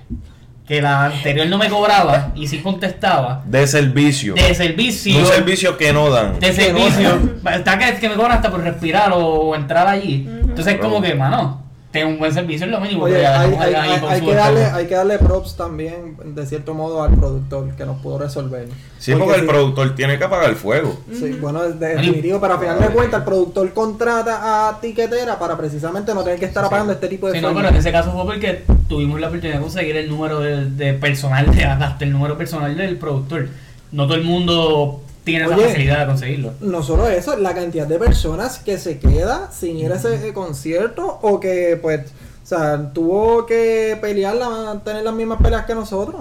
Que 0.66 0.80
la 0.80 1.04
anterior 1.06 1.46
no 1.46 1.58
me 1.58 1.68
cobraba 1.68 2.32
y 2.34 2.46
sí 2.48 2.58
contestaba. 2.60 3.42
de 3.46 3.66
servicio. 3.66 4.34
De 4.34 4.54
servicio. 4.54 5.18
un 5.18 5.26
servicio 5.26 5.76
que 5.76 5.92
no 5.92 6.08
dan. 6.10 6.38
De 6.40 6.52
servicio. 6.54 7.18
Está 7.52 7.78
que, 7.78 7.94
que 7.98 8.08
me 8.08 8.14
cobran 8.14 8.32
hasta 8.32 8.50
por 8.50 8.62
respirar 8.62 9.10
o 9.14 9.54
entrar 9.54 9.86
allí. 9.86 10.26
Entonces, 10.26 10.78
como 10.78 11.02
que, 11.02 11.14
mano, 11.14 11.63
tengo 11.94 12.08
un 12.10 12.18
buen 12.18 12.34
servicio, 12.34 12.66
es 12.66 12.72
lo 12.72 12.80
mínimo. 12.80 13.04
Oye, 13.04 13.14
pero 13.14 13.22
ya 13.22 13.40
hay, 13.40 13.54
hay- 13.54 13.74
hay- 13.74 14.00
hay 14.08 14.20
que 14.20 14.34
darle, 14.34 14.64
hay 14.64 14.86
que 14.88 14.94
darle 14.96 15.18
props 15.20 15.56
también, 15.56 16.16
de 16.24 16.44
cierto 16.44 16.74
modo, 16.74 17.04
al 17.04 17.14
productor 17.14 17.70
que 17.76 17.86
nos 17.86 18.00
pudo 18.02 18.18
resolver. 18.18 18.66
Sí, 18.98 19.14
porque 19.14 19.36
el 19.36 19.46
productor 19.46 19.94
tiene 19.94 20.18
que 20.18 20.24
apagar 20.24 20.50
el 20.50 20.56
fuego. 20.56 20.98
Sí, 21.12 21.38
bueno, 21.40 21.62
es 21.62 21.78
de- 21.78 21.90
definitivo, 21.94 22.40
pero 22.40 22.54
al 22.54 22.58
final 22.60 22.80
de 22.80 22.88
cuentas, 22.88 23.20
el 23.20 23.24
productor 23.24 23.72
contrata 23.72 24.68
a 24.68 24.80
tiquetera 24.80 25.38
para 25.38 25.56
precisamente 25.56 26.12
no 26.12 26.24
tener 26.24 26.40
que 26.40 26.46
estar 26.46 26.64
apagando 26.64 26.92
este 26.92 27.06
tipo 27.06 27.28
de 27.28 27.34
Sí, 27.34 27.40
no, 27.40 27.54
pero 27.54 27.68
en 27.68 27.76
ese 27.76 27.92
caso 27.92 28.10
fue 28.10 28.24
porque 28.24 28.64
tuvimos 28.88 29.20
la 29.20 29.28
oportunidad 29.28 29.58
de 29.58 29.62
conseguir 29.62 29.96
el 29.96 30.08
número 30.10 30.40
de, 30.40 30.66
de 30.70 30.94
personal, 30.94 31.46
de, 31.54 31.64
hasta 31.64 32.04
el 32.04 32.10
número 32.10 32.36
personal 32.36 32.76
del 32.76 32.98
productor. 32.98 33.46
No 33.92 34.06
todo 34.08 34.16
el 34.16 34.24
mundo 34.24 35.03
tiene 35.24 35.46
esa 35.46 35.56
Oye. 35.56 35.64
facilidad 35.68 36.00
de 36.00 36.06
conseguirlo. 36.06 36.52
No 36.60 36.82
solo 36.82 37.08
eso, 37.08 37.36
la 37.36 37.54
cantidad 37.54 37.86
de 37.86 37.98
personas 37.98 38.58
que 38.58 38.78
se 38.78 38.98
queda 38.98 39.50
sin 39.52 39.78
ir 39.78 39.90
a 39.92 39.96
ese 39.96 40.28
eh, 40.28 40.32
concierto 40.34 41.18
o 41.22 41.40
que 41.40 41.78
pues 41.80 42.00
O 42.42 42.46
sea, 42.46 42.90
tuvo 42.92 43.46
que 43.46 43.96
pelearla, 44.02 44.78
tener 44.84 45.02
las 45.02 45.14
mismas 45.14 45.40
peleas 45.40 45.64
que 45.64 45.74
nosotros. 45.74 46.20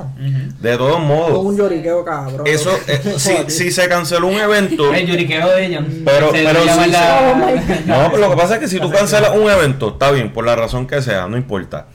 De 0.61 0.77
todos 0.77 0.93
Con 0.93 1.01
un 1.01 1.07
modos, 1.09 1.57
lloriqueo 1.57 2.05
cabrón. 2.05 2.47
eso, 2.47 2.71
eh, 2.87 3.01
si, 3.17 3.33
si 3.51 3.71
se 3.71 3.89
canceló 3.89 4.27
un 4.27 4.35
evento, 4.39 4.93
El 4.93 5.05
lloriqueo 5.05 5.49
de 5.49 5.65
ellos. 5.65 5.83
Pero- 6.05 6.31
se 6.31 6.43
pero 6.45 6.61
sí, 6.61 6.89
la-. 6.89 7.63
Oh. 7.83 8.03
No, 8.03 8.09
pero 8.11 8.17
lo 8.19 8.29
que 8.29 8.37
pasa 8.37 8.53
es 8.53 8.59
que 8.61 8.67
si 8.69 8.79
tú 8.79 8.89
cancelas 8.89 9.35
un 9.35 9.49
evento, 9.51 9.89
está 9.89 10.11
bien, 10.11 10.31
por 10.31 10.45
la 10.45 10.55
razón 10.55 10.87
que 10.87 11.01
sea, 11.01 11.27
no 11.27 11.35
importa. 11.35 11.87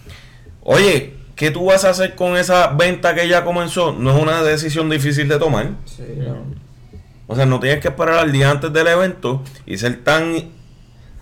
Oye, 0.63 1.15
¿qué 1.35 1.51
tú 1.51 1.65
vas 1.65 1.87
a 1.87 1.91
hacer 1.91 2.15
con 2.15 2.37
esa 2.37 2.67
venta 2.69 3.15
que 3.15 3.27
ya 3.29 3.45
comenzó? 3.45 3.93
No 3.93 4.15
es 4.15 4.23
una 4.23 4.43
decisión 4.43 4.91
difícil 4.91 5.27
de 5.29 5.39
tomar. 5.39 5.71
Sí, 5.87 6.03
no. 6.19 6.68
O 7.29 7.37
sea, 7.37 7.45
no 7.47 7.61
tienes 7.61 7.81
que 7.81 7.89
esperar 7.89 8.19
al 8.19 8.33
día 8.33 8.51
antes 8.51 8.73
del 8.73 8.87
evento 8.87 9.45
y 9.67 9.77
ser 9.77 10.03
tan 10.03 10.51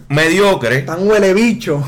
mediocre. 0.08 0.82
Tan 0.82 1.06
huele 1.06 1.34
bicho. 1.34 1.84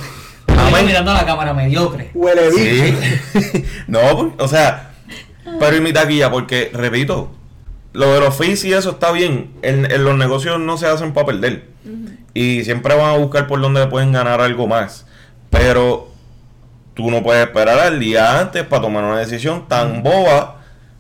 Mirando 0.85 1.13
a 1.13 1.15
la 1.15 1.25
cámara 1.25 1.55
mediocre. 1.55 2.11
Huele 2.15 2.51
bicho. 2.51 2.99
Sí. 3.33 3.65
no, 3.87 4.01
pues, 4.17 4.33
o 4.39 4.49
sea, 4.49 4.91
pero 5.61 5.77
y 5.77 5.81
mi 5.81 5.93
taquilla, 5.93 6.31
porque, 6.31 6.71
repito, 6.73 7.31
lo 7.93 8.13
de 8.13 8.21
los 8.21 8.37
fees 8.37 8.65
y 8.65 8.73
eso 8.73 8.91
está 8.91 9.13
bien. 9.13 9.53
En, 9.63 9.91
en 9.91 10.05
los 10.05 10.17
negocios 10.17 10.59
no 10.59 10.77
se 10.77 10.87
hacen 10.87 11.13
para 11.13 11.27
perder. 11.27 11.69
Y 12.35 12.65
siempre 12.65 12.95
van 12.97 13.15
a 13.15 13.17
buscar 13.17 13.47
por 13.47 13.61
donde 13.61 13.87
pueden 13.87 14.13
ganar 14.13 14.41
algo 14.41 14.67
más. 14.67 15.07
Pero 15.51 16.09
tú 16.95 17.11
no 17.11 17.23
puedes 17.23 17.47
esperar 17.47 17.79
al 17.79 18.01
día 18.01 18.41
antes 18.41 18.65
para 18.65 18.83
tomar 18.83 19.05
una 19.05 19.19
decisión 19.19 19.69
tan 19.69 20.03
boba 20.03 20.58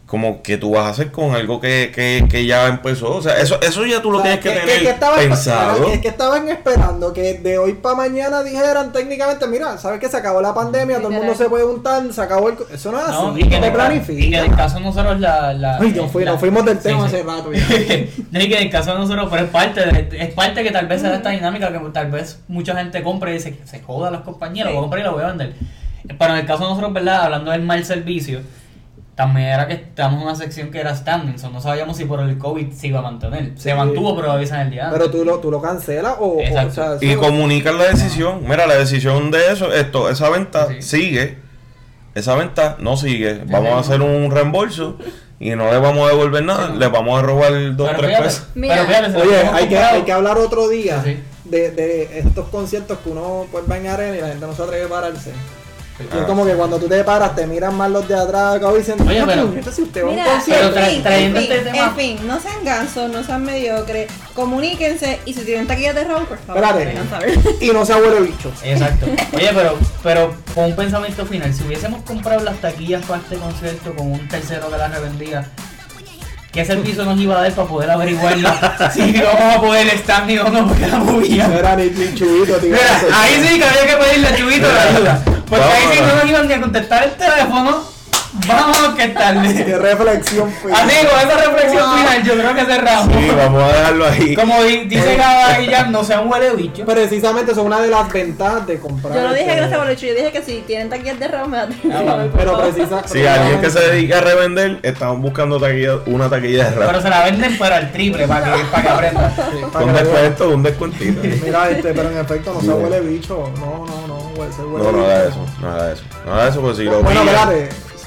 como 0.08 0.40
que 0.42 0.56
tú 0.56 0.70
vas 0.70 0.86
a 0.86 0.88
hacer 0.88 1.12
con 1.12 1.34
algo 1.34 1.60
que, 1.60 1.92
que, 1.94 2.24
que 2.30 2.46
ya 2.46 2.66
empezó. 2.66 3.14
O 3.14 3.20
sea, 3.20 3.34
eso, 3.36 3.60
eso 3.60 3.84
ya 3.84 4.00
tú 4.00 4.10
lo 4.10 4.20
O 4.20 4.22
sea, 4.22 4.40
tienes 4.40 4.60
que, 4.62 4.66
tener 4.66 4.86
estaban- 4.94 5.18
pensado. 5.20 5.86
es 5.92 6.00
que 6.00 6.08
estaban 6.08 6.48
esperando 6.48 7.12
que 7.12 7.34
de 7.34 7.58
hoy 7.58 7.74
para 7.74 7.94
mañana 7.94 8.42
dijeran 8.42 8.90
técnicamente, 8.90 9.46
mira, 9.46 9.76
sabes 9.76 10.00
que 10.00 10.08
se 10.08 10.16
acabó 10.16 10.40
la 10.40 10.54
pandemia, 10.54 10.96
todo 10.96 11.08
el 11.10 11.18
mundo 11.18 11.34
se 11.34 11.46
puede 11.50 11.64
juntar, 11.64 12.10
se 12.10 12.22
acabó 12.22 12.48
el... 12.48 12.54
co- 12.56 12.66
Eso 12.72 12.90
no 12.90 13.00
es 13.02 13.08
No, 13.08 13.32
así, 13.32 13.40
y 13.42 13.48
que, 13.50 13.60
no 13.60 13.70
planifica. 13.70 14.24
y 14.24 14.30
que 14.30 14.40
del 14.40 14.56
caso 14.56 14.78
de 14.78 14.84
nosotros 14.84 15.20
la... 15.20 15.52
la 15.52 15.76
Ay, 15.78 15.92
nos, 15.92 16.10
fui- 16.10 16.24
la- 16.24 16.30
nos 16.32 16.40
fuimos 16.40 16.64
del 16.64 16.78
sí, 16.78 16.84
tema 16.84 17.06
sí. 17.06 17.16
hace 17.16 17.22
rato. 17.24 17.52
ya. 17.52 17.60
y 18.40 18.48
que 18.48 18.56
del 18.56 18.70
caso 18.70 18.92
de 18.94 18.98
nosotros, 19.00 19.28
pero 19.30 19.44
es 19.44 19.50
parte, 19.50 19.80
de- 19.84 20.22
es 20.22 20.32
parte 20.32 20.62
que 20.64 20.70
tal 20.70 20.86
vez 20.86 21.02
sea 21.02 21.14
esta 21.14 21.28
dinámica 21.28 21.70
que 21.70 21.78
tal 21.92 22.10
vez 22.10 22.38
mucha 22.48 22.74
gente 22.74 23.02
compra 23.02 23.28
y 23.30 23.34
dice 23.34 23.54
que 23.54 23.66
se 23.66 23.80
joda 23.82 24.10
las 24.10 24.22
compañías, 24.22 24.64
lo 24.68 24.72
voy 24.72 24.78
a 24.78 24.80
comprar 24.80 25.00
y 25.02 25.04
lo 25.04 25.12
voy 25.12 25.22
a 25.24 25.26
vender. 25.26 25.52
Pero 26.18 26.32
en 26.32 26.38
el 26.40 26.46
caso 26.46 26.62
de 26.62 26.70
nosotros, 26.70 26.94
¿verdad? 26.94 27.24
Hablando 27.24 27.50
del 27.50 27.60
mal 27.60 27.84
servicio, 27.84 28.40
también 29.18 29.48
era 29.48 29.66
que 29.66 29.74
estamos 29.74 30.20
en 30.22 30.28
una 30.28 30.36
sección 30.36 30.70
que 30.70 30.78
era 30.78 30.94
standing, 30.94 31.40
so 31.40 31.50
no 31.50 31.60
sabíamos 31.60 31.96
si 31.96 32.04
por 32.04 32.20
el 32.20 32.38
COVID 32.38 32.70
se 32.72 32.86
iba 32.86 33.00
a 33.00 33.02
mantener. 33.02 33.46
Sí. 33.56 33.62
Se 33.64 33.74
mantuvo, 33.74 34.14
pero 34.14 34.30
avisan 34.30 34.60
el 34.60 34.70
día 34.70 34.84
antes. 34.86 34.96
Pero 34.96 35.10
tú 35.10 35.24
lo, 35.24 35.38
tú 35.40 35.50
lo 35.50 35.60
cancelas 35.60 36.14
o, 36.20 36.34
o, 36.34 36.40
Exacto. 36.40 36.70
o 36.94 36.98
sea, 37.00 37.10
Y 37.10 37.16
comunican 37.16 37.76
la 37.76 37.86
decisión. 37.88 38.42
Mira, 38.48 38.68
la 38.68 38.76
decisión 38.76 39.32
de 39.32 39.50
eso, 39.52 39.72
esto, 39.74 40.08
esa 40.08 40.30
venta 40.30 40.68
Sí. 40.68 40.82
sigue. 40.82 41.36
Esa 42.14 42.36
venta 42.36 42.76
no 42.78 42.96
sigue. 42.96 43.42
Vamos 43.46 43.72
a 43.72 43.78
hacer 43.80 44.02
un 44.02 44.30
reembolso 44.30 44.96
y 45.40 45.50
no 45.50 45.68
le 45.70 45.78
vamos 45.78 46.06
a 46.08 46.12
devolver 46.12 46.44
nada. 46.44 46.68
Le 46.70 46.86
vamos 46.86 47.18
a 47.18 47.22
robar 47.22 47.52
dos, 47.76 47.88
Pero 47.88 47.98
tres 47.98 48.10
fíjate, 48.10 48.24
pesos. 48.24 48.46
Mira. 48.54 48.74
pero 48.76 48.86
fíjate, 48.86 49.06
se 49.10 49.18
lo 49.18 49.24
Oye, 49.24 49.36
hay 49.52 49.68
que, 49.68 49.78
hay 49.78 50.02
que 50.02 50.12
hablar 50.12 50.38
otro 50.38 50.68
día 50.68 51.02
Sí. 51.02 51.18
de, 51.44 51.70
de 51.72 52.18
estos 52.20 52.46
conciertos 52.50 52.98
que 52.98 53.10
uno 53.10 53.46
pues 53.50 53.64
va 53.68 53.78
en 53.78 53.88
arena 53.88 54.16
y 54.16 54.20
la 54.20 54.28
gente 54.28 54.46
no 54.46 54.54
se 54.54 54.62
atreve 54.62 54.84
a 54.86 54.88
pararse. 54.88 55.32
Y 56.00 56.16
es 56.18 56.24
como 56.26 56.46
que 56.46 56.52
cuando 56.52 56.78
tú 56.78 56.86
te 56.88 57.02
paras, 57.02 57.34
te 57.34 57.46
miran 57.46 57.74
más 57.76 57.90
los 57.90 58.06
de 58.06 58.14
atrás, 58.14 58.58
como 58.60 58.76
diciendo, 58.76 59.04
Oye, 59.08 59.18
"Ah, 59.20 59.24
pero- 59.26 59.72
si 59.72 59.82
usted 59.82 60.02
va 60.04 60.06
a 60.06 60.10
un 60.10 60.16
Mira, 60.16 60.32
concierto". 60.32 60.70
Pero 60.72 60.76
tra- 60.76 60.84
en, 60.86 60.92
fin, 60.94 61.02
trayendo 61.02 61.38
en, 61.40 61.42
este 61.52 61.58
tema- 61.58 61.84
en 61.86 61.96
fin, 61.96 62.18
no 62.26 62.40
sean 62.40 62.64
gansos, 62.64 63.10
no 63.10 63.24
sean 63.24 63.42
mediocres, 63.44 64.10
comuníquense 64.34 65.18
y 65.24 65.34
si 65.34 65.40
tienen 65.40 65.66
taquillas 65.66 65.94
de 65.96 66.04
Raúl, 66.04 66.26
por 66.26 66.38
favor, 66.38 66.62
Espérate. 66.64 67.38
Y 67.64 67.70
no 67.70 67.84
se 67.84 67.92
abuelo 67.94 68.20
bicho. 68.22 68.52
Exacto. 68.62 69.06
Oye, 69.34 69.50
pero, 69.54 69.76
pero 70.02 70.34
con 70.54 70.64
un 70.66 70.76
pensamiento 70.76 71.26
final, 71.26 71.52
si 71.52 71.64
hubiésemos 71.64 72.02
comprado 72.02 72.44
las 72.44 72.56
taquillas 72.60 73.04
para 73.04 73.20
este 73.20 73.36
concierto 73.36 73.94
con 73.96 74.12
un 74.12 74.28
tercero 74.28 74.70
que 74.70 74.76
las 74.78 74.92
revendía, 74.94 75.46
¿qué 76.52 76.64
servicio 76.64 77.04
nos 77.04 77.18
iba 77.20 77.38
a 77.38 77.42
dar 77.42 77.52
para 77.52 77.68
poder 77.68 77.90
averiguarla 77.90 78.90
si 78.94 79.02
íbamos 79.02 79.56
a 79.56 79.60
poder 79.60 79.98
standing 79.98 80.38
o 80.38 80.48
no? 80.50 80.68
Porque 80.68 80.86
la 80.86 80.98
movía. 80.98 81.48
No 81.48 81.58
era 81.58 81.76
ni, 81.76 81.90
ni 81.90 82.14
chubito, 82.14 82.56
tío. 82.56 82.70
Mira, 82.70 83.00
ahí 83.14 83.34
sí 83.42 83.58
que 83.58 83.64
había 83.64 83.86
que 83.86 83.96
pedirle 83.96 84.28
a 84.28 84.36
Chubito 84.36 84.72
la 84.72 84.82
ayuda. 84.82 85.22
Porque 85.48 85.64
ahí 85.64 85.84
sí 85.92 86.00
no 86.00 86.16
nos 86.16 86.24
iban 86.26 86.48
ni 86.48 86.54
a 86.54 86.60
contestar 86.60 87.04
el 87.04 87.10
teléfono. 87.12 87.97
A 88.98 89.02
orquestarle. 89.04 89.64
Qué 89.64 89.78
reflexión 89.78 90.52
fue. 90.62 90.72
Así, 90.72 91.06
con 91.06 91.18
esa 91.28 91.38
reflexión 91.48 91.98
final, 91.98 92.22
yo 92.24 92.32
creo 92.34 92.54
que 92.54 92.64
cerramos. 92.64 93.14
Sí, 93.16 93.28
vamos 93.36 93.62
a 93.62 93.68
dejarlo 93.76 94.06
ahí. 94.06 94.34
Como 94.34 94.62
di- 94.64 94.84
dice 94.84 95.16
Gaba 95.16 95.58
Guillán, 95.58 95.92
no 95.92 96.04
sea 96.04 96.20
un 96.20 96.30
huele 96.30 96.50
bicho. 96.54 96.84
Precisamente 96.84 97.54
son 97.54 97.66
una 97.66 97.80
de 97.80 97.88
las 97.88 98.12
ventajas 98.12 98.66
de 98.66 98.78
comprar. 98.78 99.14
Yo 99.14 99.22
no 99.22 99.32
dije 99.34 99.46
que 99.46 99.56
no 99.56 99.64
este- 99.66 99.76
se 99.78 99.90
bicho, 99.90 100.06
yo 100.06 100.14
dije 100.14 100.32
que 100.32 100.42
si 100.42 100.60
tienen 100.66 100.88
taquillas 100.90 101.18
de 101.18 101.28
Raúl, 101.28 101.48
me 101.50 101.56
da 101.58 101.68
Ah. 101.94 102.26
Pero 102.36 102.58
precisa. 102.60 103.02
Si 103.06 103.26
alguien 103.26 103.60
que 103.60 103.70
se 103.70 103.80
dedica 103.80 104.18
a 104.18 104.20
revender, 104.20 104.78
estamos 104.82 105.20
buscando 105.20 105.58
taquilla, 105.60 105.96
una 106.06 106.28
taquilla 106.28 106.64
de 106.70 106.76
Pero 106.76 106.92
rap. 106.92 107.02
se 107.02 107.08
la 107.08 107.24
venden 107.24 107.56
pero 107.58 107.74
al 107.74 107.92
triple 107.92 108.26
para 108.28 108.54
que, 108.54 108.64
para 108.64 108.82
que 108.82 108.88
aprenda. 108.88 109.30
Sí, 109.36 109.42
para 109.72 109.84
Un 109.84 109.92
que 109.94 109.98
descuento, 110.02 110.48
un 110.50 110.62
descuentito. 110.62 111.20
Mira, 111.44 111.70
este, 111.70 111.94
pero 111.94 112.10
en 112.10 112.18
efecto 112.18 112.52
no 112.54 112.60
se 112.60 112.68
huele 112.70 113.00
bicho. 113.00 113.50
No, 113.58 113.86
no, 113.86 114.06
no, 114.06 114.16
huele, 114.36 114.52
se 114.52 114.62
huele 114.62 114.84
No, 114.84 114.92
bicho. 114.92 115.06
nada 115.06 115.22
de 115.22 115.28
eso, 115.28 115.46
nada 115.60 115.86
de 115.88 115.94
eso. 115.94 116.02
Nada 116.26 116.44
de 116.44 116.50
eso, 116.50 116.60
pues 116.60 116.76
si 116.76 116.84
lo 116.84 117.02
Bueno, 117.02 117.20
pillan, 117.22 117.48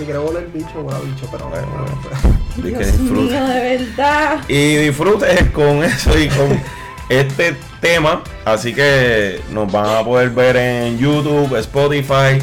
Si 0.02 0.06
quiere 0.06 0.18
oler 0.18 0.48
bicho, 0.48 0.84
bicho, 0.84 1.30
pero 1.32 1.48
no. 1.48 2.64
que 2.64 2.86
disfrute. 2.86 3.12
mío, 3.12 3.46
de 3.46 3.78
verdad. 3.78 4.40
Y 4.48 4.76
disfrutes 4.78 5.52
con 5.52 5.84
eso 5.84 6.18
y 6.18 6.28
con 6.28 6.60
este 7.08 7.56
tema. 7.82 8.24
Así 8.44 8.74
que 8.74 9.42
nos 9.52 9.72
van 9.72 9.98
a 9.98 10.04
poder 10.04 10.32
ver 10.32 10.56
en 10.58 10.98
YouTube, 10.98 11.56
Spotify, 11.58 12.42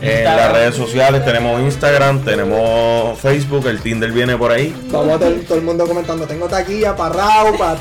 en 0.00 0.06
Instagram. 0.06 0.36
las 0.36 0.52
redes 0.52 0.74
sociales. 0.74 1.24
Tenemos 1.24 1.62
Instagram, 1.62 2.22
tenemos 2.24 3.18
Facebook, 3.20 3.66
el 3.68 3.80
Tinder 3.80 4.12
viene 4.12 4.36
por 4.36 4.52
ahí. 4.52 4.76
Vamos 4.90 5.14
a 5.14 5.18
tener 5.18 5.46
todo 5.46 5.56
el 5.56 5.64
mundo 5.64 5.86
comentando. 5.86 6.26
Tengo 6.26 6.46
taquilla 6.46 6.94
para 6.94 7.14
Raúl, 7.14 7.56
para. 7.56 7.80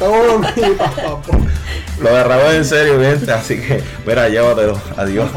Lo 1.99 2.13
de 2.13 2.49
es 2.49 2.55
en 2.55 2.65
serio, 2.65 3.01
gente. 3.01 3.29
Así 3.29 3.59
que, 3.59 3.83
mira, 4.05 4.29
llévatelo. 4.29 4.79
Adiós. 4.95 5.29